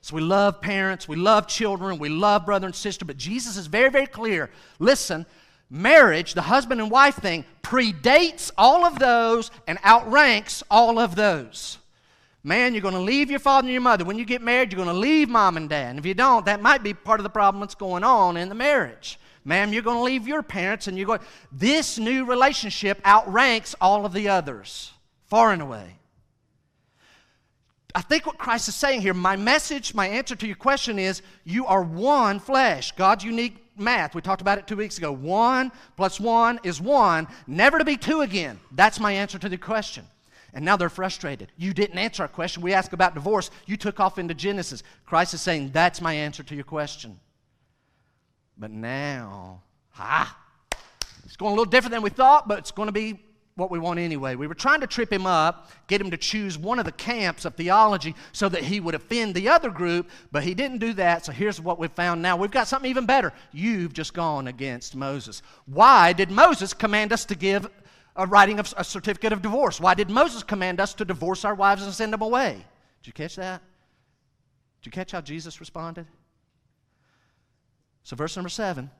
So 0.00 0.16
we 0.16 0.22
love 0.22 0.60
parents, 0.60 1.08
we 1.08 1.16
love 1.16 1.46
children, 1.46 1.98
we 1.98 2.10
love 2.10 2.44
brother 2.44 2.66
and 2.66 2.74
sister, 2.74 3.04
but 3.04 3.16
Jesus 3.16 3.56
is 3.56 3.68
very, 3.68 3.88
very 3.88 4.06
clear. 4.06 4.50
Listen, 4.78 5.24
marriage, 5.70 6.34
the 6.34 6.42
husband 6.42 6.80
and 6.80 6.90
wife 6.90 7.16
thing, 7.16 7.44
predates 7.62 8.50
all 8.58 8.84
of 8.84 8.98
those 8.98 9.50
and 9.66 9.78
outranks 9.82 10.62
all 10.70 10.98
of 10.98 11.14
those. 11.14 11.78
Man, 12.46 12.74
you're 12.74 12.82
going 12.82 12.94
to 12.94 13.00
leave 13.00 13.30
your 13.30 13.40
father 13.40 13.66
and 13.66 13.72
your 13.72 13.80
mother. 13.80 14.04
When 14.04 14.18
you 14.18 14.26
get 14.26 14.42
married, 14.42 14.70
you're 14.70 14.84
going 14.84 14.94
to 14.94 15.00
leave 15.00 15.30
mom 15.30 15.56
and 15.56 15.68
dad. 15.68 15.90
And 15.90 15.98
if 15.98 16.04
you 16.04 16.12
don't, 16.12 16.44
that 16.44 16.60
might 16.60 16.82
be 16.82 16.92
part 16.92 17.18
of 17.18 17.24
the 17.24 17.30
problem 17.30 17.60
that's 17.60 17.74
going 17.74 18.04
on 18.04 18.36
in 18.36 18.50
the 18.50 18.54
marriage. 18.54 19.18
Ma'am, 19.46 19.72
you're 19.72 19.82
going 19.82 19.96
to 19.96 20.02
leave 20.02 20.28
your 20.28 20.42
parents 20.42 20.86
and 20.86 20.98
you're 20.98 21.06
going. 21.06 21.20
This 21.50 21.98
new 21.98 22.26
relationship 22.26 23.00
outranks 23.06 23.74
all 23.80 24.04
of 24.04 24.12
the 24.12 24.28
others, 24.28 24.92
far 25.26 25.52
and 25.52 25.62
away. 25.62 25.96
I 27.94 28.02
think 28.02 28.26
what 28.26 28.36
Christ 28.36 28.68
is 28.68 28.74
saying 28.74 29.00
here, 29.00 29.14
my 29.14 29.36
message, 29.36 29.94
my 29.94 30.06
answer 30.08 30.36
to 30.36 30.46
your 30.46 30.56
question 30.56 30.98
is 30.98 31.22
you 31.44 31.64
are 31.64 31.82
one 31.82 32.40
flesh. 32.40 32.92
God's 32.92 33.24
unique 33.24 33.56
math. 33.76 34.14
We 34.14 34.20
talked 34.20 34.42
about 34.42 34.58
it 34.58 34.66
two 34.66 34.76
weeks 34.76 34.98
ago. 34.98 35.12
One 35.12 35.72
plus 35.96 36.20
one 36.20 36.58
is 36.62 36.80
one, 36.80 37.26
never 37.46 37.78
to 37.78 37.84
be 37.84 37.96
two 37.96 38.20
again. 38.20 38.58
That's 38.72 39.00
my 39.00 39.12
answer 39.12 39.38
to 39.38 39.48
the 39.48 39.56
question. 39.56 40.04
And 40.54 40.64
now 40.64 40.76
they're 40.76 40.88
frustrated. 40.88 41.50
You 41.56 41.74
didn't 41.74 41.98
answer 41.98 42.22
our 42.22 42.28
question. 42.28 42.62
We 42.62 42.72
asked 42.72 42.92
about 42.92 43.14
divorce. 43.14 43.50
You 43.66 43.76
took 43.76 43.98
off 43.98 44.18
into 44.18 44.34
Genesis. 44.34 44.84
Christ 45.04 45.34
is 45.34 45.42
saying, 45.42 45.70
That's 45.72 46.00
my 46.00 46.14
answer 46.14 46.44
to 46.44 46.54
your 46.54 46.64
question. 46.64 47.18
But 48.56 48.70
now, 48.70 49.62
ah, 49.98 50.38
it's 51.24 51.36
going 51.36 51.50
a 51.50 51.56
little 51.56 51.70
different 51.70 51.90
than 51.90 52.02
we 52.02 52.10
thought, 52.10 52.46
but 52.46 52.60
it's 52.60 52.70
going 52.70 52.86
to 52.86 52.92
be 52.92 53.18
what 53.56 53.70
we 53.70 53.78
want 53.80 53.98
anyway. 53.98 54.34
We 54.34 54.46
were 54.46 54.54
trying 54.54 54.80
to 54.80 54.86
trip 54.86 55.12
him 55.12 55.26
up, 55.26 55.70
get 55.86 56.00
him 56.00 56.10
to 56.10 56.16
choose 56.16 56.58
one 56.58 56.78
of 56.78 56.84
the 56.84 56.92
camps 56.92 57.44
of 57.44 57.54
theology 57.54 58.14
so 58.32 58.48
that 58.48 58.62
he 58.62 58.80
would 58.80 58.94
offend 58.94 59.34
the 59.34 59.48
other 59.48 59.70
group, 59.70 60.10
but 60.32 60.42
he 60.42 60.54
didn't 60.54 60.78
do 60.78 60.92
that. 60.94 61.24
So 61.24 61.32
here's 61.32 61.60
what 61.60 61.78
we've 61.78 61.90
found 61.90 62.20
now. 62.20 62.36
We've 62.36 62.50
got 62.50 62.68
something 62.68 62.90
even 62.90 63.06
better. 63.06 63.32
You've 63.52 63.92
just 63.92 64.12
gone 64.12 64.48
against 64.48 64.96
Moses. 64.96 65.42
Why 65.66 66.12
did 66.12 66.30
Moses 66.30 66.74
command 66.74 67.12
us 67.12 67.24
to 67.26 67.34
give 67.36 67.68
a 68.16 68.26
writing 68.26 68.58
of 68.58 68.72
a 68.76 68.84
certificate 68.84 69.32
of 69.32 69.42
divorce? 69.42 69.80
Why 69.80 69.94
did 69.94 70.10
Moses 70.10 70.42
command 70.42 70.80
us 70.80 70.94
to 70.94 71.04
divorce 71.04 71.44
our 71.44 71.54
wives 71.54 71.82
and 71.82 71.92
send 71.92 72.12
them 72.12 72.22
away? 72.22 72.64
Did 73.02 73.06
you 73.06 73.12
catch 73.12 73.36
that? 73.36 73.60
Did 74.80 74.86
you 74.86 74.92
catch 74.92 75.12
how 75.12 75.20
Jesus 75.20 75.60
responded? 75.60 76.06
So, 78.02 78.16
verse 78.16 78.36
number 78.36 78.50
seven 78.50 78.90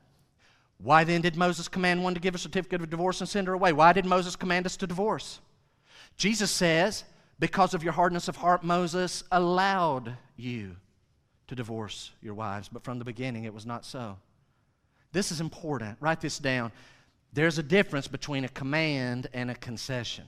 why 0.77 1.03
then 1.03 1.21
did 1.21 1.37
Moses 1.37 1.67
command 1.67 2.03
one 2.03 2.13
to 2.15 2.19
give 2.19 2.35
a 2.35 2.39
certificate 2.39 2.81
of 2.81 2.89
divorce 2.89 3.21
and 3.21 3.29
send 3.29 3.47
her 3.47 3.53
away? 3.53 3.71
Why 3.71 3.93
did 3.93 4.05
Moses 4.05 4.35
command 4.35 4.65
us 4.65 4.77
to 4.77 4.87
divorce? 4.87 5.39
Jesus 6.17 6.51
says, 6.51 7.03
Because 7.39 7.73
of 7.73 7.83
your 7.83 7.93
hardness 7.93 8.27
of 8.27 8.35
heart, 8.35 8.63
Moses 8.63 9.23
allowed 9.31 10.17
you 10.35 10.75
to 11.47 11.55
divorce 11.55 12.11
your 12.21 12.33
wives, 12.33 12.69
but 12.69 12.83
from 12.83 12.99
the 12.99 13.05
beginning 13.05 13.45
it 13.45 13.53
was 13.53 13.65
not 13.65 13.85
so. 13.85 14.17
This 15.11 15.31
is 15.31 15.39
important. 15.39 15.97
Write 16.01 16.19
this 16.19 16.39
down. 16.39 16.71
There's 17.35 17.57
a 17.57 17.63
difference 17.63 18.07
between 18.07 18.45
a 18.45 18.47
command 18.47 19.27
and 19.33 19.51
a 19.51 19.55
concession. 19.55 20.23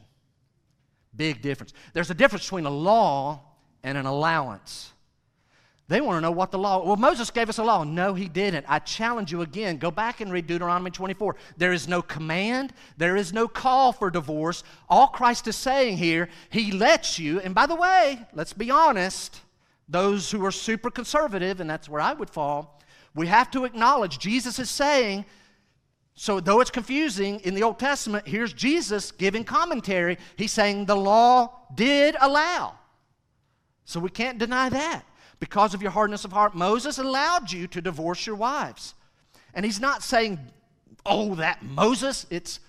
Big 1.16 1.42
difference. 1.42 1.74
There's 1.94 2.12
a 2.12 2.14
difference 2.14 2.44
between 2.44 2.66
a 2.66 2.70
law 2.70 3.40
and 3.82 3.98
an 3.98 4.06
allowance. 4.06 4.92
They 5.88 6.02
want 6.02 6.18
to 6.18 6.22
know 6.22 6.32
what 6.32 6.52
the 6.52 6.60
law. 6.60 6.86
Well, 6.86 6.98
Moses 6.98 7.32
gave 7.32 7.48
us 7.48 7.60
a 7.60 7.64
law. 7.64 7.86
No, 7.86 8.14
he 8.14 8.28
didn't. 8.28 8.66
I 8.68 8.80
challenge 8.80 9.32
you 9.32 9.42
again. 9.42 9.78
Go 9.78 9.90
back 9.90 10.20
and 10.20 10.34
read 10.34 10.48
Deuteronomy 10.48 10.92
24. 10.92 11.38
There 11.56 11.72
is 11.72 11.88
no 11.88 12.02
command. 12.02 12.74
There 12.98 13.16
is 13.16 13.32
no 13.32 13.48
call 13.48 13.94
for 13.94 14.12
divorce. 14.12 14.66
All 14.90 15.08
Christ 15.08 15.48
is 15.48 15.56
saying 15.56 15.96
here, 15.96 16.28
he 16.50 16.74
lets 16.74 17.18
you. 17.18 17.40
And 17.40 17.56
by 17.56 17.68
the 17.68 17.76
way, 17.76 18.20
let's 18.34 18.52
be 18.52 18.70
honest. 18.70 19.40
Those 19.88 20.30
who 20.30 20.46
are 20.46 20.52
super 20.52 20.92
conservative, 20.92 21.62
and 21.62 21.70
that's 21.70 21.88
where 21.88 22.02
I 22.02 22.12
would 22.12 22.30
fall, 22.30 22.82
we 23.16 23.28
have 23.28 23.50
to 23.52 23.64
acknowledge 23.64 24.20
Jesus 24.20 24.60
is 24.60 24.70
saying. 24.70 25.24
So, 26.20 26.40
though 26.40 26.62
it's 26.62 26.72
confusing 26.72 27.40
in 27.42 27.54
the 27.54 27.62
Old 27.62 27.78
Testament, 27.78 28.28
here's 28.28 28.52
Jesus 28.52 29.12
giving 29.12 29.44
commentary. 29.44 30.18
He's 30.36 30.52
saying 30.52 30.86
the 30.86 30.96
law 30.96 31.52
did 31.76 32.16
allow. 32.20 32.74
So, 33.86 34.00
we 34.00 34.10
can't 34.10 34.40
deny 34.40 34.68
that. 34.70 35.04
Because 35.40 35.76
of 35.76 35.84
your 35.84 35.92
hardness 35.92 36.26
of 36.26 36.34
heart, 36.34 36.56
Moses 36.56 36.98
allowed 36.98 37.52
you 37.52 37.68
to 37.68 37.82
divorce 37.82 38.26
your 38.26 38.36
wives. 38.36 38.96
And 39.54 39.64
he's 39.64 39.80
not 39.80 40.02
saying, 40.02 40.40
oh, 41.06 41.36
that 41.36 41.62
Moses. 41.62 42.26
It's 42.32 42.62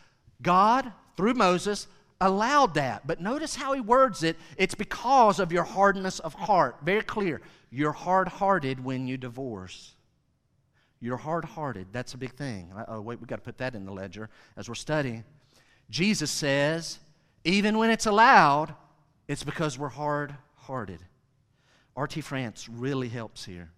God, 0.42 0.92
through 1.16 1.32
Moses, 1.32 1.86
allowed 2.20 2.74
that. 2.74 3.07
But 3.07 3.22
notice 3.22 3.57
how 3.57 3.72
he 3.72 3.80
words 3.80 4.22
it. 4.22 4.36
It's 4.59 4.74
because 4.74 5.40
of 5.40 5.53
your 5.53 5.64
hardness 5.64 6.18
of 6.18 6.34
heart. 6.34 6.76
Very 6.82 7.03
clear. 7.03 7.40
You're 7.70 7.92
hard 7.92 8.28
hearted 8.28 8.84
when 8.84 9.09
you 9.09 9.16
divorce. 9.16 9.94
You're 11.01 11.16
hard 11.16 11.44
hearted. 11.44 11.88
That's 11.92 12.14
a 12.14 12.18
big 12.18 12.34
thing. 12.34 12.72
Oh, 12.88 13.01
wait, 13.01 13.20
we've 13.20 13.28
got 13.28 13.36
to 13.36 13.42
put 13.42 13.59
that 13.59 13.74
in 13.74 13.84
the 13.84 13.92
ledger 13.92 14.28
as 14.57 14.68
we're 14.68 14.74
studying. 14.74 15.24
Jesus 15.90 16.30
says, 16.30 16.99
even 17.44 17.78
when 17.78 17.90
it's 17.90 18.07
allowed, 18.07 18.74
it's 19.28 19.44
because 19.44 19.78
we're 19.78 19.88
hard 19.88 20.34
hearted. 20.57 21.01
R.T. 21.96 22.20
France 22.20 22.68
really 22.68 23.09
helps 23.09 23.44
here. 23.44 23.70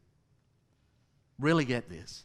Really 1.39 1.65
get 1.65 1.89
this. 1.89 2.25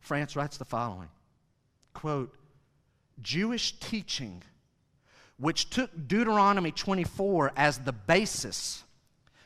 France 0.00 0.36
writes 0.36 0.56
the 0.56 0.64
following 0.64 1.08
quote, 1.94 2.34
Jewish 3.20 3.78
teaching, 3.78 4.42
which 5.38 5.70
took 5.70 5.90
Deuteronomy 6.08 6.72
24 6.72 7.52
as 7.56 7.78
the 7.78 7.92
basis 7.92 8.82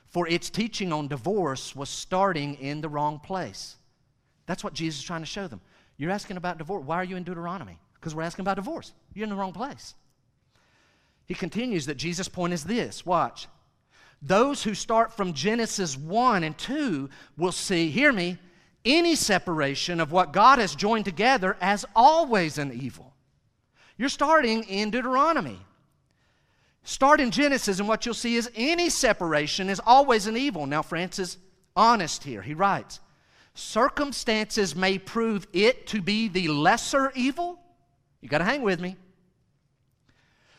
for 0.09 0.29
its 0.29 0.51
teaching 0.51 0.93
on 0.93 1.09
divorce, 1.09 1.75
was 1.75 1.89
starting 1.89 2.55
in 2.55 2.81
the 2.81 2.89
wrong 2.89 3.19
place. 3.19 3.77
That's 4.47 4.63
what 4.63 4.73
Jesus 4.73 5.01
is 5.01 5.05
trying 5.05 5.23
to 5.23 5.27
show 5.27 5.49
them. 5.49 5.61
You're 5.97 6.11
asking 6.11 6.37
about 6.37 6.59
divorce. 6.59 6.85
Why 6.85 6.97
are 6.97 7.05
you 7.05 7.17
in 7.17 7.25
Deuteronomy? 7.25 7.79
Because 7.95 8.15
we're 8.15 8.23
asking 8.23 8.45
about 8.45 8.57
divorce. 8.57 8.93
You're 9.15 9.25
in 9.25 9.31
the 9.31 9.37
wrong 9.37 9.53
place. 9.53 9.95
He 11.27 11.35
continues 11.35 11.87
that 11.87 11.97
Jesus' 11.97 12.29
point 12.29 12.53
is 12.53 12.65
this 12.65 13.05
watch. 13.05 13.49
Those 14.23 14.63
who 14.63 14.75
start 14.75 15.13
from 15.13 15.35
Genesis 15.35 15.97
1 15.97 16.45
and 16.45 16.57
2 16.57 17.11
will 17.37 17.53
see, 17.53 17.91
hear 17.91 18.13
me, 18.13 18.39
any 18.85 19.17
separation 19.17 20.01
of 20.01 20.13
what 20.13 20.33
God 20.33 20.59
has 20.59 20.75
joined 20.75 21.05
together 21.05 21.57
as 21.61 21.85
always 21.95 22.57
an 22.57 22.73
evil. 22.73 23.13
You're 23.99 24.09
starting 24.09 24.63
in 24.65 24.91
Deuteronomy. 24.91 25.59
Start 26.87 27.21
in 27.21 27.33
Genesis, 27.33 27.81
and 27.81 27.89
what 27.89 28.07
you'll 28.07 28.15
see 28.15 28.37
is 28.37 28.49
any 28.55 28.91
separation 28.91 29.69
is 29.69 29.81
always 29.85 30.29
an 30.29 30.37
evil. 30.37 30.67
Now, 30.67 30.83
France 30.83 31.19
is, 31.19 31.37
honest 31.75 32.23
here. 32.23 32.43
He 32.43 32.55
writes, 32.55 33.01
circumstances 33.55 34.77
may 34.77 34.97
prove 34.97 35.49
it 35.53 35.89
to 35.89 36.01
be 36.01 36.29
the 36.29 36.47
lesser 36.47 37.11
evil. 37.17 37.59
You 38.21 38.29
got 38.29 38.39
to 38.39 38.45
hang 38.45 38.63
with 38.63 38.81
me. 38.81 38.95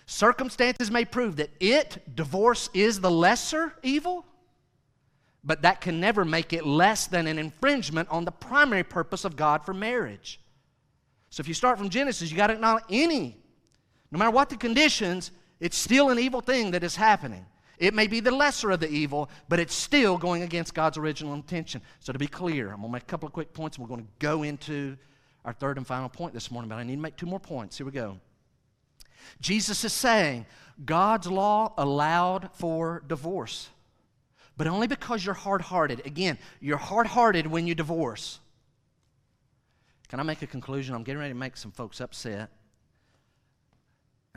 Circumstances 0.05 0.91
may 0.91 1.05
prove 1.05 1.37
that 1.37 1.49
it, 1.61 2.13
divorce, 2.13 2.69
is 2.73 2.99
the 2.99 3.09
lesser 3.09 3.73
evil, 3.81 4.25
but 5.45 5.61
that 5.61 5.79
can 5.79 6.01
never 6.01 6.25
make 6.25 6.51
it 6.51 6.65
less 6.65 7.07
than 7.07 7.25
an 7.25 7.39
infringement 7.39 8.09
on 8.09 8.25
the 8.25 8.31
primary 8.31 8.83
purpose 8.83 9.23
of 9.23 9.37
God 9.37 9.65
for 9.65 9.73
marriage. 9.73 10.41
So 11.29 11.39
if 11.39 11.47
you 11.47 11.53
start 11.53 11.77
from 11.77 11.87
Genesis, 11.87 12.29
you 12.29 12.35
got 12.35 12.47
to 12.47 12.53
acknowledge 12.53 12.83
any, 12.89 13.37
no 14.11 14.19
matter 14.19 14.31
what 14.31 14.49
the 14.49 14.57
conditions, 14.57 15.31
it's 15.59 15.77
still 15.77 16.09
an 16.09 16.19
evil 16.19 16.41
thing 16.41 16.71
that 16.71 16.83
is 16.83 16.95
happening. 16.95 17.45
It 17.77 17.93
may 17.93 18.07
be 18.07 18.19
the 18.19 18.31
lesser 18.31 18.71
of 18.71 18.79
the 18.79 18.89
evil, 18.89 19.29
but 19.49 19.59
it's 19.59 19.73
still 19.73 20.17
going 20.17 20.41
against 20.41 20.73
God's 20.73 20.97
original 20.97 21.33
intention. 21.33 21.81
So, 21.99 22.11
to 22.11 22.19
be 22.19 22.27
clear, 22.27 22.69
I'm 22.69 22.77
going 22.77 22.89
to 22.89 22.93
make 22.93 23.03
a 23.03 23.05
couple 23.05 23.27
of 23.27 23.33
quick 23.33 23.53
points 23.53 23.77
and 23.77 23.87
we're 23.87 23.95
going 23.95 24.05
to 24.05 24.11
go 24.19 24.43
into 24.43 24.97
our 25.45 25.53
third 25.53 25.77
and 25.77 25.85
final 25.85 26.09
point 26.09 26.33
this 26.33 26.49
morning, 26.51 26.69
but 26.69 26.75
I 26.75 26.83
need 26.83 26.95
to 26.95 27.01
make 27.01 27.15
two 27.15 27.25
more 27.25 27.39
points. 27.39 27.77
Here 27.77 27.85
we 27.85 27.91
go. 27.91 28.19
Jesus 29.39 29.83
is 29.83 29.93
saying 29.93 30.45
God's 30.83 31.27
law 31.27 31.73
allowed 31.77 32.49
for 32.53 33.03
divorce, 33.07 33.69
but 34.57 34.67
only 34.67 34.87
because 34.87 35.23
you're 35.23 35.35
hard 35.35 35.61
hearted. 35.61 36.05
Again, 36.05 36.37
you're 36.59 36.77
hard 36.77 37.07
hearted 37.07 37.47
when 37.47 37.67
you 37.67 37.75
divorce. 37.75 38.39
Can 40.07 40.19
I 40.19 40.23
make 40.23 40.41
a 40.41 40.47
conclusion? 40.47 40.95
I'm 40.95 41.03
getting 41.03 41.19
ready 41.19 41.33
to 41.33 41.39
make 41.39 41.57
some 41.57 41.71
folks 41.71 42.01
upset. 42.01 42.49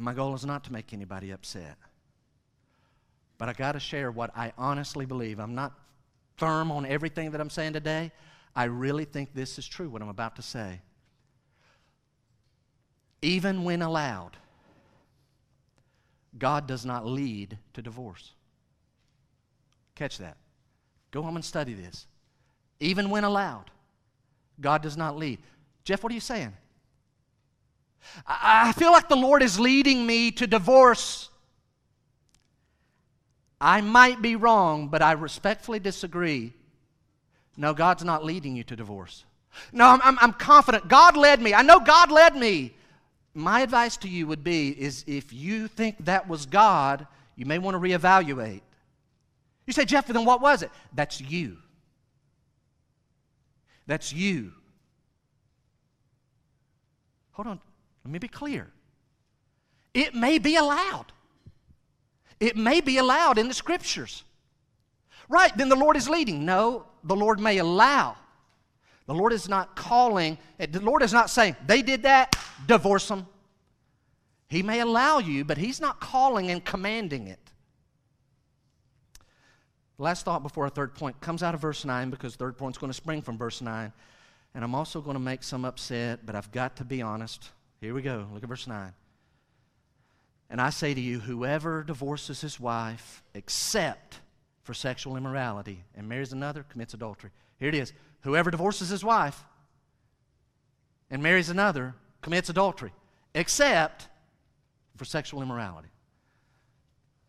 And 0.01 0.05
my 0.07 0.15
goal 0.15 0.35
is 0.35 0.47
not 0.47 0.65
to 0.65 0.73
make 0.73 0.95
anybody 0.95 1.31
upset. 1.31 1.77
But 3.37 3.51
I 3.51 3.53
got 3.53 3.73
to 3.73 3.81
share 3.81 4.11
what 4.11 4.31
I 4.35 4.51
honestly 4.57 5.05
believe. 5.05 5.39
I'm 5.39 5.55
not 5.55 5.75
firm 6.39 6.73
on 6.73 6.87
everything 6.87 7.33
that 7.33 7.41
I'm 7.43 7.51
saying 7.51 7.75
today. 7.75 8.11
I 8.57 8.65
really 8.65 9.05
think 9.05 9.35
this 9.35 9.59
is 9.59 9.69
true, 9.69 9.91
what 9.91 10.01
I'm 10.01 10.09
about 10.09 10.37
to 10.37 10.43
say. 10.43 10.81
Even 13.21 13.63
when 13.63 13.83
allowed, 13.83 14.39
God 16.39 16.67
does 16.67 16.87
not 16.87 17.05
lead 17.05 17.59
to 17.75 17.83
divorce. 17.83 18.33
Catch 19.97 20.17
that. 20.17 20.39
Go 21.11 21.21
home 21.21 21.37
and 21.37 21.45
study 21.45 21.75
this. 21.75 22.07
Even 22.81 23.11
when 23.11 23.25
allowed, 23.25 23.71
God 24.63 24.81
does 24.81 24.97
not 24.97 25.19
lead. 25.19 25.41
Jeff, 25.85 26.03
what 26.03 26.11
are 26.11 26.15
you 26.15 26.21
saying? 26.21 26.55
I 28.27 28.73
feel 28.73 28.93
like 28.93 29.09
the 29.09 29.17
Lord 29.17 29.43
is 29.43 29.61
leading 29.61 30.07
me 30.07 30.31
to 30.33 30.47
divorce 30.47 31.31
I 33.61 33.83
might 33.83 34.23
be 34.23 34.37
wrong, 34.37 34.89
but 34.89 35.03
I 35.03 35.13
respectfully 35.13 35.79
disagree. 35.79 36.55
No, 37.57 37.75
God's 37.75 38.05
not 38.05 38.25
leading 38.25 38.57
you 38.57 38.65
to 38.65 38.77
divorce. 38.77 39.25
No, 39.73 39.87
I'm, 39.87 40.01
I'm, 40.03 40.19
I'm, 40.21 40.33
confident. 40.33 40.89
God 40.89 41.17
led 41.17 41.43
me. 41.43 41.53
I 41.53 41.63
know 41.63 41.81
God 41.81 42.11
led 42.11 42.37
me. 42.37 42.73
My 43.35 43.61
advice 43.61 43.97
to 43.99 44.09
you 44.09 44.27
would 44.29 44.43
be 44.43 44.71
is 44.71 45.05
if 45.07 45.33
you 45.33 45.69
think 45.69 46.05
that 46.07 46.27
was 46.29 46.47
God, 46.47 47.07
you 47.37 47.45
may 47.45 47.59
want 47.59 47.75
to 47.75 47.81
reevaluate. 47.81 48.63
You 49.67 49.73
say, 49.73 49.85
Jeff, 49.85 50.07
then 50.07 50.25
what 50.25 50.41
was 50.41 50.63
it? 50.63 50.71
That's 50.95 51.21
you. 51.21 51.59
That's 53.87 54.13
you. 54.13 54.53
Hold 57.33 57.49
on. 57.49 57.61
Let 58.05 58.13
me 58.13 58.19
be 58.19 58.29
clear. 58.29 58.71
It 59.95 60.15
may 60.15 60.39
be 60.39 60.57
allowed. 60.57 61.07
It 62.39 62.57
may 62.57 62.81
be 62.81 62.99
allowed 62.99 63.39
in 63.39 63.49
the 63.49 63.55
scriptures. 63.55 64.25
Right, 65.29 65.57
then 65.57 65.69
the 65.69 65.77
Lord 65.77 65.97
is 65.97 66.09
leading. 66.09 66.45
No, 66.45 66.87
the 67.05 67.17
Lord 67.17 67.39
may 67.39 67.59
allow. 67.59 68.17
The 69.07 69.15
Lord 69.15 69.33
is 69.33 69.49
not 69.49 69.75
calling, 69.75 70.39
eh, 70.59 70.67
the 70.71 70.81
Lord 70.81 71.03
is 71.03 71.13
not 71.13 71.31
saying, 71.31 71.57
they 71.67 71.83
did 71.83 72.05
that, 72.05 72.37
divorce 72.67 73.09
them. 73.09 73.27
He 74.49 74.63
may 74.63 74.81
allow 74.81 75.19
you, 75.19 75.45
but 75.45 75.59
He's 75.59 75.81
not 75.81 76.01
calling 76.01 76.51
and 76.51 76.65
commanding 76.65 77.27
it. 77.27 77.41
Last 79.99 80.25
thought 80.25 80.43
before 80.43 80.65
our 80.65 80.71
third 80.71 80.95
point 80.95 81.21
comes 81.21 81.43
out 81.43 81.55
of 81.55 81.61
verse 81.61 81.85
9 81.85 82.09
because 82.09 82.35
third 82.35 82.57
point's 82.57 82.79
going 82.79 82.91
to 82.91 82.95
spring 82.95 83.21
from 83.21 83.37
verse 83.37 83.61
9. 83.61 83.93
And 84.55 84.65
I'm 84.65 84.75
also 84.75 85.01
going 85.01 85.15
to 85.15 85.21
make 85.21 85.43
some 85.43 85.65
upset, 85.65 86.25
but 86.25 86.35
I've 86.35 86.51
got 86.53 86.77
to 86.77 86.85
be 86.85 87.03
honest. 87.03 87.51
Here 87.81 87.95
we 87.95 88.03
go. 88.03 88.27
Look 88.33 88.43
at 88.43 88.49
verse 88.49 88.67
9. 88.67 88.93
And 90.51 90.61
I 90.61 90.71
say 90.71 90.93
to 90.93 91.01
you, 91.01 91.21
whoever 91.21 91.83
divorces 91.83 92.41
his 92.41 92.59
wife 92.59 93.23
except 93.35 94.21
for 94.63 94.75
sexual 94.75 95.17
immorality 95.17 95.85
and 95.97 96.09
marries 96.09 96.33
another 96.33 96.65
commits 96.69 96.93
adultery. 96.93 97.31
Here 97.59 97.69
it 97.69 97.75
is. 97.75 97.93
Whoever 98.23 98.51
divorces 98.51 98.89
his 98.89 99.05
wife 99.05 99.45
and 101.11 101.23
marries 101.23 101.49
another 101.49 101.95
commits 102.21 102.49
adultery, 102.49 102.93
except 103.35 104.09
for 104.97 105.05
sexual 105.05 105.41
immorality. 105.41 105.89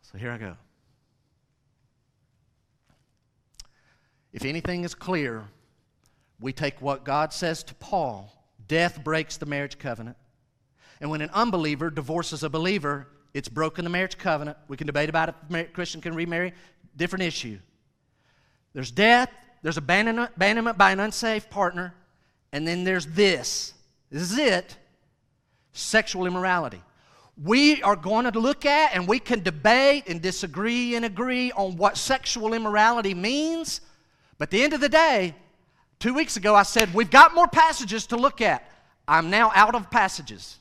So 0.01 0.17
here 0.17 0.31
I 0.31 0.37
go. 0.37 0.57
If 4.33 4.45
anything 4.45 4.83
is 4.83 4.95
clear, 4.95 5.45
we 6.39 6.53
take 6.53 6.81
what 6.81 7.03
God 7.03 7.31
says 7.31 7.63
to 7.63 7.75
Paul 7.75 8.33
death 8.67 9.03
breaks 9.03 9.37
the 9.37 9.45
marriage 9.45 9.77
covenant. 9.77 10.15
And 11.01 11.09
when 11.09 11.21
an 11.21 11.31
unbeliever 11.33 11.89
divorces 11.89 12.43
a 12.43 12.49
believer, 12.49 13.07
it's 13.33 13.49
broken 13.49 13.83
the 13.83 13.89
marriage 13.89 14.17
covenant. 14.17 14.57
We 14.67 14.77
can 14.77 14.87
debate 14.87 15.09
about 15.09 15.29
it. 15.29 15.35
A 15.51 15.63
Christian 15.65 15.99
can 15.99 16.13
remarry. 16.13 16.53
Different 16.95 17.23
issue. 17.23 17.57
There's 18.73 18.91
death, 18.91 19.29
there's 19.63 19.77
abandonment, 19.77 20.31
abandonment 20.35 20.77
by 20.77 20.91
an 20.91 20.99
unsafe 20.99 21.49
partner, 21.49 21.93
and 22.53 22.67
then 22.67 22.83
there's 22.83 23.07
this. 23.07 23.73
This 24.09 24.31
is 24.31 24.37
it 24.37 24.77
sexual 25.73 26.25
immorality. 26.25 26.81
We 27.41 27.81
are 27.81 27.95
going 27.95 28.29
to 28.29 28.39
look 28.39 28.65
at 28.65 28.93
and 28.93 29.07
we 29.07 29.19
can 29.19 29.41
debate 29.41 30.03
and 30.07 30.21
disagree 30.21 30.95
and 30.95 31.05
agree 31.05 31.51
on 31.53 31.77
what 31.77 31.97
sexual 31.97 32.53
immorality 32.53 33.13
means. 33.13 33.81
But 34.37 34.49
at 34.49 34.51
the 34.51 34.63
end 34.63 34.73
of 34.73 34.81
the 34.81 34.89
day, 34.89 35.33
two 35.99 36.13
weeks 36.13 36.37
ago 36.37 36.53
I 36.53 36.63
said, 36.63 36.93
We've 36.93 37.09
got 37.09 37.33
more 37.33 37.47
passages 37.47 38.05
to 38.07 38.17
look 38.17 38.41
at. 38.41 38.69
I'm 39.07 39.29
now 39.29 39.51
out 39.55 39.73
of 39.75 39.89
passages. 39.89 40.59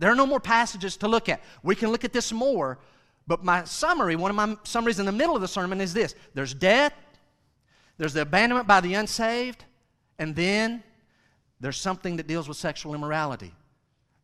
There 0.00 0.10
are 0.10 0.16
no 0.16 0.26
more 0.26 0.40
passages 0.40 0.96
to 0.96 1.08
look 1.08 1.28
at. 1.28 1.42
We 1.62 1.76
can 1.76 1.92
look 1.92 2.04
at 2.04 2.12
this 2.14 2.32
more, 2.32 2.78
but 3.26 3.44
my 3.44 3.64
summary, 3.64 4.16
one 4.16 4.30
of 4.30 4.34
my 4.34 4.56
summaries 4.64 4.98
in 4.98 5.04
the 5.04 5.12
middle 5.12 5.36
of 5.36 5.42
the 5.42 5.48
sermon 5.48 5.78
is 5.80 5.92
this 5.92 6.14
there's 6.32 6.54
death, 6.54 6.94
there's 7.98 8.14
the 8.14 8.22
abandonment 8.22 8.66
by 8.66 8.80
the 8.80 8.94
unsaved, 8.94 9.62
and 10.18 10.34
then 10.34 10.82
there's 11.60 11.76
something 11.76 12.16
that 12.16 12.26
deals 12.26 12.48
with 12.48 12.56
sexual 12.56 12.94
immorality. 12.94 13.54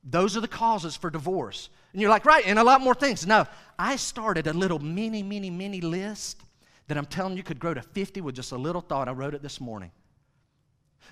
Those 0.02 0.34
are 0.34 0.40
the 0.40 0.48
causes 0.48 0.96
for 0.96 1.10
divorce. 1.10 1.68
And 1.92 2.00
you're 2.00 2.10
like, 2.10 2.24
right, 2.24 2.46
and 2.46 2.58
a 2.58 2.64
lot 2.64 2.80
more 2.80 2.94
things. 2.94 3.26
No, 3.26 3.46
I 3.78 3.96
started 3.96 4.46
a 4.46 4.54
little 4.54 4.78
mini, 4.78 5.22
mini, 5.22 5.50
mini 5.50 5.82
list 5.82 6.40
that 6.88 6.96
I'm 6.96 7.04
telling 7.04 7.36
you 7.36 7.42
could 7.42 7.58
grow 7.58 7.74
to 7.74 7.82
50 7.82 8.22
with 8.22 8.34
just 8.34 8.52
a 8.52 8.56
little 8.56 8.80
thought. 8.80 9.08
I 9.08 9.12
wrote 9.12 9.34
it 9.34 9.42
this 9.42 9.60
morning. 9.60 9.90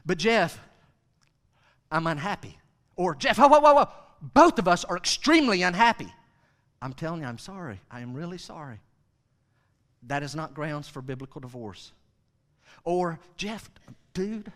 But 0.06 0.16
Jeff, 0.16 0.58
I'm 1.90 2.06
unhappy. 2.06 2.58
Or 2.96 3.14
Jeff, 3.14 3.36
whoa, 3.36 3.48
whoa, 3.48 3.60
whoa, 3.60 3.74
whoa 3.74 3.88
both 4.32 4.58
of 4.58 4.66
us 4.66 4.84
are 4.84 4.96
extremely 4.96 5.62
unhappy. 5.62 6.12
I'm 6.80 6.92
telling 6.92 7.20
you, 7.20 7.26
I'm 7.26 7.38
sorry. 7.38 7.80
I 7.90 8.00
am 8.00 8.14
really 8.14 8.38
sorry. 8.38 8.80
That 10.06 10.22
is 10.22 10.34
not 10.34 10.54
grounds 10.54 10.88
for 10.88 11.02
biblical 11.02 11.40
divorce. 11.40 11.92
Or, 12.84 13.18
Jeff, 13.36 13.70
dude, 14.12 14.50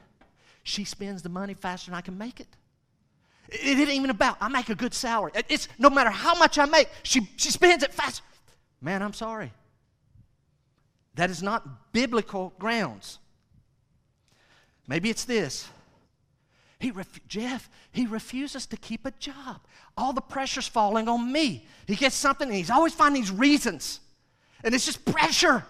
she 0.62 0.84
spends 0.84 1.22
the 1.22 1.28
money 1.28 1.54
faster 1.54 1.90
than 1.90 1.98
I 1.98 2.02
can 2.02 2.16
make 2.16 2.40
it. 2.40 2.48
It 3.48 3.78
isn't 3.78 3.94
even 3.94 4.10
about 4.10 4.36
I 4.40 4.48
make 4.48 4.68
a 4.68 4.74
good 4.74 4.92
salary. 4.92 5.32
It's 5.48 5.68
no 5.78 5.88
matter 5.88 6.10
how 6.10 6.34
much 6.38 6.58
I 6.58 6.66
make, 6.66 6.88
she, 7.02 7.28
she 7.36 7.50
spends 7.50 7.82
it 7.82 7.94
fast. 7.94 8.22
Man, 8.80 9.02
I'm 9.02 9.14
sorry. 9.14 9.52
That 11.14 11.30
is 11.30 11.42
not 11.42 11.92
biblical 11.92 12.52
grounds. 12.58 13.18
Maybe 14.86 15.10
it's 15.10 15.24
this. 15.24 15.68
He 16.80 16.92
ref- 16.92 17.26
Jeff, 17.26 17.68
he 17.90 18.06
refuses 18.06 18.66
to 18.66 18.76
keep 18.76 19.04
a 19.04 19.10
job. 19.12 19.60
All 19.96 20.12
the 20.12 20.20
pressure's 20.20 20.68
falling 20.68 21.08
on 21.08 21.32
me. 21.32 21.66
He 21.86 21.96
gets 21.96 22.14
something 22.14 22.48
and 22.48 22.56
he's 22.56 22.70
always 22.70 22.94
finding 22.94 23.22
these 23.22 23.32
reasons. 23.32 24.00
And 24.62 24.74
it's 24.74 24.86
just 24.86 25.04
pressure. 25.04 25.64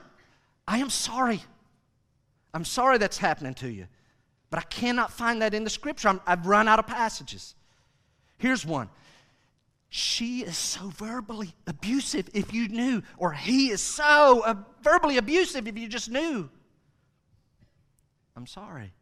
I 0.66 0.78
am 0.78 0.90
sorry. 0.90 1.42
I'm 2.52 2.64
sorry 2.64 2.98
that's 2.98 3.18
happening 3.18 3.54
to 3.54 3.70
you. 3.70 3.86
But 4.50 4.58
I 4.58 4.62
cannot 4.62 5.12
find 5.12 5.40
that 5.42 5.54
in 5.54 5.64
the 5.64 5.70
scripture. 5.70 6.08
i 6.08 6.30
have 6.30 6.46
run 6.46 6.68
out 6.68 6.78
of 6.78 6.86
passages. 6.86 7.54
Here's 8.36 8.64
one. 8.66 8.90
She 9.90 10.40
is 10.42 10.56
so 10.56 10.88
verbally 10.88 11.54
abusive 11.66 12.28
if 12.34 12.52
you 12.52 12.68
knew, 12.68 13.02
or 13.16 13.32
he 13.32 13.70
is 13.70 13.80
so 13.80 14.42
uh, 14.44 14.54
verbally 14.82 15.16
abusive 15.16 15.66
if 15.66 15.78
you 15.78 15.88
just 15.88 16.10
knew. 16.10 16.50
I'm 18.36 18.46
sorry. 18.46 18.92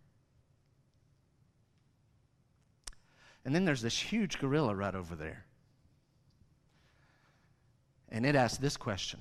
And 3.47 3.55
then 3.55 3.65
there's 3.65 3.81
this 3.81 3.97
huge 3.97 4.41
gorilla 4.41 4.75
right 4.75 4.95
over 4.95 5.15
there. 5.15 5.45
And 8.09 8.27
it 8.27 8.35
asks 8.35 8.59
this 8.59 8.77
question. 8.77 9.21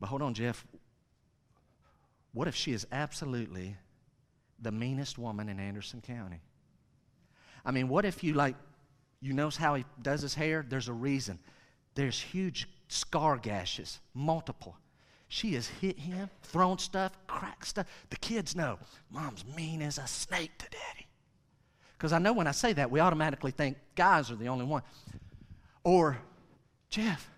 But 0.00 0.08
hold 0.08 0.22
on, 0.22 0.34
Jeff. 0.34 0.66
What 2.32 2.48
if 2.48 2.56
she 2.56 2.72
is 2.72 2.84
absolutely 2.90 3.76
the 4.60 4.72
meanest 4.72 5.18
woman 5.18 5.48
in 5.48 5.60
Anderson 5.60 6.00
County? 6.00 6.40
I 7.64 7.70
mean, 7.70 7.88
what 7.88 8.04
if 8.04 8.24
you 8.24 8.34
like, 8.34 8.56
you 9.20 9.32
notice 9.32 9.56
how 9.56 9.76
he 9.76 9.84
does 10.02 10.20
his 10.20 10.34
hair? 10.34 10.66
There's 10.68 10.88
a 10.88 10.92
reason. 10.92 11.38
There's 11.94 12.20
huge 12.20 12.68
scar 12.88 13.36
gashes, 13.36 14.00
multiple. 14.14 14.76
She 15.28 15.54
has 15.54 15.68
hit 15.68 15.96
him, 15.96 16.28
thrown 16.42 16.78
stuff, 16.78 17.12
cracked 17.28 17.68
stuff. 17.68 17.86
The 18.10 18.16
kids 18.16 18.56
know 18.56 18.80
mom's 19.12 19.44
mean 19.56 19.80
as 19.80 19.98
a 19.98 20.08
snake 20.08 20.58
to 20.58 20.66
daddy. 20.68 21.05
Because 21.96 22.12
I 22.12 22.18
know 22.18 22.32
when 22.32 22.46
I 22.46 22.52
say 22.52 22.72
that, 22.74 22.90
we 22.90 23.00
automatically 23.00 23.50
think 23.50 23.78
guys 23.94 24.30
are 24.30 24.36
the 24.36 24.48
only 24.48 24.64
one. 24.64 24.82
Or, 25.82 26.18
Jeff, 26.90 27.30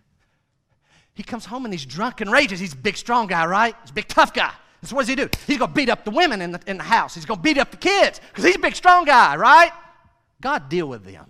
he 1.15 1.23
comes 1.23 1.45
home 1.45 1.65
and 1.65 1.75
he's 1.75 1.85
drunk 1.85 2.21
and 2.21 2.31
rages. 2.31 2.61
He's 2.61 2.73
a 2.73 2.77
big, 2.77 2.97
strong 2.97 3.27
guy, 3.27 3.47
right? 3.47 3.75
He's 3.83 3.91
a 3.91 3.95
big, 3.95 4.09
tough 4.09 4.33
guy. 4.33 4.53
So 4.85 4.95
what 4.95 5.03
does 5.03 5.09
he 5.09 5.17
do? 5.17 5.29
He's 5.47 5.59
going 5.59 5.71
to 5.71 5.75
beat 5.75 5.89
up 5.89 6.05
the 6.05 6.11
women 6.11 6.41
in 6.41 6.53
the, 6.53 6.61
in 6.67 6.79
the 6.79 6.85
house. 6.85 7.15
He's 7.15 7.25
going 7.25 7.39
to 7.39 7.43
beat 7.43 7.59
up 7.59 7.71
the 7.71 7.77
kids 7.77 8.21
because 8.29 8.45
he's 8.45 8.57
a 8.57 8.61
big, 8.61 8.77
strong 8.77 9.05
guy, 9.05 9.37
right? 9.37 9.73
God, 10.41 10.69
deal 10.69 10.89
with 10.89 11.05
them. 11.05 11.27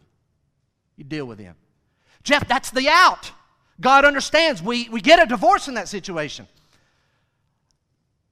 You 0.96 1.04
deal 1.04 1.24
with 1.24 1.38
them. 1.38 1.54
Jeff, 2.22 2.46
that's 2.46 2.70
the 2.70 2.88
out. 2.88 3.32
God 3.80 4.04
understands. 4.04 4.62
We, 4.62 4.88
we 4.90 5.00
get 5.00 5.22
a 5.22 5.26
divorce 5.26 5.68
in 5.68 5.74
that 5.74 5.88
situation. 5.88 6.46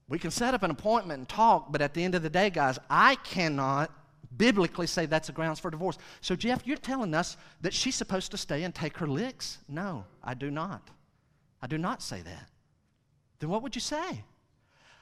We 0.09 0.18
can 0.18 0.30
set 0.30 0.53
up 0.53 0.62
an 0.62 0.70
appointment 0.70 1.18
and 1.18 1.28
talk, 1.28 1.72
but 1.72 1.80
at 1.80 1.94
the 1.94 2.05
end 2.05 2.14
of 2.14 2.22
the 2.22 2.30
day, 2.30 2.51
guys, 2.51 2.78
I 2.90 3.14
cannot 3.16 3.90
biblically 4.37 4.87
say 4.87 5.07
that's 5.07 5.28
a 5.28 5.32
grounds 5.32 5.61
for 5.61 5.70
divorce. 5.70 5.99
So, 6.20 6.37
Jeff, 6.37 6.66
you're 6.66 6.76
telling 6.76 7.14
us 7.14 7.37
that 7.61 7.74
she's 7.74 7.95
supposed 7.95 8.30
to 8.32 8.37
stay 8.37 8.64
and 8.64 8.74
take 8.74 8.97
her 8.99 9.07
licks? 9.07 9.59
No, 9.68 10.05
I 10.22 10.34
do 10.34 10.51
not. 10.51 10.91
I 11.62 11.66
do 11.66 11.78
not 11.78 12.03
say 12.03 12.22
that. 12.22 12.49
Then 13.39 13.51
what 13.51 13.62
would 13.62 13.74
you 13.74 13.80
say? 13.80 14.24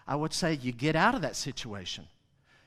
I 0.07 0.17
would 0.17 0.33
say 0.33 0.55
you 0.55 0.73
get 0.73 0.97
out 0.97 1.15
of 1.15 1.23
that 1.23 1.37
situation. 1.37 2.07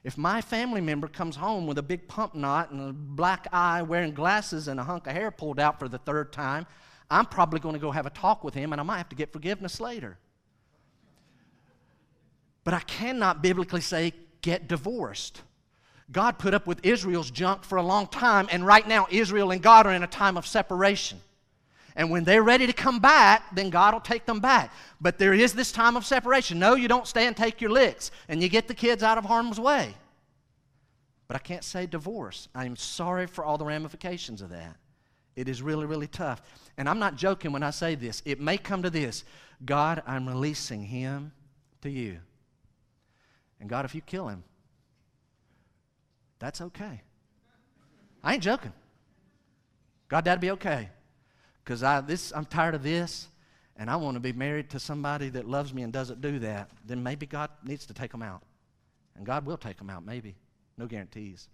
If 0.04 0.18
my 0.18 0.42
family 0.42 0.82
member 0.82 1.08
comes 1.08 1.36
home 1.36 1.68
with 1.68 1.78
a 1.78 1.84
big 1.84 2.08
pump 2.08 2.34
knot 2.34 2.72
and 2.72 2.90
a 2.90 2.94
black 2.94 3.48
eye, 3.52 3.82
wearing 3.82 4.14
glasses, 4.14 4.68
and 4.68 4.80
a 4.80 4.84
hunk 4.84 5.08
of 5.08 5.14
hair 5.14 5.32
pulled 5.32 5.60
out 5.60 5.80
for 5.80 5.88
the 5.90 5.98
third 5.98 6.32
time, 6.32 6.66
I'm 7.10 7.26
probably 7.26 7.60
going 7.60 7.74
to 7.74 7.80
go 7.80 7.92
have 7.92 8.06
a 8.06 8.12
talk 8.12 8.44
with 8.44 8.54
him 8.54 8.72
and 8.72 8.82
I 8.82 8.84
might 8.84 8.98
have 8.98 9.10
to 9.10 9.16
get 9.16 9.32
forgiveness 9.32 9.80
later. 9.80 10.18
But 12.64 12.74
I 12.74 12.80
cannot 12.82 13.42
biblically 13.42 13.82
say, 13.82 14.14
get 14.42 14.68
divorced. 14.68 15.42
God 16.12 16.40
put 16.40 16.54
up 16.54 16.68
with 16.68 16.86
Israel's 16.86 17.32
junk 17.32 17.64
for 17.64 17.78
a 17.78 17.84
long 17.84 18.08
time, 18.08 18.48
and 18.52 18.66
right 18.66 18.88
now, 18.88 19.08
Israel 19.10 19.52
and 19.52 19.62
God 19.62 19.86
are 19.86 19.94
in 19.94 20.04
a 20.04 20.08
time 20.08 20.38
of 20.38 20.48
separation. 20.48 21.20
And 21.96 22.12
when 22.12 22.24
they're 22.24 22.44
ready 22.44 22.68
to 22.68 22.74
come 22.74 23.00
back, 23.00 23.56
then 23.56 23.72
God 23.72 23.94
will 23.94 24.02
take 24.02 24.26
them 24.26 24.40
back. 24.40 24.72
But 25.02 25.18
there 25.18 25.34
is 25.34 25.54
this 25.54 25.72
time 25.72 25.98
of 25.98 26.06
separation. 26.06 26.60
No, 26.60 26.76
you 26.76 26.88
don't 26.88 27.08
stay 27.08 27.26
and 27.26 27.36
take 27.36 27.60
your 27.60 27.72
licks, 27.72 28.12
and 28.30 28.42
you 28.42 28.50
get 28.50 28.68
the 28.68 28.74
kids 28.74 29.04
out 29.04 29.18
of 29.18 29.26
harm's 29.26 29.60
way. 29.60 29.96
But 31.28 31.36
I 31.36 31.40
can't 31.40 31.64
say 31.64 31.88
divorce. 31.88 32.48
I 32.56 32.66
am 32.66 32.76
sorry 32.76 33.28
for 33.28 33.44
all 33.44 33.58
the 33.58 33.66
ramifications 33.66 34.42
of 34.42 34.50
that. 34.52 34.78
It 35.36 35.50
is 35.50 35.62
really, 35.62 35.86
really 35.86 36.08
tough. 36.08 36.42
And 36.78 36.88
I'm 36.88 37.00
not 37.00 37.16
joking 37.16 37.52
when 37.52 37.64
I 37.64 37.72
say 37.72 37.96
this. 37.96 38.22
It 38.26 38.40
may 38.40 38.58
come 38.58 38.84
to 38.84 38.90
this 38.90 39.24
God, 39.66 40.04
I'm 40.06 40.28
releasing 40.28 40.84
him 40.84 41.32
to 41.82 41.90
you. 41.90 42.20
And 43.60 43.68
God, 43.68 43.86
if 43.86 43.96
you 43.96 44.02
kill 44.02 44.28
him, 44.28 44.44
that's 46.40 46.62
okay. 46.62 47.02
I 48.24 48.34
ain't 48.34 48.44
joking. 48.44 48.74
God, 50.10 50.26
that'd 50.26 50.42
be 50.42 50.52
okay 50.52 50.90
because 51.64 51.84
I, 51.84 52.02
this, 52.02 52.32
I'm 52.34 52.46
tired 52.46 52.76
of 52.76 52.84
this 52.84 53.28
and 53.76 53.90
I 53.90 53.96
want 53.98 54.16
to 54.16 54.20
be 54.20 54.34
married 54.34 54.70
to 54.72 54.80
somebody 54.80 55.30
that 55.30 55.48
loves 55.48 55.74
me 55.74 55.84
and 55.84 55.94
doesn't 55.94 56.22
do 56.22 56.40
that, 56.40 56.72
then 56.86 57.04
maybe 57.04 57.26
God 57.26 57.50
needs 57.64 57.86
to 57.88 57.94
take 57.94 58.12
them 58.12 58.24
out. 58.24 58.42
And 59.16 59.26
God 59.26 59.46
will 59.46 59.58
take 59.58 59.78
them 59.78 59.90
out, 59.90 60.06
maybe. 60.06 60.36
No 60.78 60.86
guarantees. 60.86 61.48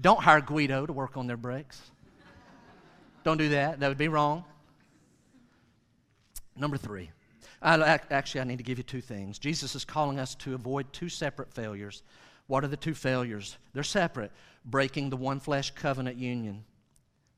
Don't 0.00 0.20
hire 0.20 0.40
Guido 0.40 0.86
to 0.86 0.92
work 0.92 1.16
on 1.16 1.26
their 1.26 1.36
brakes. 1.36 1.80
Don't 3.24 3.36
do 3.38 3.50
that. 3.50 3.80
That 3.80 3.88
would 3.88 3.98
be 3.98 4.08
wrong. 4.08 4.44
Number 6.56 6.76
three. 6.76 7.10
I, 7.60 8.00
actually, 8.10 8.40
I 8.40 8.44
need 8.44 8.58
to 8.58 8.64
give 8.64 8.78
you 8.78 8.84
two 8.84 9.00
things. 9.00 9.38
Jesus 9.38 9.74
is 9.74 9.84
calling 9.84 10.18
us 10.18 10.34
to 10.36 10.54
avoid 10.54 10.92
two 10.92 11.08
separate 11.08 11.52
failures. 11.52 12.02
What 12.46 12.64
are 12.64 12.68
the 12.68 12.76
two 12.76 12.94
failures? 12.94 13.56
They're 13.72 13.82
separate. 13.82 14.32
Breaking 14.64 15.10
the 15.10 15.16
one 15.16 15.40
flesh 15.40 15.70
covenant 15.70 16.16
union 16.16 16.64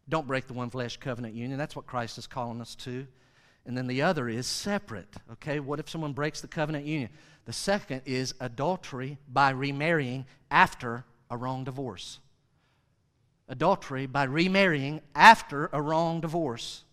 don't 0.08 0.26
break 0.26 0.46
the 0.46 0.52
one 0.52 0.70
flesh 0.70 0.96
covenant 0.98 1.34
union. 1.34 1.58
That's 1.58 1.76
what 1.76 1.86
Christ 1.86 2.18
is 2.18 2.26
calling 2.26 2.60
us 2.60 2.74
to. 2.76 3.06
And 3.66 3.76
then 3.76 3.86
the 3.86 4.02
other 4.02 4.28
is 4.28 4.46
separate. 4.46 5.08
Okay, 5.32 5.60
what 5.60 5.80
if 5.80 5.88
someone 5.88 6.12
breaks 6.12 6.40
the 6.40 6.48
covenant 6.48 6.84
union? 6.84 7.08
The 7.46 7.52
second 7.52 8.02
is 8.04 8.34
adultery 8.40 9.18
by 9.32 9.50
remarrying 9.50 10.26
after 10.50 11.04
a 11.30 11.36
wrong 11.36 11.64
divorce. 11.64 12.18
Adultery 13.48 14.06
by 14.06 14.24
remarrying 14.24 15.00
after 15.14 15.70
a 15.72 15.80
wrong 15.80 16.20
divorce. 16.20 16.84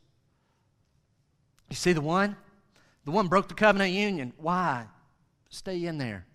You 1.69 1.75
see 1.75 1.93
the 1.93 2.01
one? 2.01 2.37
The 3.03 3.11
one 3.11 3.27
broke 3.27 3.49
the 3.49 3.53
covenant 3.53 3.91
union. 3.91 4.31
Why? 4.37 4.85
Stay 5.49 5.85
in 5.85 5.97
there. 5.97 6.25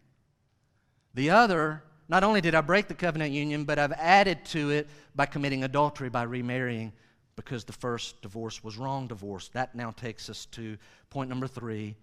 The 1.16 1.30
other 1.30 1.82
not 2.08 2.22
only 2.22 2.42
did 2.42 2.54
I 2.54 2.60
break 2.60 2.88
the 2.88 2.94
covenant 2.94 3.32
union, 3.32 3.64
but 3.64 3.78
I've 3.78 3.92
added 3.92 4.44
to 4.46 4.70
it 4.70 4.86
by 5.14 5.24
committing 5.24 5.64
adultery 5.64 6.10
by 6.10 6.22
remarrying 6.22 6.92
because 7.36 7.64
the 7.64 7.72
first 7.72 8.20
divorce 8.20 8.62
was 8.62 8.76
wrong 8.76 9.08
divorce. 9.08 9.48
That 9.48 9.74
now 9.74 9.90
takes 9.90 10.28
us 10.28 10.44
to 10.52 10.76
point 11.08 11.30
number 11.30 11.46
three, 11.46 11.96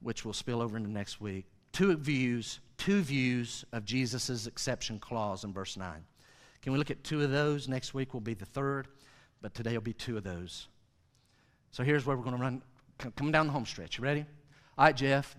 which 0.00 0.24
will 0.24 0.32
spill 0.32 0.62
over 0.62 0.76
into 0.76 0.88
next 0.88 1.20
week. 1.20 1.44
Two 1.72 1.96
views, 1.96 2.60
two 2.76 3.02
views 3.02 3.64
of 3.72 3.84
Jesus' 3.84 4.46
exception 4.46 5.00
clause 5.00 5.42
in 5.42 5.52
verse 5.52 5.76
9. 5.76 5.92
Can 6.62 6.72
we 6.72 6.78
look 6.78 6.92
at 6.92 7.02
two 7.02 7.22
of 7.22 7.32
those? 7.32 7.66
Next 7.66 7.94
week 7.94 8.14
will 8.14 8.20
be 8.20 8.34
the 8.34 8.46
third, 8.46 8.86
but 9.42 9.54
today 9.54 9.72
will 9.72 9.80
be 9.80 9.92
two 9.92 10.16
of 10.16 10.22
those. 10.22 10.68
So 11.72 11.82
here's 11.82 12.06
where 12.06 12.16
we're 12.16 12.24
going 12.24 12.36
to 12.36 12.42
run, 12.42 12.62
coming 13.16 13.32
down 13.32 13.48
the 13.48 13.52
home 13.52 13.66
stretch. 13.66 13.98
You 13.98 14.04
ready? 14.04 14.24
All 14.76 14.84
right, 14.84 14.96
Jeff. 14.96 15.36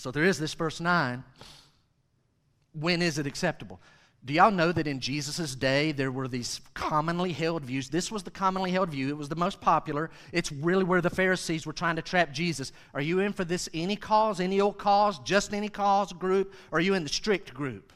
So 0.00 0.10
there 0.10 0.24
is 0.24 0.38
this 0.38 0.54
verse 0.54 0.80
9 0.80 1.22
when 2.72 3.02
is 3.02 3.18
it 3.18 3.26
acceptable? 3.26 3.80
Do 4.24 4.32
y'all 4.32 4.50
know 4.50 4.72
that 4.72 4.86
in 4.86 4.98
Jesus' 4.98 5.54
day 5.54 5.92
there 5.92 6.10
were 6.10 6.26
these 6.26 6.62
commonly 6.72 7.32
held 7.32 7.64
views? 7.64 7.90
This 7.90 8.10
was 8.10 8.22
the 8.22 8.30
commonly 8.30 8.70
held 8.70 8.88
view. 8.88 9.10
It 9.10 9.18
was 9.18 9.28
the 9.28 9.36
most 9.36 9.60
popular. 9.60 10.10
It's 10.32 10.50
really 10.50 10.84
where 10.84 11.02
the 11.02 11.10
Pharisees 11.10 11.66
were 11.66 11.74
trying 11.74 11.96
to 11.96 12.02
trap 12.02 12.32
Jesus. 12.32 12.72
Are 12.94 13.02
you 13.02 13.20
in 13.20 13.34
for 13.34 13.44
this 13.44 13.68
any 13.74 13.94
cause, 13.94 14.40
any 14.40 14.58
old 14.58 14.78
cause, 14.78 15.18
just 15.18 15.52
any 15.52 15.68
cause 15.68 16.14
group? 16.14 16.54
Or 16.70 16.78
are 16.78 16.82
you 16.82 16.94
in 16.94 17.02
the 17.02 17.10
strict 17.10 17.52
group? 17.52 17.92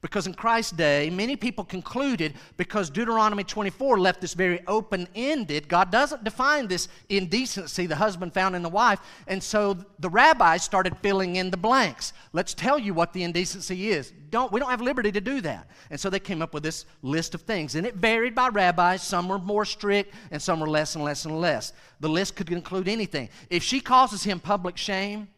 Because 0.00 0.26
in 0.26 0.34
Christ's 0.34 0.72
day, 0.72 1.10
many 1.10 1.34
people 1.34 1.64
concluded 1.64 2.34
because 2.56 2.88
Deuteronomy 2.88 3.42
24 3.42 3.98
left 3.98 4.20
this 4.20 4.34
very 4.34 4.60
open 4.66 5.08
ended, 5.14 5.68
God 5.68 5.90
doesn't 5.90 6.24
define 6.24 6.68
this 6.68 6.88
indecency 7.08 7.86
the 7.86 7.96
husband 7.96 8.32
found 8.32 8.54
in 8.54 8.62
the 8.62 8.68
wife. 8.68 9.00
And 9.26 9.42
so 9.42 9.76
the 9.98 10.08
rabbis 10.08 10.62
started 10.62 10.96
filling 10.98 11.36
in 11.36 11.50
the 11.50 11.56
blanks. 11.56 12.12
Let's 12.32 12.54
tell 12.54 12.78
you 12.78 12.94
what 12.94 13.12
the 13.12 13.24
indecency 13.24 13.88
is. 13.90 14.12
Don't, 14.30 14.52
we 14.52 14.60
don't 14.60 14.70
have 14.70 14.80
liberty 14.80 15.10
to 15.12 15.20
do 15.20 15.40
that. 15.40 15.68
And 15.90 15.98
so 15.98 16.10
they 16.10 16.20
came 16.20 16.42
up 16.42 16.54
with 16.54 16.62
this 16.62 16.84
list 17.02 17.34
of 17.34 17.42
things. 17.42 17.74
And 17.74 17.86
it 17.86 17.96
varied 17.96 18.34
by 18.34 18.48
rabbis. 18.48 19.02
Some 19.02 19.28
were 19.28 19.38
more 19.38 19.64
strict, 19.64 20.14
and 20.30 20.40
some 20.40 20.60
were 20.60 20.68
less 20.68 20.94
and 20.94 21.04
less 21.04 21.24
and 21.24 21.40
less. 21.40 21.72
The 22.00 22.08
list 22.08 22.36
could 22.36 22.50
include 22.52 22.88
anything. 22.88 23.30
If 23.50 23.62
she 23.62 23.80
causes 23.80 24.22
him 24.22 24.38
public 24.38 24.76
shame, 24.76 25.28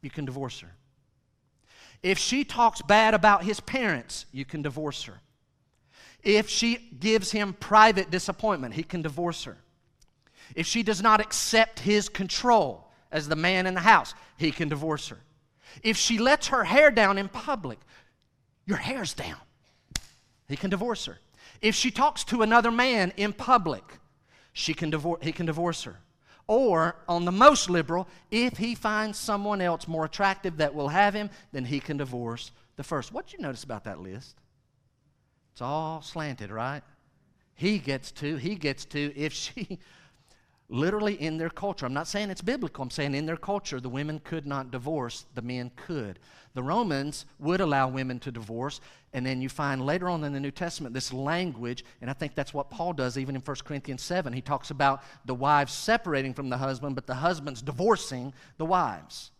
you 0.00 0.10
can 0.10 0.24
divorce 0.24 0.60
her. 0.60 0.70
If 2.02 2.18
she 2.18 2.44
talks 2.44 2.82
bad 2.82 3.14
about 3.14 3.44
his 3.44 3.60
parents, 3.60 4.26
you 4.32 4.44
can 4.44 4.62
divorce 4.62 5.04
her. 5.04 5.20
If 6.22 6.48
she 6.48 6.76
gives 6.98 7.32
him 7.32 7.52
private 7.54 8.10
disappointment, 8.10 8.74
he 8.74 8.82
can 8.82 9.02
divorce 9.02 9.44
her. 9.44 9.58
If 10.54 10.66
she 10.66 10.82
does 10.82 11.02
not 11.02 11.20
accept 11.20 11.80
his 11.80 12.08
control 12.08 12.88
as 13.10 13.28
the 13.28 13.36
man 13.36 13.66
in 13.66 13.74
the 13.74 13.80
house, 13.80 14.14
he 14.36 14.50
can 14.50 14.68
divorce 14.68 15.08
her. 15.08 15.18
If 15.82 15.96
she 15.96 16.18
lets 16.18 16.48
her 16.48 16.64
hair 16.64 16.90
down 16.90 17.18
in 17.18 17.28
public, 17.28 17.78
your 18.66 18.78
hair's 18.78 19.14
down, 19.14 19.38
he 20.48 20.56
can 20.56 20.70
divorce 20.70 21.06
her. 21.06 21.18
If 21.60 21.74
she 21.74 21.90
talks 21.90 22.24
to 22.24 22.42
another 22.42 22.70
man 22.70 23.12
in 23.16 23.32
public, 23.32 23.84
she 24.52 24.74
can 24.74 24.90
divor- 24.90 25.22
he 25.22 25.32
can 25.32 25.46
divorce 25.46 25.84
her. 25.84 26.00
Or, 26.54 26.96
on 27.08 27.24
the 27.24 27.32
most 27.32 27.70
liberal, 27.70 28.06
if 28.30 28.58
he 28.58 28.74
finds 28.74 29.16
someone 29.16 29.62
else 29.62 29.88
more 29.88 30.04
attractive 30.04 30.58
that 30.58 30.74
will 30.74 30.88
have 30.88 31.14
him, 31.14 31.30
then 31.50 31.64
he 31.64 31.80
can 31.80 31.96
divorce 31.96 32.52
the 32.76 32.84
first. 32.84 33.10
What 33.10 33.32
you 33.32 33.38
notice 33.38 33.64
about 33.64 33.84
that 33.84 34.00
list? 34.00 34.36
It's 35.52 35.62
all 35.62 36.02
slanted, 36.02 36.50
right? 36.50 36.82
He 37.54 37.78
gets 37.78 38.12
to, 38.12 38.36
he 38.36 38.54
gets 38.56 38.84
to. 38.84 39.16
If 39.16 39.32
she, 39.32 39.78
literally 40.68 41.14
in 41.14 41.38
their 41.38 41.48
culture. 41.48 41.86
I'm 41.86 41.94
not 41.94 42.06
saying 42.06 42.28
it's 42.28 42.42
biblical, 42.42 42.82
I'm 42.82 42.90
saying 42.90 43.14
in 43.14 43.24
their 43.24 43.38
culture, 43.38 43.80
the 43.80 43.88
women 43.88 44.18
could 44.18 44.46
not 44.46 44.70
divorce, 44.70 45.24
the 45.34 45.40
men 45.40 45.70
could. 45.74 46.18
The 46.54 46.62
Romans 46.62 47.24
would 47.38 47.60
allow 47.60 47.88
women 47.88 48.18
to 48.20 48.30
divorce, 48.30 48.80
and 49.12 49.24
then 49.24 49.40
you 49.40 49.48
find 49.48 49.84
later 49.84 50.08
on 50.08 50.22
in 50.24 50.32
the 50.32 50.40
New 50.40 50.50
Testament 50.50 50.94
this 50.94 51.12
language, 51.12 51.84
and 52.00 52.10
I 52.10 52.12
think 52.12 52.34
that's 52.34 52.52
what 52.52 52.70
Paul 52.70 52.92
does 52.92 53.16
even 53.16 53.34
in 53.34 53.42
1 53.42 53.56
Corinthians 53.64 54.02
7. 54.02 54.32
He 54.32 54.40
talks 54.40 54.70
about 54.70 55.02
the 55.24 55.34
wives 55.34 55.72
separating 55.72 56.34
from 56.34 56.50
the 56.50 56.58
husband, 56.58 56.94
but 56.94 57.06
the 57.06 57.14
husbands 57.14 57.62
divorcing 57.62 58.34
the 58.58 58.66
wives. 58.66 59.30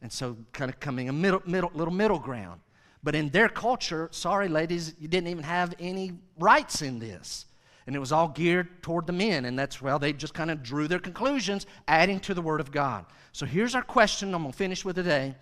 And 0.00 0.12
so, 0.12 0.36
kind 0.52 0.70
of 0.70 0.80
coming 0.80 1.08
a 1.08 1.12
middle, 1.12 1.42
middle, 1.46 1.70
little 1.74 1.94
middle 1.94 2.18
ground. 2.18 2.60
But 3.04 3.14
in 3.14 3.30
their 3.30 3.48
culture, 3.48 4.08
sorry, 4.12 4.48
ladies, 4.48 4.94
you 5.00 5.08
didn't 5.08 5.28
even 5.28 5.44
have 5.44 5.74
any 5.78 6.12
rights 6.38 6.82
in 6.82 6.98
this 6.98 7.46
and 7.86 7.96
it 7.96 7.98
was 7.98 8.12
all 8.12 8.28
geared 8.28 8.82
toward 8.82 9.06
the 9.06 9.12
men. 9.12 9.44
And 9.44 9.58
that's, 9.58 9.82
well, 9.82 9.98
they 9.98 10.12
just 10.12 10.34
kind 10.34 10.50
of 10.50 10.62
drew 10.62 10.88
their 10.88 10.98
conclusions, 10.98 11.66
adding 11.88 12.20
to 12.20 12.34
the 12.34 12.42
Word 12.42 12.60
of 12.60 12.70
God. 12.70 13.06
So 13.32 13.46
here's 13.46 13.74
our 13.74 13.82
question 13.82 14.34
I'm 14.34 14.42
going 14.42 14.52
to 14.52 14.58
finish 14.58 14.84
with 14.84 14.96
today. 14.96 15.34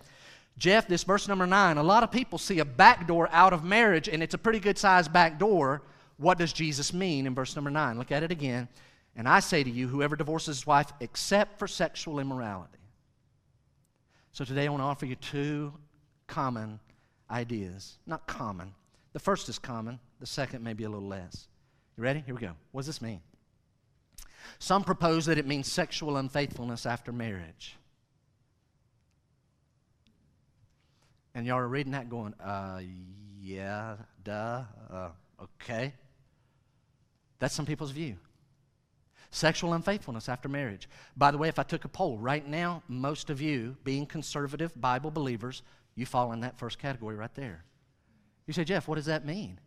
Jeff, 0.57 0.87
this 0.87 1.03
verse 1.03 1.27
number 1.27 1.47
nine, 1.47 1.77
a 1.77 1.83
lot 1.83 2.03
of 2.03 2.11
people 2.11 2.37
see 2.37 2.59
a 2.59 2.65
back 2.65 3.07
door 3.07 3.27
out 3.31 3.53
of 3.53 3.63
marriage, 3.63 4.07
and 4.07 4.21
it's 4.21 4.33
a 4.33 4.37
pretty 4.37 4.59
good 4.59 4.77
sized 4.77 5.11
back 5.11 5.39
door. 5.39 5.81
What 6.17 6.37
does 6.37 6.53
Jesus 6.53 6.93
mean 6.93 7.25
in 7.25 7.33
verse 7.33 7.55
number 7.55 7.71
nine? 7.71 7.97
Look 7.97 8.11
at 8.11 8.21
it 8.21 8.31
again. 8.31 8.67
And 9.15 9.27
I 9.27 9.39
say 9.39 9.63
to 9.63 9.69
you, 9.69 9.87
whoever 9.87 10.15
divorces 10.15 10.59
his 10.59 10.67
wife 10.67 10.91
except 10.99 11.57
for 11.57 11.67
sexual 11.67 12.19
immorality. 12.19 12.77
So 14.33 14.45
today 14.45 14.65
I 14.65 14.69
want 14.69 14.81
to 14.81 14.85
offer 14.85 15.05
you 15.05 15.15
two 15.15 15.73
common 16.27 16.79
ideas. 17.29 17.97
Not 18.05 18.27
common. 18.27 18.73
The 19.13 19.19
first 19.19 19.49
is 19.49 19.59
common, 19.59 19.99
the 20.19 20.25
second 20.25 20.63
may 20.63 20.73
be 20.73 20.85
a 20.85 20.89
little 20.89 21.07
less. 21.07 21.47
You 21.97 22.03
ready? 22.03 22.23
Here 22.25 22.35
we 22.35 22.41
go. 22.41 22.53
What 22.71 22.81
does 22.81 22.87
this 22.87 23.01
mean? 23.01 23.19
Some 24.59 24.83
propose 24.83 25.25
that 25.25 25.37
it 25.37 25.45
means 25.45 25.69
sexual 25.69 26.17
unfaithfulness 26.17 26.85
after 26.85 27.11
marriage. 27.11 27.75
And 31.33 31.45
y'all 31.45 31.57
are 31.57 31.67
reading 31.67 31.93
that 31.93 32.09
going, 32.09 32.33
uh, 32.43 32.81
yeah, 33.41 33.95
duh, 34.23 34.63
uh, 34.91 35.09
okay. 35.41 35.93
That's 37.39 37.55
some 37.55 37.65
people's 37.65 37.91
view. 37.91 38.17
Sexual 39.31 39.73
unfaithfulness 39.73 40.27
after 40.27 40.49
marriage. 40.49 40.89
By 41.15 41.31
the 41.31 41.37
way, 41.37 41.47
if 41.47 41.57
I 41.57 41.63
took 41.63 41.85
a 41.85 41.89
poll 41.89 42.17
right 42.17 42.45
now, 42.45 42.83
most 42.89 43.29
of 43.29 43.41
you, 43.41 43.77
being 43.83 44.05
conservative 44.05 44.79
Bible 44.79 45.09
believers, 45.09 45.63
you 45.95 46.05
fall 46.05 46.33
in 46.33 46.41
that 46.41 46.59
first 46.59 46.79
category 46.79 47.15
right 47.15 47.33
there. 47.33 47.63
You 48.45 48.53
say, 48.53 48.65
Jeff, 48.65 48.87
what 48.87 48.95
does 48.95 49.05
that 49.05 49.25
mean? 49.25 49.59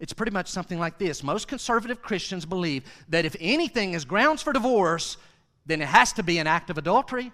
It's 0.00 0.12
pretty 0.12 0.32
much 0.32 0.48
something 0.48 0.78
like 0.78 0.98
this. 0.98 1.22
Most 1.22 1.48
conservative 1.48 2.00
Christians 2.00 2.46
believe 2.46 2.84
that 3.08 3.24
if 3.24 3.36
anything 3.40 3.92
is 3.92 4.04
grounds 4.04 4.42
for 4.42 4.52
divorce, 4.52 5.18
then 5.66 5.82
it 5.82 5.88
has 5.88 6.12
to 6.14 6.22
be 6.22 6.38
an 6.38 6.46
act 6.46 6.70
of 6.70 6.78
adultery. 6.78 7.32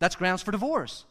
That's 0.00 0.16
grounds 0.16 0.42
for 0.42 0.50
divorce. 0.50 1.04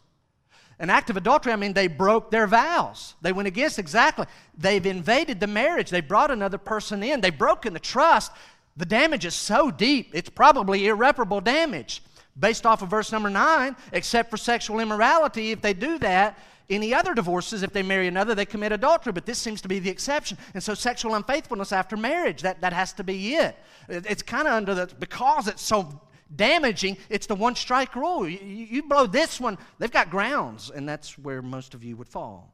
An 0.79 0.89
act 0.89 1.09
of 1.09 1.17
adultery, 1.17 1.53
I 1.53 1.55
mean, 1.55 1.73
they 1.73 1.87
broke 1.87 2.31
their 2.31 2.47
vows. 2.47 3.15
They 3.21 3.31
went 3.31 3.47
against 3.47 3.79
exactly. 3.79 4.25
They've 4.57 4.85
invaded 4.85 5.39
the 5.39 5.47
marriage. 5.47 5.89
They 5.89 6.01
brought 6.01 6.31
another 6.31 6.57
person 6.57 7.03
in. 7.03 7.21
They've 7.21 7.37
broken 7.37 7.73
the 7.73 7.79
trust. 7.79 8.31
The 8.75 8.85
damage 8.85 9.25
is 9.25 9.35
so 9.35 9.69
deep, 9.69 10.09
it's 10.13 10.29
probably 10.29 10.87
irreparable 10.87 11.41
damage. 11.41 12.01
Based 12.39 12.65
off 12.65 12.81
of 12.81 12.89
verse 12.89 13.11
number 13.11 13.29
nine, 13.29 13.75
except 13.91 14.31
for 14.31 14.37
sexual 14.37 14.79
immorality, 14.79 15.51
if 15.51 15.61
they 15.61 15.73
do 15.73 15.99
that, 15.99 16.39
any 16.69 16.93
other 16.93 17.13
divorces, 17.13 17.61
if 17.61 17.71
they 17.71 17.83
marry 17.83 18.07
another, 18.07 18.33
they 18.33 18.45
commit 18.45 18.71
adultery, 18.71 19.13
but 19.13 19.25
this 19.25 19.37
seems 19.37 19.61
to 19.61 19.67
be 19.67 19.77
the 19.77 19.89
exception. 19.89 20.37
And 20.55 20.63
so, 20.63 20.73
sexual 20.73 21.13
unfaithfulness 21.13 21.71
after 21.71 21.95
marriage, 21.95 22.41
that, 22.41 22.61
that 22.61 22.73
has 22.73 22.93
to 22.93 23.03
be 23.03 23.35
it. 23.35 23.55
It's 23.89 24.23
kind 24.23 24.47
of 24.47 24.53
under 24.53 24.73
the, 24.73 24.87
because 24.99 25.47
it's 25.47 25.61
so 25.61 26.01
damaging, 26.35 26.97
it's 27.09 27.27
the 27.27 27.35
one 27.35 27.55
strike 27.55 27.95
rule. 27.95 28.27
You, 28.27 28.39
you 28.39 28.83
blow 28.83 29.07
this 29.07 29.39
one, 29.39 29.57
they've 29.79 29.91
got 29.91 30.09
grounds, 30.09 30.71
and 30.73 30.87
that's 30.87 31.17
where 31.17 31.41
most 31.41 31.73
of 31.73 31.83
you 31.83 31.95
would 31.97 32.09
fall. 32.09 32.53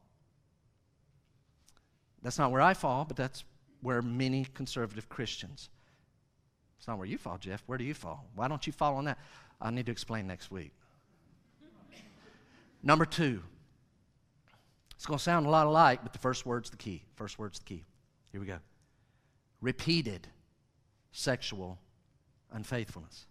That's 2.22 2.38
not 2.38 2.50
where 2.50 2.60
I 2.60 2.74
fall, 2.74 3.04
but 3.04 3.16
that's 3.16 3.44
where 3.80 4.02
many 4.02 4.46
conservative 4.54 5.08
Christians. 5.08 5.70
It's 6.78 6.88
not 6.88 6.98
where 6.98 7.06
you 7.06 7.18
fall, 7.18 7.38
Jeff. 7.38 7.62
Where 7.66 7.78
do 7.78 7.84
you 7.84 7.94
fall? 7.94 8.26
Why 8.34 8.48
don't 8.48 8.66
you 8.66 8.72
fall 8.72 8.96
on 8.96 9.04
that? 9.06 9.18
I 9.60 9.70
need 9.70 9.86
to 9.86 9.92
explain 9.92 10.26
next 10.26 10.50
week. 10.50 10.72
Number 12.82 13.04
two, 13.04 13.42
it's 14.96 15.06
going 15.06 15.18
to 15.18 15.22
sound 15.22 15.46
a 15.46 15.50
lot 15.50 15.66
alike, 15.66 16.00
but 16.02 16.12
the 16.12 16.18
first 16.18 16.46
word's 16.46 16.70
the 16.70 16.76
key. 16.76 17.02
First 17.14 17.38
word's 17.38 17.58
the 17.58 17.64
key. 17.64 17.84
Here 18.32 18.40
we 18.40 18.46
go. 18.46 18.58
Repeated 19.60 20.26
sexual 21.12 21.78
unfaithfulness. 22.52 23.26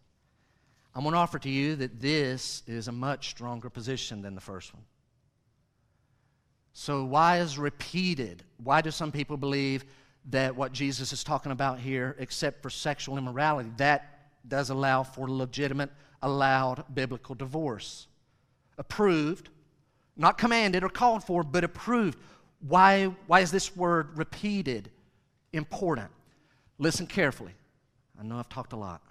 I'm 0.95 1.03
going 1.03 1.13
to 1.13 1.19
offer 1.19 1.39
to 1.39 1.49
you 1.49 1.75
that 1.77 1.99
this 1.99 2.63
is 2.67 2.87
a 2.87 2.91
much 2.91 3.29
stronger 3.29 3.69
position 3.69 4.21
than 4.21 4.35
the 4.35 4.41
first 4.41 4.73
one. 4.73 4.83
So, 6.73 7.03
why 7.03 7.39
is 7.39 7.57
repeated? 7.57 8.43
Why 8.63 8.81
do 8.81 8.91
some 8.91 9.11
people 9.11 9.37
believe 9.37 9.85
that 10.29 10.55
what 10.55 10.71
Jesus 10.71 11.11
is 11.13 11.23
talking 11.23 11.51
about 11.51 11.79
here, 11.79 12.15
except 12.19 12.61
for 12.61 12.69
sexual 12.69 13.17
immorality, 13.17 13.71
that 13.77 14.19
does 14.47 14.69
allow 14.69 15.03
for 15.03 15.29
legitimate, 15.29 15.91
allowed 16.21 16.83
biblical 16.93 17.35
divorce? 17.35 18.07
Approved 18.77 19.49
not 20.19 20.37
commanded 20.37 20.83
or 20.83 20.89
called 20.89 21.23
for, 21.23 21.43
but 21.43 21.63
approved. 21.63 22.19
Why, 22.59 23.05
why 23.25 23.39
is 23.39 23.51
this 23.51 23.75
word 23.75 24.17
repeated 24.17 24.91
important? 25.53 26.11
Listen 26.77 27.07
carefully. 27.07 27.53
I 28.19 28.23
know 28.23 28.37
I've 28.37 28.49
talked 28.49 28.73
a 28.73 28.75
lot. 28.75 29.01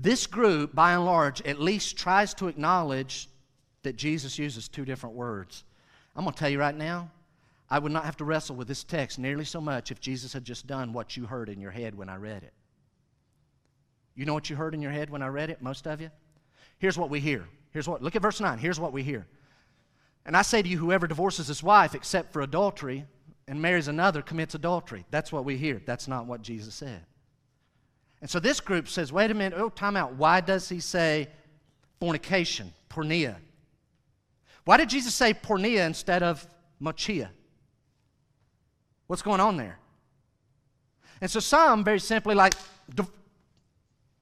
This 0.00 0.28
group, 0.28 0.74
by 0.74 0.92
and 0.92 1.04
large, 1.04 1.42
at 1.42 1.60
least 1.60 1.98
tries 1.98 2.32
to 2.34 2.46
acknowledge 2.46 3.28
that 3.82 3.96
Jesus 3.96 4.38
uses 4.38 4.68
two 4.68 4.84
different 4.84 5.16
words. 5.16 5.64
I'm 6.14 6.24
going 6.24 6.32
to 6.32 6.38
tell 6.38 6.48
you 6.48 6.60
right 6.60 6.74
now, 6.74 7.10
I 7.68 7.80
would 7.80 7.92
not 7.92 8.04
have 8.04 8.16
to 8.18 8.24
wrestle 8.24 8.54
with 8.54 8.68
this 8.68 8.84
text 8.84 9.18
nearly 9.18 9.44
so 9.44 9.60
much 9.60 9.90
if 9.90 10.00
Jesus 10.00 10.32
had 10.32 10.44
just 10.44 10.66
done 10.68 10.92
what 10.92 11.16
you 11.16 11.26
heard 11.26 11.48
in 11.48 11.60
your 11.60 11.72
head 11.72 11.96
when 11.96 12.08
I 12.08 12.16
read 12.16 12.44
it. 12.44 12.52
You 14.14 14.24
know 14.24 14.34
what 14.34 14.48
you 14.48 14.56
heard 14.56 14.72
in 14.72 14.82
your 14.82 14.92
head 14.92 15.10
when 15.10 15.22
I 15.22 15.28
read 15.28 15.50
it, 15.50 15.60
most 15.60 15.86
of 15.86 16.00
you? 16.00 16.10
Here's 16.78 16.96
what 16.96 17.10
we 17.10 17.20
hear 17.20 17.46
Here's 17.70 17.88
what, 17.88 18.02
look 18.02 18.16
at 18.16 18.22
verse 18.22 18.40
9. 18.40 18.58
Here's 18.58 18.80
what 18.80 18.92
we 18.92 19.02
hear. 19.02 19.26
And 20.24 20.36
I 20.36 20.42
say 20.42 20.62
to 20.62 20.68
you, 20.68 20.78
whoever 20.78 21.06
divorces 21.06 21.48
his 21.48 21.62
wife 21.62 21.94
except 21.94 22.32
for 22.32 22.42
adultery 22.42 23.04
and 23.46 23.60
marries 23.60 23.88
another 23.88 24.22
commits 24.22 24.54
adultery. 24.54 25.04
That's 25.10 25.32
what 25.32 25.44
we 25.44 25.56
hear. 25.56 25.80
That's 25.84 26.08
not 26.08 26.26
what 26.26 26.42
Jesus 26.42 26.74
said. 26.74 27.04
And 28.20 28.28
so 28.28 28.40
this 28.40 28.60
group 28.60 28.88
says, 28.88 29.12
wait 29.12 29.30
a 29.30 29.34
minute, 29.34 29.58
oh, 29.58 29.68
time 29.68 29.96
out. 29.96 30.14
Why 30.14 30.40
does 30.40 30.68
he 30.68 30.80
say 30.80 31.28
fornication, 32.00 32.72
porneia? 32.90 33.36
Why 34.64 34.76
did 34.76 34.88
Jesus 34.88 35.14
say 35.14 35.34
porneia 35.34 35.86
instead 35.86 36.22
of 36.22 36.46
moicheia? 36.82 37.28
What's 39.06 39.22
going 39.22 39.40
on 39.40 39.56
there? 39.56 39.78
And 41.20 41.30
so 41.30 41.40
some 41.40 41.84
very 41.84 42.00
simply 42.00 42.34
like 42.34 42.54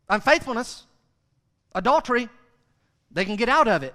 unfaithfulness, 0.08 0.84
adultery, 1.74 2.28
they 3.10 3.24
can 3.24 3.36
get 3.36 3.48
out 3.48 3.68
of 3.68 3.82
it. 3.82 3.94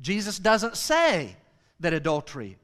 Jesus 0.00 0.38
doesn't 0.38 0.76
say 0.76 1.36
that 1.80 1.92
adultery 1.92 2.58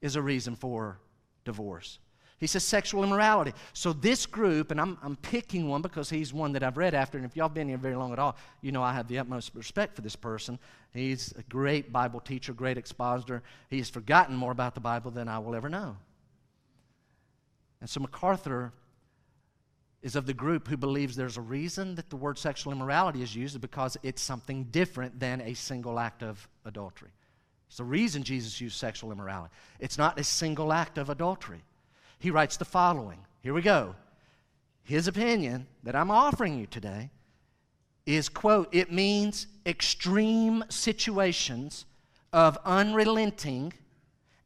is 0.00 0.16
a 0.16 0.22
reason 0.22 0.56
for 0.56 0.98
divorce. 1.44 1.98
He 2.44 2.48
says 2.48 2.62
sexual 2.62 3.02
immorality. 3.02 3.54
So 3.72 3.94
this 3.94 4.26
group, 4.26 4.70
and 4.70 4.78
I'm, 4.78 4.98
I'm 5.02 5.16
picking 5.16 5.66
one 5.66 5.80
because 5.80 6.10
he's 6.10 6.30
one 6.30 6.52
that 6.52 6.62
I've 6.62 6.76
read 6.76 6.92
after, 6.92 7.16
and 7.16 7.24
if 7.24 7.34
y'all 7.38 7.48
been 7.48 7.68
here 7.68 7.78
very 7.78 7.96
long 7.96 8.12
at 8.12 8.18
all, 8.18 8.36
you 8.60 8.70
know 8.70 8.82
I 8.82 8.92
have 8.92 9.08
the 9.08 9.18
utmost 9.18 9.54
respect 9.54 9.96
for 9.96 10.02
this 10.02 10.14
person. 10.14 10.58
He's 10.92 11.32
a 11.38 11.42
great 11.44 11.90
Bible 11.90 12.20
teacher, 12.20 12.52
great 12.52 12.76
expositor. 12.76 13.42
He's 13.70 13.88
forgotten 13.88 14.36
more 14.36 14.52
about 14.52 14.74
the 14.74 14.82
Bible 14.82 15.10
than 15.10 15.26
I 15.26 15.38
will 15.38 15.54
ever 15.54 15.70
know. 15.70 15.96
And 17.80 17.88
so 17.88 18.00
MacArthur 18.00 18.74
is 20.02 20.14
of 20.14 20.26
the 20.26 20.34
group 20.34 20.68
who 20.68 20.76
believes 20.76 21.16
there's 21.16 21.38
a 21.38 21.40
reason 21.40 21.94
that 21.94 22.10
the 22.10 22.16
word 22.16 22.36
sexual 22.36 22.74
immorality 22.74 23.22
is 23.22 23.34
used 23.34 23.58
because 23.62 23.96
it's 24.02 24.20
something 24.20 24.64
different 24.64 25.18
than 25.18 25.40
a 25.40 25.54
single 25.54 25.98
act 25.98 26.22
of 26.22 26.46
adultery. 26.66 27.12
It's 27.68 27.78
the 27.78 27.84
reason 27.84 28.22
Jesus 28.22 28.60
used 28.60 28.76
sexual 28.76 29.12
immorality. 29.12 29.54
It's 29.80 29.96
not 29.96 30.20
a 30.20 30.24
single 30.24 30.74
act 30.74 30.98
of 30.98 31.08
adultery. 31.08 31.62
He 32.24 32.30
writes 32.30 32.56
the 32.56 32.64
following. 32.64 33.18
Here 33.42 33.52
we 33.52 33.60
go. 33.60 33.94
His 34.82 35.08
opinion 35.08 35.66
that 35.82 35.94
I'm 35.94 36.10
offering 36.10 36.58
you 36.58 36.64
today 36.64 37.10
is 38.06 38.30
quote, 38.30 38.74
it 38.74 38.90
means 38.90 39.46
extreme 39.66 40.64
situations 40.70 41.84
of 42.32 42.56
unrelenting 42.64 43.74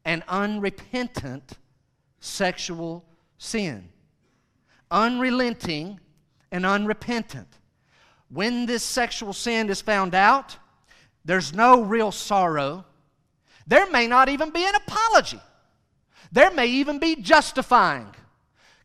and 0.03 0.23
unrepentant 0.27 1.53
sexual 2.19 3.05
sin 3.37 3.87
unrelenting 4.91 6.01
and 6.51 6.65
unrepentant. 6.65 7.47
When 8.27 8.65
this 8.65 8.83
sexual 8.83 9.31
sin 9.31 9.69
is 9.69 9.81
found 9.81 10.13
out, 10.13 10.57
there's 11.23 11.53
no 11.53 11.81
real 11.81 12.11
sorrow. 12.11 12.83
There 13.67 13.89
may 13.89 14.05
not 14.05 14.27
even 14.27 14.49
be 14.49 14.65
an 14.65 14.75
apology. 14.75 15.39
There 16.31 16.51
may 16.51 16.67
even 16.67 16.99
be 16.99 17.15
justifying. 17.15 18.13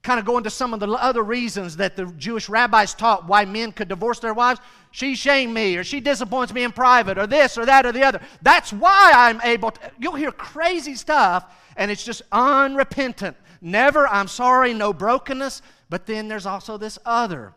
kind 0.05 0.21
of 0.21 0.27
going 0.27 0.45
to 0.45 0.51
some 0.51 0.75
of 0.75 0.81
the 0.81 0.89
other 0.89 1.23
reasons 1.23 1.79
that 1.79 1.97
the 1.97 2.05
Jewish 2.19 2.49
rabbis 2.49 2.95
taught 2.95 3.27
why 3.27 3.47
men 3.47 3.73
could 3.73 3.89
divorce 3.89 4.21
their 4.21 4.35
wives. 4.35 4.61
She 4.93 5.17
shamed 5.17 5.53
me, 5.55 5.77
or 5.77 5.83
she 5.83 5.99
disappoints 5.99 6.53
me 6.53 6.63
in 6.63 6.73
private, 6.73 7.19
or 7.19 7.27
this, 7.27 7.59
or 7.59 7.65
that, 7.67 7.87
or 7.87 7.91
the 7.91 8.05
other. 8.05 8.21
That's 8.43 8.73
why 8.73 9.11
I'm 9.15 9.41
able 9.43 9.73
to. 9.73 9.81
You'll 9.99 10.15
hear 10.15 10.31
crazy 10.31 10.95
stuff, 10.95 11.53
and 11.77 11.91
it's 11.91 12.05
just 12.05 12.23
unrepentant. 12.31 13.37
Never, 13.63 14.07
I'm 14.07 14.29
sorry, 14.29 14.75
no 14.75 14.93
brokenness. 14.93 15.63
But 15.89 16.07
then 16.07 16.29
there's 16.29 16.47
also 16.47 16.77
this 16.77 16.99
other. 17.07 17.55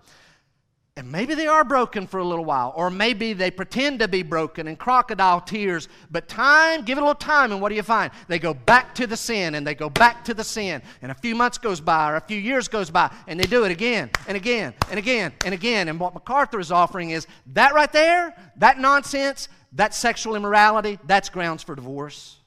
And 0.98 1.12
maybe 1.12 1.36
they 1.36 1.46
are 1.46 1.64
broken 1.64 2.08
for 2.08 2.20
a 2.20 2.24
little 2.24 2.44
while, 2.44 2.74
or 2.76 2.90
maybe 2.90 3.34
they 3.34 3.52
pretend 3.52 4.00
to 4.00 4.08
be 4.08 4.24
broken 4.24 4.68
and 4.68 4.80
crocodile 4.80 5.40
tears. 5.40 5.88
But 6.10 6.28
time, 6.28 6.84
give 6.86 6.98
it 6.98 7.02
a 7.02 7.04
little 7.04 7.14
time, 7.14 7.52
and 7.52 7.62
what 7.62 7.70
do 7.70 7.76
you 7.76 7.84
find? 7.84 8.12
They 8.28 8.40
go 8.40 8.56
back 8.56 8.96
to 8.96 9.06
the 9.06 9.16
sin 9.16 9.54
and 9.54 9.66
they 9.66 9.76
go 9.76 9.92
back 9.92 10.26
to 10.26 10.34
the 10.34 10.44
sin. 10.44 10.82
And 11.04 11.12
a 11.12 11.16
few 11.16 11.36
months 11.36 11.60
goes 11.60 11.80
by, 11.80 12.12
or 12.12 12.16
a 12.16 12.22
few 12.22 12.40
years 12.40 12.68
goes 12.68 12.90
by, 12.90 13.12
and 13.28 13.40
they 13.40 13.46
do 13.46 13.64
it 13.64 13.72
again 13.72 14.10
and 14.28 14.36
again 14.36 14.74
and 14.90 14.98
again 14.98 15.34
and 15.46 15.54
again. 15.54 15.88
And 15.88 16.00
what 16.00 16.16
MacArthur 16.16 16.60
is 16.60 16.72
offering 16.72 17.12
is 17.12 17.28
that 17.54 17.76
right 17.76 17.94
there, 17.94 18.36
that 18.56 18.80
nonsense, 18.80 19.50
that 19.74 19.94
sexual 19.94 20.36
immorality, 20.36 20.98
that's 21.06 21.30
grounds 21.30 21.62
for 21.62 21.76
divorce. 21.76 22.38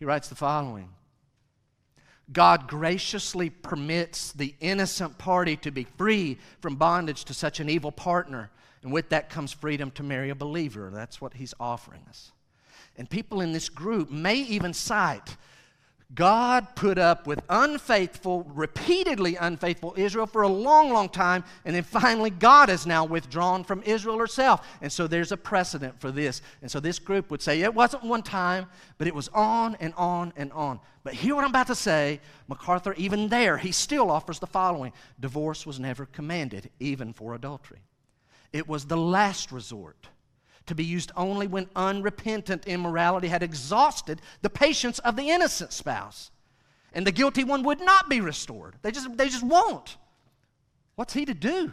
He 0.00 0.04
writes 0.04 0.28
the 0.28 0.34
following 0.34 0.93
God 2.32 2.68
graciously 2.68 3.50
permits 3.50 4.32
the 4.32 4.54
innocent 4.60 5.18
party 5.18 5.56
to 5.58 5.70
be 5.70 5.84
free 5.84 6.38
from 6.60 6.76
bondage 6.76 7.24
to 7.26 7.34
such 7.34 7.60
an 7.60 7.68
evil 7.68 7.92
partner. 7.92 8.50
And 8.82 8.92
with 8.92 9.10
that 9.10 9.30
comes 9.30 9.52
freedom 9.52 9.90
to 9.92 10.02
marry 10.02 10.30
a 10.30 10.34
believer. 10.34 10.90
That's 10.92 11.20
what 11.20 11.34
he's 11.34 11.54
offering 11.60 12.02
us. 12.08 12.32
And 12.96 13.10
people 13.10 13.40
in 13.40 13.52
this 13.52 13.68
group 13.68 14.10
may 14.10 14.36
even 14.36 14.72
cite 14.72 15.36
God 16.14 16.76
put 16.76 16.98
up 16.98 17.26
with 17.26 17.40
unfaithful, 17.48 18.44
repeatedly 18.54 19.36
unfaithful 19.36 19.94
Israel 19.96 20.26
for 20.26 20.42
a 20.42 20.48
long, 20.48 20.92
long 20.92 21.08
time, 21.08 21.44
and 21.64 21.74
then 21.74 21.82
finally 21.82 22.30
God 22.30 22.70
is 22.70 22.86
now 22.86 23.04
withdrawn 23.04 23.64
from 23.64 23.82
Israel 23.82 24.18
herself. 24.18 24.66
And 24.80 24.92
so 24.92 25.06
there's 25.06 25.32
a 25.32 25.36
precedent 25.36 26.00
for 26.00 26.10
this. 26.10 26.42
And 26.62 26.70
so 26.70 26.78
this 26.78 26.98
group 26.98 27.30
would 27.30 27.42
say 27.42 27.62
it 27.62 27.74
wasn't 27.74 28.04
one 28.04 28.22
time, 28.22 28.66
but 28.98 29.06
it 29.06 29.14
was 29.14 29.28
on 29.28 29.76
and 29.80 29.92
on 29.96 30.32
and 30.36 30.52
on. 30.52 30.80
But 31.02 31.14
hear 31.14 31.34
what 31.34 31.44
I'm 31.44 31.50
about 31.50 31.66
to 31.68 31.74
say. 31.74 32.20
MacArthur, 32.48 32.94
even 32.94 33.28
there, 33.28 33.56
he 33.56 33.72
still 33.72 34.10
offers 34.10 34.38
the 34.38 34.46
following 34.46 34.92
divorce 35.18 35.66
was 35.66 35.80
never 35.80 36.06
commanded, 36.06 36.70
even 36.78 37.12
for 37.12 37.34
adultery. 37.34 37.80
It 38.52 38.68
was 38.68 38.84
the 38.84 38.96
last 38.96 39.50
resort 39.50 40.08
to 40.66 40.74
be 40.74 40.84
used 40.84 41.12
only 41.16 41.46
when 41.46 41.68
unrepentant 41.76 42.66
immorality 42.66 43.28
had 43.28 43.42
exhausted 43.42 44.20
the 44.42 44.50
patience 44.50 44.98
of 45.00 45.16
the 45.16 45.30
innocent 45.30 45.72
spouse. 45.72 46.30
And 46.92 47.06
the 47.06 47.12
guilty 47.12 47.44
one 47.44 47.62
would 47.64 47.80
not 47.80 48.08
be 48.08 48.20
restored. 48.20 48.76
They 48.82 48.90
just, 48.90 49.16
they 49.16 49.28
just 49.28 49.42
won't. 49.42 49.96
What's 50.94 51.12
he 51.12 51.24
to 51.24 51.34
do? 51.34 51.72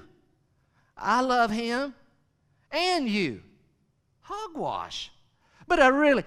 I 0.98 1.22
love 1.22 1.52
him 1.52 1.94
and 2.72 3.08
you. 3.08 3.42
Hogwash. 4.22 5.12
But 5.68 5.80
I 5.80 5.88
really, 5.88 6.24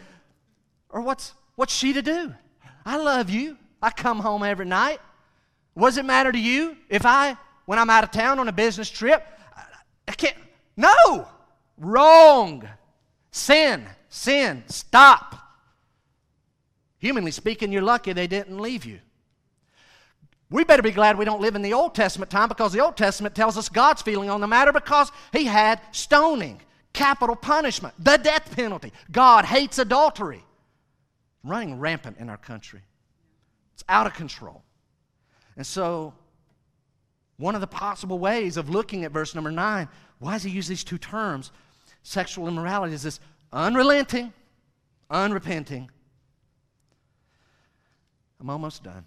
or 0.91 1.01
what's, 1.01 1.33
what's 1.57 1.75
she 1.75 1.93
to 1.93 2.03
do? 2.03 2.33
I 2.87 2.97
love 2.97 3.31
you. 3.31 3.59
I 3.83 3.91
come 3.91 4.21
home 4.21 4.43
every 4.43 4.67
night. 4.67 5.01
What 5.75 5.89
does 5.89 5.99
it 5.99 6.05
matter 6.05 6.31
to 6.31 6.39
you 6.39 6.77
if 6.89 7.05
I, 7.05 7.37
when 7.67 7.79
I'm 7.79 7.91
out 7.91 8.05
of 8.05 8.11
town 8.11 8.39
on 8.39 8.49
a 8.49 8.53
business 8.53 8.89
trip, 8.89 9.27
I 10.07 10.13
can't, 10.13 10.37
no! 10.77 11.29
Wrong. 11.79 12.69
Sin. 13.31 13.87
Sin. 14.09 14.65
Stop. 14.67 15.37
Humanly 16.99 17.33
speaking, 17.33 17.73
you're 17.73 17.83
lucky 17.83 18.13
they 18.13 18.27
didn't 18.27 18.59
leave 18.59 18.85
you. 18.85 19.01
We 20.51 20.65
better 20.65 20.83
be 20.83 20.91
glad 20.91 21.19
we 21.19 21.25
don't 21.25 21.41
live 21.41 21.57
in 21.57 21.63
the 21.63 21.73
Old 21.73 21.95
Testament 21.95 22.31
time 22.31 22.49
because 22.49 22.73
the 22.73 22.81
Old 22.81 22.97
Testament 22.97 23.35
tells 23.35 23.59
us 23.59 23.69
God's 23.69 24.03
feeling 24.03 24.31
on 24.31 24.41
the 24.41 24.47
matter 24.47 24.73
because 24.73 25.11
He 25.33 25.45
had 25.45 25.81
stoning, 25.91 26.61
capital 26.93 27.35
punishment, 27.35 27.95
the 27.99 28.17
death 28.19 28.55
penalty. 28.55 28.93
God 29.11 29.45
hates 29.45 29.79
adultery. 29.79 30.45
Running 31.43 31.79
rampant 31.79 32.19
in 32.19 32.31
our 32.31 32.37
country. 32.37 32.81
It's 33.75 33.85
out 33.89 34.07
of 34.07 34.15
control. 34.15 34.63
And 35.57 35.67
so, 35.67 36.15
one 37.37 37.55
of 37.55 37.61
the 37.61 37.67
possible 37.67 38.19
ways 38.19 38.57
of 38.57 38.71
looking 38.71 39.05
at 39.05 39.13
verse 39.13 39.35
number 39.35 39.51
nine, 39.51 39.89
why 40.21 40.33
does 40.35 40.45
he 40.45 40.51
use 40.51 40.69
these 40.69 40.85
two 40.85 40.99
terms? 40.99 41.51
Sexual 42.05 42.47
immorality 42.47 42.95
is 42.95 43.03
this 43.03 43.19
unrelenting, 43.53 44.33
unrepenting. 45.11 45.91
I'm 48.39 48.51
almost 48.51 48.85
done. 48.85 49.05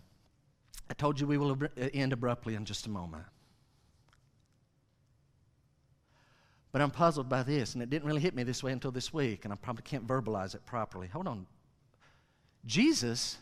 I 0.89 0.93
told 0.93 1.19
you 1.19 1.27
we 1.27 1.37
will 1.37 1.51
uh, 1.51 1.89
end 1.93 2.11
abruptly 2.11 2.55
in 2.55 2.65
just 2.65 2.87
a 2.87 2.89
moment. 2.89 3.23
But 6.71 6.81
I'm 6.81 6.91
puzzled 6.91 7.29
by 7.29 7.43
this, 7.43 7.73
and 7.73 7.81
it 7.81 7.89
didn't 7.89 8.07
really 8.07 8.21
hit 8.21 8.35
me 8.35 8.43
this 8.43 8.63
way 8.63 8.71
until 8.71 8.91
this 8.91 9.13
week, 9.13 9.45
and 9.45 9.53
I 9.53 9.55
probably 9.57 9.83
can't 9.83 10.05
verbalize 10.05 10.53
it 10.55 10.65
properly. 10.65 11.07
Hold 11.07 11.27
on. 11.27 11.45
Jesus 12.65 13.37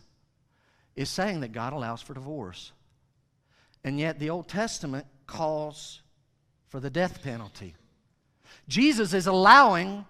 is 0.96 1.10
saying 1.10 1.40
that 1.42 1.52
God 1.52 1.74
allows 1.74 2.02
for 2.02 2.14
divorce, 2.14 2.72
and 3.84 4.00
yet 4.00 4.20
the 4.20 4.30
Old 4.30 4.48
Testament 4.48 5.06
calls 5.28 6.02
for 6.68 6.80
the 6.80 6.90
death 6.90 7.24
penalty. 7.24 7.74
Jesus 8.68 9.14
is 9.14 9.28
allowing 9.28 10.06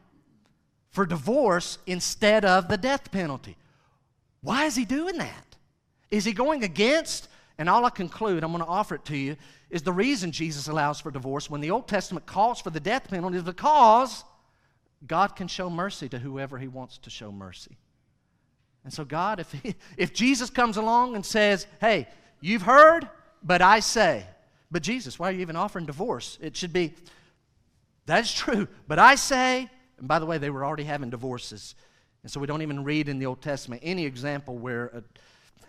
for 0.91 1.05
divorce 1.05 1.77
instead 1.85 2.45
of 2.45 2.67
the 2.67 2.77
death 2.77 3.11
penalty. 3.11 3.57
Why 4.41 4.65
is 4.65 4.75
he 4.75 4.85
doing 4.85 5.17
that? 5.17 5.55
Is 6.11 6.23
he 6.23 6.33
going 6.33 6.63
against? 6.63 7.27
And 7.57 7.69
all 7.69 7.85
I 7.85 7.89
conclude, 7.89 8.43
I'm 8.43 8.51
going 8.51 8.63
to 8.63 8.69
offer 8.69 8.95
it 8.95 9.05
to 9.05 9.17
you, 9.17 9.35
is 9.69 9.81
the 9.81 9.91
reason 9.91 10.31
Jesus 10.31 10.67
allows 10.67 11.01
for 11.01 11.11
divorce 11.11 11.49
when 11.49 11.61
the 11.61 11.71
Old 11.71 11.87
Testament 11.87 12.25
calls 12.25 12.61
for 12.61 12.69
the 12.69 12.79
death 12.79 13.09
penalty 13.09 13.37
is 13.37 13.43
because 13.43 14.23
God 15.05 15.35
can 15.35 15.47
show 15.47 15.69
mercy 15.69 16.07
to 16.09 16.19
whoever 16.19 16.57
he 16.57 16.67
wants 16.67 16.97
to 16.99 17.09
show 17.09 17.31
mercy. 17.31 17.77
And 18.83 18.93
so, 18.93 19.03
God, 19.03 19.39
if, 19.39 19.51
he, 19.51 19.75
if 19.97 20.13
Jesus 20.13 20.49
comes 20.49 20.77
along 20.77 21.15
and 21.15 21.25
says, 21.25 21.67
hey, 21.81 22.07
you've 22.39 22.61
heard, 22.61 23.09
but 23.43 23.61
I 23.61 23.79
say, 23.79 24.25
but 24.71 24.83
Jesus, 24.83 25.19
why 25.19 25.29
are 25.29 25.31
you 25.31 25.41
even 25.41 25.55
offering 25.55 25.85
divorce? 25.85 26.37
It 26.41 26.55
should 26.55 26.73
be, 26.73 26.93
that's 28.05 28.33
true. 28.33 28.67
But 28.87 28.99
I 28.99 29.15
say, 29.15 29.69
and 29.97 30.07
by 30.07 30.19
the 30.19 30.25
way, 30.25 30.37
they 30.37 30.49
were 30.49 30.65
already 30.65 30.83
having 30.83 31.09
divorces. 31.09 31.75
And 32.23 32.31
so 32.31 32.39
we 32.39 32.47
don't 32.47 32.61
even 32.61 32.83
read 32.83 33.09
in 33.09 33.19
the 33.19 33.25
Old 33.25 33.41
Testament 33.41 33.81
any 33.83 34.05
example 34.05 34.57
where 34.57 34.87
a, 34.87 35.03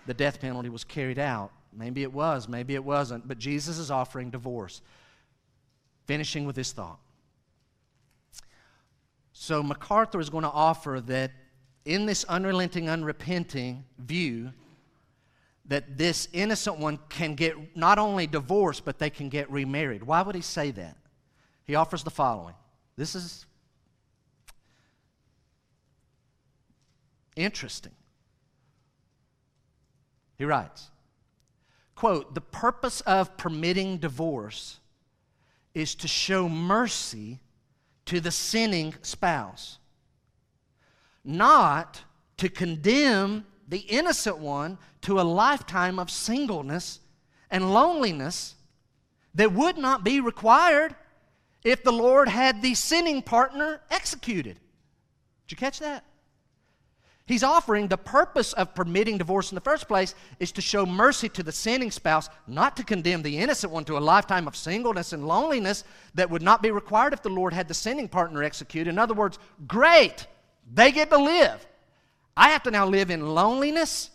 the 0.07 0.15
death 0.15 0.41
penalty 0.41 0.69
was 0.69 0.85
carried 0.85 1.19
out. 1.19 1.51
Maybe 1.73 2.03
it 2.03 2.13
was, 2.13 2.49
maybe 2.49 2.75
it 2.75 2.85
wasn't. 2.85 3.29
But 3.29 3.39
Jesus 3.39 3.79
is 3.79 3.91
offering 3.91 4.31
divorce. 4.31 4.81
Finishing 6.07 6.47
with 6.47 6.57
this 6.57 6.73
thought. 6.73 6.99
So 9.33 9.63
MacArthur 9.63 10.21
is 10.21 10.31
going 10.31 10.45
to 10.45 10.51
offer 10.51 11.03
that 11.07 11.33
in 11.85 12.07
this 12.07 12.25
unrelenting, 12.25 12.89
unrepenting 12.89 13.85
view, 13.99 14.53
that 15.67 15.99
this 15.99 16.29
innocent 16.33 16.79
one 16.79 16.99
can 17.09 17.35
get 17.35 17.77
not 17.77 17.99
only 17.99 18.27
divorced, 18.27 18.85
but 18.85 18.99
they 18.99 19.11
can 19.11 19.29
get 19.29 19.51
remarried. 19.51 20.03
Why 20.03 20.23
would 20.23 20.35
he 20.35 20.41
say 20.41 20.71
that? 20.71 20.97
He 21.67 21.75
offers 21.75 22.05
the 22.05 22.11
following. 22.11 22.55
This 22.97 23.15
is 23.15 23.45
interesting. 27.35 27.93
He 30.39 30.45
writes, 30.45 30.91
quote, 31.95 32.35
the 32.35 32.41
purpose 32.41 33.01
of 33.03 33.37
permitting 33.37 33.99
divorce 33.99 34.79
is 35.75 35.95
to 35.97 36.09
show 36.09 36.49
mercy 36.49 37.41
to 38.07 38.21
the 38.21 38.31
sinning 38.31 38.95
spouse, 39.03 39.79
not 41.25 42.03
to 42.37 42.49
condemn 42.49 43.45
the 43.69 43.79
innocent 43.79 44.39
one 44.39 44.79
to 45.03 45.21
a 45.21 45.23
lifetime 45.23 45.99
of 45.99 46.11
singleness 46.11 47.01
and 47.51 47.73
loneliness 47.73 48.55
that 49.35 49.53
would 49.53 49.77
not 49.77 50.05
be 50.05 50.21
required 50.21 50.95
if 51.67 51.83
the 51.83 51.93
Lord 51.93 52.29
had 52.29 52.63
the 52.63 52.75
sinning 52.75 53.21
partner 53.21 53.81
executed. 53.91 54.55
Did 54.55 55.51
you 55.51 55.57
catch 55.57 55.81
that? 55.81 56.05
He's 57.27 57.43
offering 57.43 57.89
the 57.89 57.99
purpose 57.99 58.53
of 58.53 58.73
permitting 58.73 59.19
divorce 59.19 59.51
in 59.51 59.57
the 59.57 59.61
first 59.61 59.89
place 59.89 60.15
is 60.39 60.53
to 60.53 60.61
show 60.61 60.87
mercy 60.87 61.29
to 61.31 61.43
the 61.43 61.51
sinning 61.51 61.91
spouse, 61.91 62.31
not 62.47 62.77
to 62.77 62.85
condemn 62.85 63.23
the 63.23 63.39
innocent 63.39 63.73
one 63.73 63.85
to 63.87 63.99
a 63.99 64.07
lifetime 64.13 64.47
of 64.47 64.55
singleness 64.55 65.13
and 65.13 65.27
loneliness 65.27 65.83
that 66.15 66.31
would 66.31 66.41
not 66.41 66.63
be 66.63 66.71
required 66.71 67.13
if 67.13 67.23
the 67.23 67.31
Lord 67.31 67.53
had 67.53 67.67
the 67.67 67.75
sinning 67.75 68.09
partner 68.09 68.45
executed. 68.45 68.89
In 68.89 68.99
other 69.01 69.15
words, 69.15 69.41
great, 69.67 70.29
they 70.73 70.93
get 70.93 71.11
to 71.11 71.19
live. 71.19 71.67
I 72.37 72.51
have 72.51 72.63
to 72.63 72.71
now 72.71 72.87
live 72.87 73.11
in 73.11 73.35
loneliness 73.35 74.11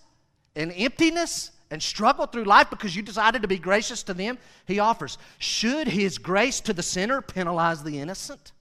and 0.55 0.71
emptiness 0.73 1.51
and 1.71 1.81
struggle 1.81 2.25
through 2.25 2.43
life 2.43 2.69
because 2.69 2.95
you 2.95 3.01
decided 3.01 3.41
to 3.41 3.47
be 3.47 3.57
gracious 3.57 4.03
to 4.03 4.13
them, 4.13 4.37
he 4.67 4.77
offers. 4.79 5.17
Should 5.39 5.87
his 5.87 6.17
grace 6.17 6.59
to 6.61 6.73
the 6.73 6.83
sinner 6.83 7.21
penalize 7.21 7.81
the 7.81 7.97
innocent? 7.99 8.51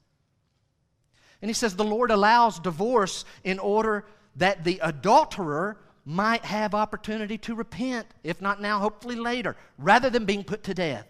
And 1.42 1.48
he 1.48 1.54
says 1.54 1.74
the 1.74 1.84
Lord 1.84 2.11
allows 2.11 2.61
divorce 2.61 3.24
in 3.44 3.58
order 3.58 4.06
that 4.36 4.64
the 4.64 4.78
adulterer 4.82 5.76
might 6.04 6.44
have 6.44 6.74
opportunity 6.74 7.36
to 7.38 7.54
repent, 7.54 8.06
if 8.22 8.40
not 8.40 8.61
now, 8.61 8.78
hopefully 8.78 9.16
later, 9.16 9.56
rather 9.76 10.08
than 10.08 10.24
being 10.24 10.44
put 10.44 10.62
to 10.64 10.74
death. 10.74 11.06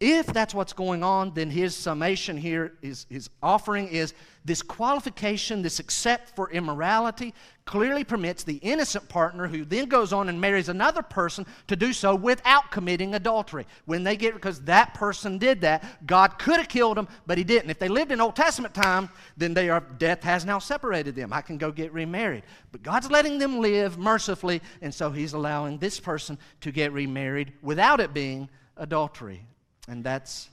If 0.00 0.28
that's 0.28 0.54
what's 0.54 0.72
going 0.72 1.02
on, 1.02 1.34
then 1.34 1.50
his 1.50 1.76
summation 1.76 2.38
here, 2.38 2.72
his, 2.80 3.04
his 3.10 3.28
offering 3.42 3.86
is 3.88 4.14
this 4.46 4.62
qualification, 4.62 5.60
this 5.60 5.78
accept 5.78 6.34
for 6.34 6.50
immorality, 6.50 7.34
clearly 7.66 8.02
permits 8.02 8.42
the 8.42 8.56
innocent 8.56 9.10
partner 9.10 9.46
who 9.46 9.62
then 9.62 9.90
goes 9.90 10.14
on 10.14 10.30
and 10.30 10.40
marries 10.40 10.70
another 10.70 11.02
person 11.02 11.44
to 11.66 11.76
do 11.76 11.92
so 11.92 12.14
without 12.14 12.70
committing 12.70 13.14
adultery. 13.14 13.66
When 13.84 14.02
they 14.02 14.16
get, 14.16 14.32
because 14.32 14.62
that 14.62 14.94
person 14.94 15.36
did 15.36 15.60
that, 15.60 15.84
God 16.06 16.38
could 16.38 16.56
have 16.56 16.68
killed 16.68 16.96
them, 16.96 17.06
but 17.26 17.36
he 17.36 17.44
didn't. 17.44 17.68
If 17.68 17.78
they 17.78 17.88
lived 17.88 18.10
in 18.10 18.22
Old 18.22 18.36
Testament 18.36 18.72
time, 18.72 19.10
then 19.36 19.52
they 19.52 19.68
are, 19.68 19.80
death 19.80 20.22
has 20.22 20.46
now 20.46 20.60
separated 20.60 21.14
them. 21.14 21.30
I 21.30 21.42
can 21.42 21.58
go 21.58 21.70
get 21.70 21.92
remarried. 21.92 22.44
But 22.72 22.82
God's 22.82 23.10
letting 23.10 23.38
them 23.38 23.60
live 23.60 23.98
mercifully, 23.98 24.62
and 24.80 24.94
so 24.94 25.10
he's 25.10 25.34
allowing 25.34 25.76
this 25.76 26.00
person 26.00 26.38
to 26.62 26.72
get 26.72 26.90
remarried 26.94 27.52
without 27.60 28.00
it 28.00 28.14
being 28.14 28.48
adultery. 28.78 29.44
And 29.90 30.04
that's 30.04 30.48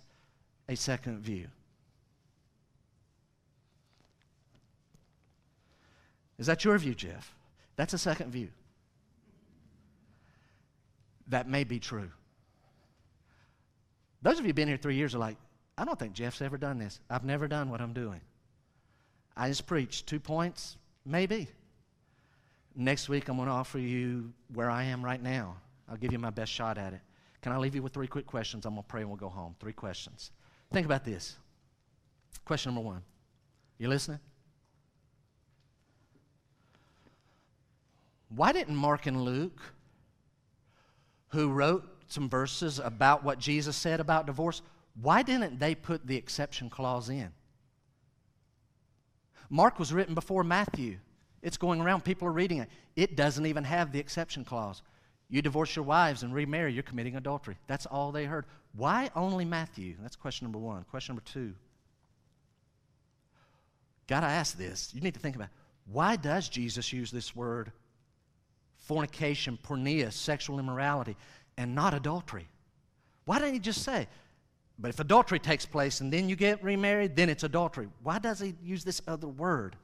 a 0.68 0.76
second 0.76 1.20
view. 1.20 1.48
Is 6.40 6.48
that 6.48 6.66
your 6.66 6.76
view, 6.80 6.96
Jeff? 6.96 7.32
That's 7.76 7.94
a 7.94 8.00
second 8.00 8.32
view. 8.32 8.50
That 11.28 11.48
may 11.48 11.66
be 11.66 11.78
true. 11.78 12.10
Those 14.24 14.40
of 14.40 14.40
you 14.40 14.48
who've 14.48 14.56
been 14.56 14.68
here 14.68 14.78
three 14.78 14.96
years 14.96 15.14
are 15.14 15.20
like, 15.20 15.38
I 15.78 15.86
don't 15.86 16.00
think 16.00 16.14
Jeff's 16.14 16.42
ever 16.42 16.58
done 16.58 16.80
this. 16.80 17.00
I've 17.08 17.24
never 17.24 17.48
done 17.48 17.70
what 17.70 17.80
I'm 17.80 17.94
doing. 17.94 18.22
I 19.36 19.50
just 19.50 19.68
preached 19.68 20.08
two 20.08 20.20
points, 20.20 20.78
maybe. 21.06 21.48
Next 22.76 23.08
week, 23.08 23.30
I'm 23.30 23.36
going 23.36 23.50
to 23.50 23.54
offer 23.54 23.78
you 23.78 24.34
where 24.56 24.72
I 24.72 24.86
am 24.86 25.06
right 25.06 25.22
now. 25.22 25.58
I'll 25.88 25.98
give 25.98 26.12
you 26.12 26.18
my 26.18 26.32
best 26.32 26.52
shot 26.52 26.80
at 26.80 26.94
it. 26.94 27.02
Can 27.42 27.52
I 27.52 27.58
leave 27.58 27.76
you 27.76 27.82
with 27.82 27.94
three 27.94 28.08
quick 28.08 28.26
questions? 28.26 28.66
I'm 28.66 28.74
going 28.74 28.84
to 28.84 28.88
pray 28.88 29.02
and 29.02 29.10
we'll 29.10 29.18
go 29.18 29.30
home. 29.30 29.56
Three 29.60 29.74
questions. 29.74 30.32
Think 30.72 30.86
about 30.86 31.06
this. 31.06 31.38
Question 32.46 32.74
number 32.74 32.88
one. 32.88 33.02
You 33.78 33.90
listening? 33.90 34.20
Why 38.30 38.52
didn't 38.52 38.76
Mark 38.76 39.06
and 39.06 39.22
Luke, 39.22 39.62
who 41.30 41.50
wrote 41.50 41.86
some 42.08 42.30
verses 42.30 42.80
about 42.80 43.24
what 43.24 43.40
Jesus 43.40 43.76
said 43.76 44.00
about 44.00 44.26
divorce, 44.26 44.62
why 45.02 45.22
didn't 45.22 45.60
they 45.60 45.76
put 45.76 46.08
the 46.08 46.16
exception 46.16 46.70
clause 46.70 47.10
in? 47.10 47.32
Mark 49.50 49.80
was 49.80 49.94
written 49.94 50.14
before 50.14 50.44
Matthew. 50.44 50.98
It's 51.42 51.58
going 51.58 51.80
around, 51.80 52.04
people 52.04 52.28
are 52.28 52.34
reading 52.34 52.60
it. 52.60 52.70
It 52.96 53.16
doesn't 53.16 53.46
even 53.46 53.64
have 53.64 53.92
the 53.92 54.00
exception 54.00 54.44
clause. 54.44 54.82
You 55.30 55.42
divorce 55.42 55.76
your 55.76 55.84
wives 55.84 56.24
and 56.24 56.34
remarry, 56.34 56.74
you're 56.74 56.84
committing 56.84 57.16
adultery. 57.16 57.58
That's 57.68 57.86
all 57.86 58.12
they 58.12 58.26
heard. 58.26 58.46
Why 58.74 59.10
only 59.16 59.44
Matthew? 59.44 59.96
That's 60.02 60.16
question 60.16 60.46
number 60.46 60.60
one. 60.60 60.84
Question 60.84 61.16
number 61.16 61.30
two. 61.30 61.54
Got 64.08 64.22
to 64.22 64.28
ask 64.28 64.58
this. 64.58 64.92
You 64.94 65.02
need 65.02 65.14
to 65.16 65.20
think 65.20 65.36
about 65.36 65.50
why 65.86 66.16
does 66.16 66.48
Jesus 66.48 66.94
use 66.94 67.12
this 67.12 67.36
word 67.36 67.72
fornication, 68.78 69.58
porneia, 69.62 70.12
sexual 70.14 70.60
immorality, 70.60 71.18
and 71.58 71.76
not 71.76 71.94
adultery? 71.94 72.48
Why 73.26 73.40
didn't 73.40 73.56
he 73.56 73.60
just 73.60 73.84
say, 73.84 74.08
but 74.80 74.90
if 74.90 75.00
adultery 75.00 75.40
takes 75.40 75.66
place 75.66 76.00
and 76.00 76.14
then 76.14 76.30
you 76.30 76.38
get 76.38 76.64
remarried, 76.64 77.16
then 77.16 77.30
it's 77.30 77.44
adultery? 77.44 77.90
Why 78.04 78.20
does 78.20 78.40
he 78.40 78.56
use 78.64 78.86
this 78.86 79.02
other 79.08 79.28
word? 79.28 79.76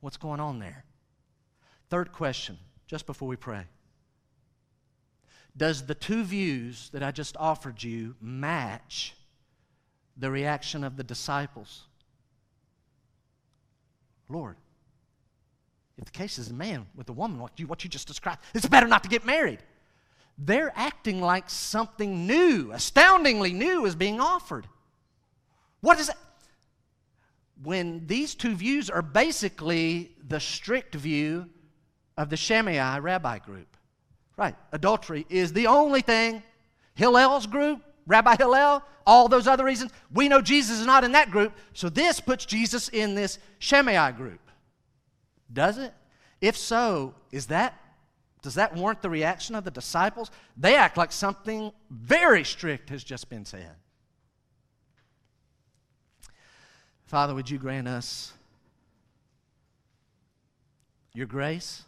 What's 0.00 0.16
going 0.16 0.40
on 0.40 0.58
there? 0.58 0.84
Third 1.90 2.12
question, 2.12 2.56
just 2.86 3.04
before 3.04 3.28
we 3.28 3.36
pray. 3.36 3.64
Does 5.58 5.84
the 5.84 5.94
two 5.94 6.22
views 6.22 6.88
that 6.92 7.02
I 7.02 7.10
just 7.10 7.36
offered 7.36 7.82
you 7.82 8.14
match 8.20 9.14
the 10.16 10.30
reaction 10.30 10.84
of 10.84 10.96
the 10.96 11.02
disciples? 11.02 11.82
Lord, 14.28 14.56
if 15.98 16.04
the 16.04 16.10
case 16.12 16.38
is 16.38 16.50
a 16.50 16.54
man 16.54 16.86
with 16.94 17.08
a 17.08 17.12
woman, 17.12 17.40
what 17.40 17.58
you, 17.58 17.66
what 17.66 17.82
you 17.82 17.90
just 17.90 18.06
described, 18.06 18.40
it's 18.54 18.66
better 18.66 18.86
not 18.86 19.02
to 19.02 19.08
get 19.08 19.26
married. 19.26 19.58
They're 20.38 20.72
acting 20.76 21.20
like 21.20 21.50
something 21.50 22.24
new, 22.24 22.70
astoundingly 22.72 23.52
new, 23.52 23.84
is 23.84 23.96
being 23.96 24.20
offered. 24.20 24.68
What 25.80 25.98
is 25.98 26.08
it? 26.08 26.16
When 27.60 28.06
these 28.06 28.36
two 28.36 28.54
views 28.54 28.88
are 28.88 29.02
basically 29.02 30.12
the 30.24 30.38
strict 30.38 30.94
view 30.94 31.48
of 32.16 32.30
the 32.30 32.36
Shammai 32.36 32.98
rabbi 32.98 33.38
group. 33.40 33.67
Right. 34.38 34.54
Adultery 34.70 35.26
is 35.28 35.52
the 35.52 35.66
only 35.66 36.00
thing. 36.00 36.44
Hillel's 36.94 37.46
group, 37.46 37.82
Rabbi 38.06 38.36
Hillel, 38.36 38.84
all 39.04 39.28
those 39.28 39.48
other 39.48 39.64
reasons. 39.64 39.90
We 40.12 40.28
know 40.28 40.40
Jesus 40.40 40.78
is 40.78 40.86
not 40.86 41.02
in 41.02 41.12
that 41.12 41.32
group, 41.32 41.52
so 41.72 41.88
this 41.88 42.20
puts 42.20 42.46
Jesus 42.46 42.88
in 42.88 43.16
this 43.16 43.40
Shammai 43.58 44.12
group. 44.12 44.40
Does 45.52 45.76
it? 45.78 45.92
If 46.40 46.56
so, 46.56 47.14
is 47.32 47.46
that 47.46 47.74
does 48.40 48.54
that 48.54 48.76
warrant 48.76 49.02
the 49.02 49.10
reaction 49.10 49.56
of 49.56 49.64
the 49.64 49.70
disciples? 49.72 50.30
They 50.56 50.76
act 50.76 50.96
like 50.96 51.10
something 51.10 51.72
very 51.90 52.44
strict 52.44 52.90
has 52.90 53.02
just 53.02 53.28
been 53.28 53.44
said. 53.44 53.74
Father, 57.06 57.34
would 57.34 57.50
you 57.50 57.58
grant 57.58 57.88
us 57.88 58.32
your 61.12 61.26
grace? 61.26 61.82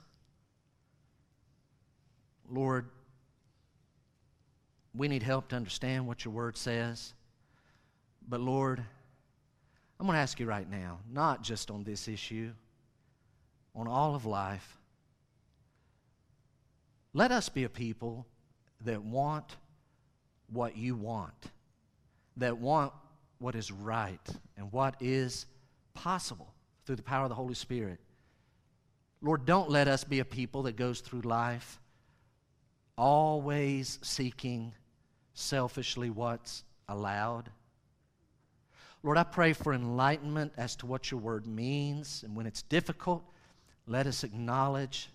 Lord, 2.50 2.86
we 4.94 5.08
need 5.08 5.22
help 5.22 5.48
to 5.48 5.56
understand 5.56 6.06
what 6.06 6.24
your 6.24 6.34
word 6.34 6.56
says. 6.56 7.14
But 8.28 8.40
Lord, 8.40 8.82
I'm 9.98 10.06
going 10.06 10.16
to 10.16 10.20
ask 10.20 10.40
you 10.40 10.46
right 10.46 10.68
now, 10.68 10.98
not 11.10 11.42
just 11.42 11.70
on 11.70 11.84
this 11.84 12.08
issue, 12.08 12.50
on 13.74 13.86
all 13.86 14.14
of 14.14 14.26
life, 14.26 14.78
let 17.12 17.32
us 17.32 17.48
be 17.48 17.64
a 17.64 17.68
people 17.68 18.26
that 18.84 19.02
want 19.02 19.56
what 20.52 20.76
you 20.76 20.94
want, 20.94 21.50
that 22.36 22.58
want 22.58 22.92
what 23.38 23.54
is 23.54 23.70
right 23.70 24.20
and 24.56 24.70
what 24.72 24.96
is 25.00 25.46
possible 25.94 26.54
through 26.86 26.96
the 26.96 27.02
power 27.02 27.24
of 27.24 27.28
the 27.28 27.34
Holy 27.34 27.54
Spirit. 27.54 27.98
Lord, 29.22 29.44
don't 29.44 29.70
let 29.70 29.86
us 29.86 30.02
be 30.02 30.20
a 30.20 30.24
people 30.24 30.62
that 30.64 30.76
goes 30.76 31.00
through 31.00 31.22
life 31.22 31.79
always 33.00 33.98
seeking 34.02 34.74
selfishly 35.32 36.10
what's 36.10 36.64
allowed. 36.86 37.50
Lord, 39.02 39.16
I 39.16 39.22
pray 39.22 39.54
for 39.54 39.72
enlightenment 39.72 40.52
as 40.58 40.76
to 40.76 40.86
what 40.86 41.10
your 41.10 41.18
word 41.18 41.46
means. 41.46 42.22
And 42.22 42.36
when 42.36 42.44
it's 42.44 42.60
difficult, 42.60 43.24
let 43.86 44.06
us 44.06 44.22
acknowledge 44.22 45.08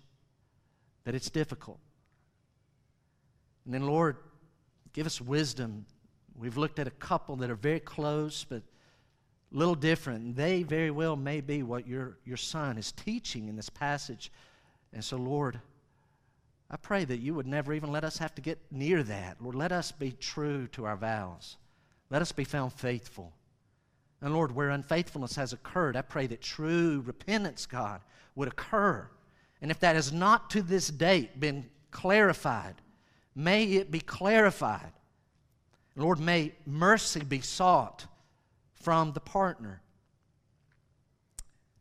that 1.04 1.14
it's 1.14 1.30
difficult. 1.30 1.78
And 3.64 3.72
then, 3.72 3.86
Lord, 3.86 4.16
give 4.92 5.06
us 5.06 5.20
wisdom. 5.20 5.86
We've 6.36 6.56
looked 6.56 6.80
at 6.80 6.88
a 6.88 6.92
couple 6.92 7.36
that 7.36 7.50
are 7.50 7.54
very 7.54 7.78
close, 7.78 8.42
but 8.42 8.62
a 9.54 9.56
little 9.56 9.76
different. 9.76 10.34
They 10.34 10.64
very 10.64 10.90
well 10.90 11.14
may 11.14 11.40
be 11.40 11.62
what 11.62 11.86
your, 11.86 12.18
your 12.24 12.36
son 12.36 12.78
is 12.78 12.90
teaching 12.90 13.46
in 13.48 13.54
this 13.54 13.70
passage. 13.70 14.32
And 14.92 15.04
so, 15.04 15.16
Lord, 15.16 15.60
I 16.70 16.76
pray 16.76 17.04
that 17.04 17.18
you 17.18 17.34
would 17.34 17.46
never 17.46 17.72
even 17.72 17.92
let 17.92 18.04
us 18.04 18.18
have 18.18 18.34
to 18.34 18.42
get 18.42 18.58
near 18.70 19.02
that. 19.04 19.40
Lord, 19.40 19.54
let 19.54 19.72
us 19.72 19.92
be 19.92 20.12
true 20.12 20.66
to 20.68 20.84
our 20.84 20.96
vows. 20.96 21.56
Let 22.10 22.22
us 22.22 22.32
be 22.32 22.44
found 22.44 22.72
faithful. 22.72 23.32
And 24.20 24.34
Lord, 24.34 24.52
where 24.52 24.70
unfaithfulness 24.70 25.36
has 25.36 25.52
occurred, 25.52 25.96
I 25.96 26.02
pray 26.02 26.26
that 26.26 26.40
true 26.40 27.02
repentance, 27.06 27.66
God, 27.66 28.00
would 28.34 28.48
occur. 28.48 29.08
And 29.62 29.70
if 29.70 29.78
that 29.80 29.94
has 29.94 30.12
not 30.12 30.50
to 30.50 30.62
this 30.62 30.88
date 30.88 31.38
been 31.38 31.66
clarified, 31.90 32.74
may 33.34 33.64
it 33.64 33.90
be 33.90 34.00
clarified. 34.00 34.92
Lord, 35.94 36.18
may 36.18 36.52
mercy 36.66 37.22
be 37.22 37.40
sought 37.40 38.06
from 38.74 39.12
the 39.12 39.20
partner. 39.20 39.80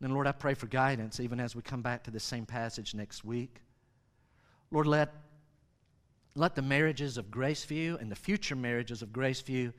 And 0.01 0.13
Lord, 0.13 0.27
I 0.27 0.31
pray 0.31 0.53
for 0.53 0.67
guidance 0.67 1.19
even 1.19 1.39
as 1.39 1.55
we 1.55 1.61
come 1.61 1.81
back 1.81 2.03
to 2.03 2.11
the 2.11 2.19
same 2.19 2.45
passage 2.45 2.93
next 2.93 3.23
week. 3.25 3.61
Lord, 4.75 4.87
let, 4.87 5.13
let 6.35 6.53
the 6.53 6.61
marriages 6.61 7.17
of 7.17 7.27
Graceview 7.27 8.01
and 8.01 8.11
the 8.11 8.15
future 8.17 8.57
marriages 8.57 9.01
of 9.01 9.13
Graceview 9.13 9.71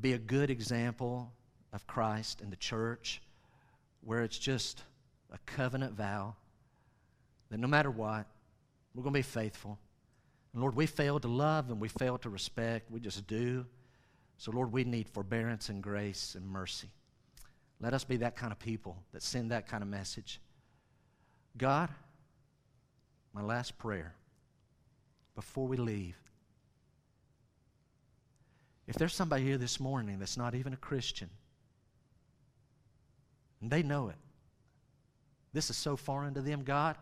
be 0.00 0.14
a 0.14 0.18
good 0.18 0.50
example 0.50 1.32
of 1.72 1.86
Christ 1.86 2.40
and 2.40 2.50
the 2.50 2.56
church 2.56 3.22
where 4.00 4.24
it's 4.24 4.36
just 4.36 4.82
a 5.32 5.38
covenant 5.46 5.92
vow 5.92 6.34
that 7.50 7.60
no 7.60 7.68
matter 7.68 7.88
what, 7.88 8.26
we're 8.96 9.04
going 9.04 9.12
to 9.12 9.18
be 9.18 9.22
faithful. 9.22 9.78
And 10.52 10.60
Lord, 10.60 10.74
we 10.74 10.86
fail 10.86 11.20
to 11.20 11.28
love 11.28 11.70
and 11.70 11.80
we 11.80 11.86
fail 11.86 12.18
to 12.18 12.28
respect. 12.28 12.90
We 12.90 12.98
just 12.98 13.28
do. 13.28 13.64
So, 14.38 14.50
Lord, 14.50 14.72
we 14.72 14.82
need 14.82 15.08
forbearance 15.08 15.68
and 15.68 15.80
grace 15.80 16.34
and 16.34 16.44
mercy. 16.44 16.88
Let 17.80 17.94
us 17.94 18.02
be 18.02 18.16
that 18.16 18.34
kind 18.34 18.50
of 18.50 18.58
people 18.58 18.96
that 19.12 19.22
send 19.22 19.52
that 19.52 19.68
kind 19.68 19.84
of 19.84 19.88
message. 19.88 20.40
God, 21.56 21.90
my 23.36 23.42
last 23.42 23.76
prayer 23.76 24.14
before 25.34 25.68
we 25.68 25.76
leave. 25.76 26.16
If 28.86 28.96
there's 28.96 29.12
somebody 29.12 29.44
here 29.44 29.58
this 29.58 29.78
morning 29.78 30.18
that's 30.18 30.38
not 30.38 30.54
even 30.54 30.72
a 30.72 30.78
Christian, 30.78 31.28
and 33.60 33.70
they 33.70 33.82
know 33.82 34.08
it, 34.08 34.16
this 35.52 35.68
is 35.68 35.76
so 35.76 35.96
foreign 35.96 36.32
to 36.32 36.40
them, 36.40 36.62
God, 36.62 36.96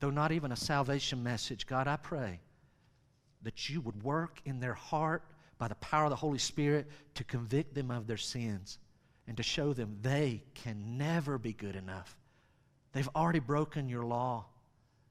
though 0.00 0.10
not 0.10 0.32
even 0.32 0.50
a 0.50 0.56
salvation 0.56 1.22
message, 1.22 1.68
God, 1.68 1.86
I 1.86 1.96
pray 1.96 2.40
that 3.42 3.68
you 3.68 3.80
would 3.80 4.02
work 4.02 4.40
in 4.44 4.58
their 4.58 4.74
heart 4.74 5.22
by 5.56 5.68
the 5.68 5.76
power 5.76 6.04
of 6.04 6.10
the 6.10 6.16
Holy 6.16 6.38
Spirit 6.38 6.90
to 7.14 7.22
convict 7.22 7.76
them 7.76 7.92
of 7.92 8.08
their 8.08 8.16
sins 8.16 8.78
and 9.28 9.36
to 9.36 9.44
show 9.44 9.72
them 9.72 9.98
they 10.02 10.42
can 10.54 10.98
never 10.98 11.38
be 11.38 11.52
good 11.52 11.76
enough. 11.76 12.16
They've 12.92 13.08
already 13.14 13.38
broken 13.38 13.88
your 13.88 14.04
law. 14.04 14.46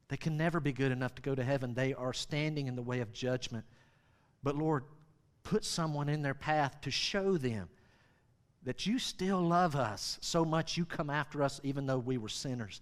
They 0.10 0.18
can 0.18 0.38
never 0.38 0.60
be 0.60 0.74
good 0.74 0.92
enough 0.92 1.16
to 1.16 1.22
go 1.22 1.34
to 1.34 1.44
heaven. 1.44 1.74
They 1.74 1.94
are 1.94 2.14
standing 2.14 2.68
in 2.68 2.76
the 2.76 2.82
way 2.82 3.00
of 3.00 3.14
judgment. 3.14 3.66
But 4.44 4.56
Lord, 4.56 4.84
put 5.44 5.66
someone 5.66 6.10
in 6.10 6.22
their 6.22 6.34
path 6.34 6.82
to 6.82 6.92
show 6.92 7.38
them 7.38 7.70
that 8.64 8.86
you 8.86 9.00
still 9.00 9.42
love 9.42 9.76
us 9.76 10.18
so 10.22 10.46
much 10.46 10.78
you 10.78 10.86
come 10.86 11.10
after 11.10 11.44
us 11.44 11.60
even 11.64 11.86
though 11.86 12.00
we 12.00 12.18
were 12.18 12.30
sinners. 12.30 12.82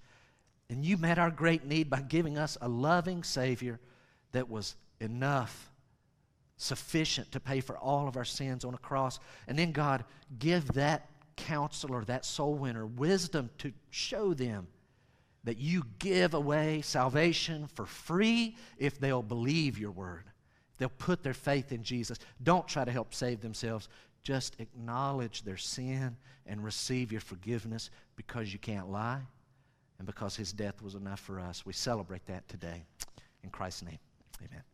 And 0.69 0.85
you 0.85 0.98
met 0.98 1.19
our 1.19 1.31
great 1.31 1.65
need 1.65 1.89
by 1.89 2.02
giving 2.02 2.38
us 2.38 2.57
a 2.61 2.69
loving 2.69 3.23
Savior 3.23 3.80
that 4.31 4.49
was 4.49 4.76
enough, 4.99 5.72
sufficient 6.57 7.31
to 7.31 7.39
pay 7.39 7.60
for 7.60 7.77
all 7.77 8.07
of 8.07 8.15
our 8.15 8.26
sins 8.26 8.64
on 8.64 8.73
a 8.73 8.77
cross. 8.77 9.19
And 9.48 9.57
then, 9.57 9.72
God, 9.72 10.06
give 10.39 10.73
that 10.73 11.10
counselor, 11.35 12.06
that 12.06 12.26
soul 12.26 12.53
winner, 12.53 12.85
wisdom 12.85 13.49
to 13.57 13.73
show 13.89 14.34
them 14.34 14.68
that 15.43 15.57
you 15.57 15.84
give 15.99 16.34
away 16.34 16.81
salvation 16.81 17.68
for 17.68 17.85
free 17.85 18.55
if 18.77 18.99
they'll 18.99 19.23
believe 19.23 19.80
your 19.80 19.91
word. 19.91 20.23
They'll 20.77 20.89
put 20.89 21.23
their 21.23 21.34
faith 21.34 21.72
in 21.72 21.84
Jesus. 21.84 22.19
Don't 22.43 22.68
try 22.68 22.85
to 22.85 22.91
help 22.91 23.13
save 23.13 23.41
themselves. 23.41 23.88
Just 24.23 24.55
acknowledge 24.59 25.43
their 25.43 25.57
sin 25.57 26.15
and 26.45 26.63
receive 26.63 27.11
your 27.11 27.22
forgiveness 27.22 27.89
because 28.15 28.53
you 28.53 28.59
can't 28.59 28.91
lie 28.91 29.22
and 29.97 30.05
because 30.05 30.35
his 30.35 30.53
death 30.53 30.81
was 30.81 30.95
enough 30.95 31.19
for 31.19 31.39
us. 31.39 31.65
We 31.65 31.73
celebrate 31.73 32.26
that 32.27 32.47
today. 32.47 32.84
In 33.43 33.49
Christ's 33.49 33.84
name, 33.84 33.99
amen. 34.39 34.70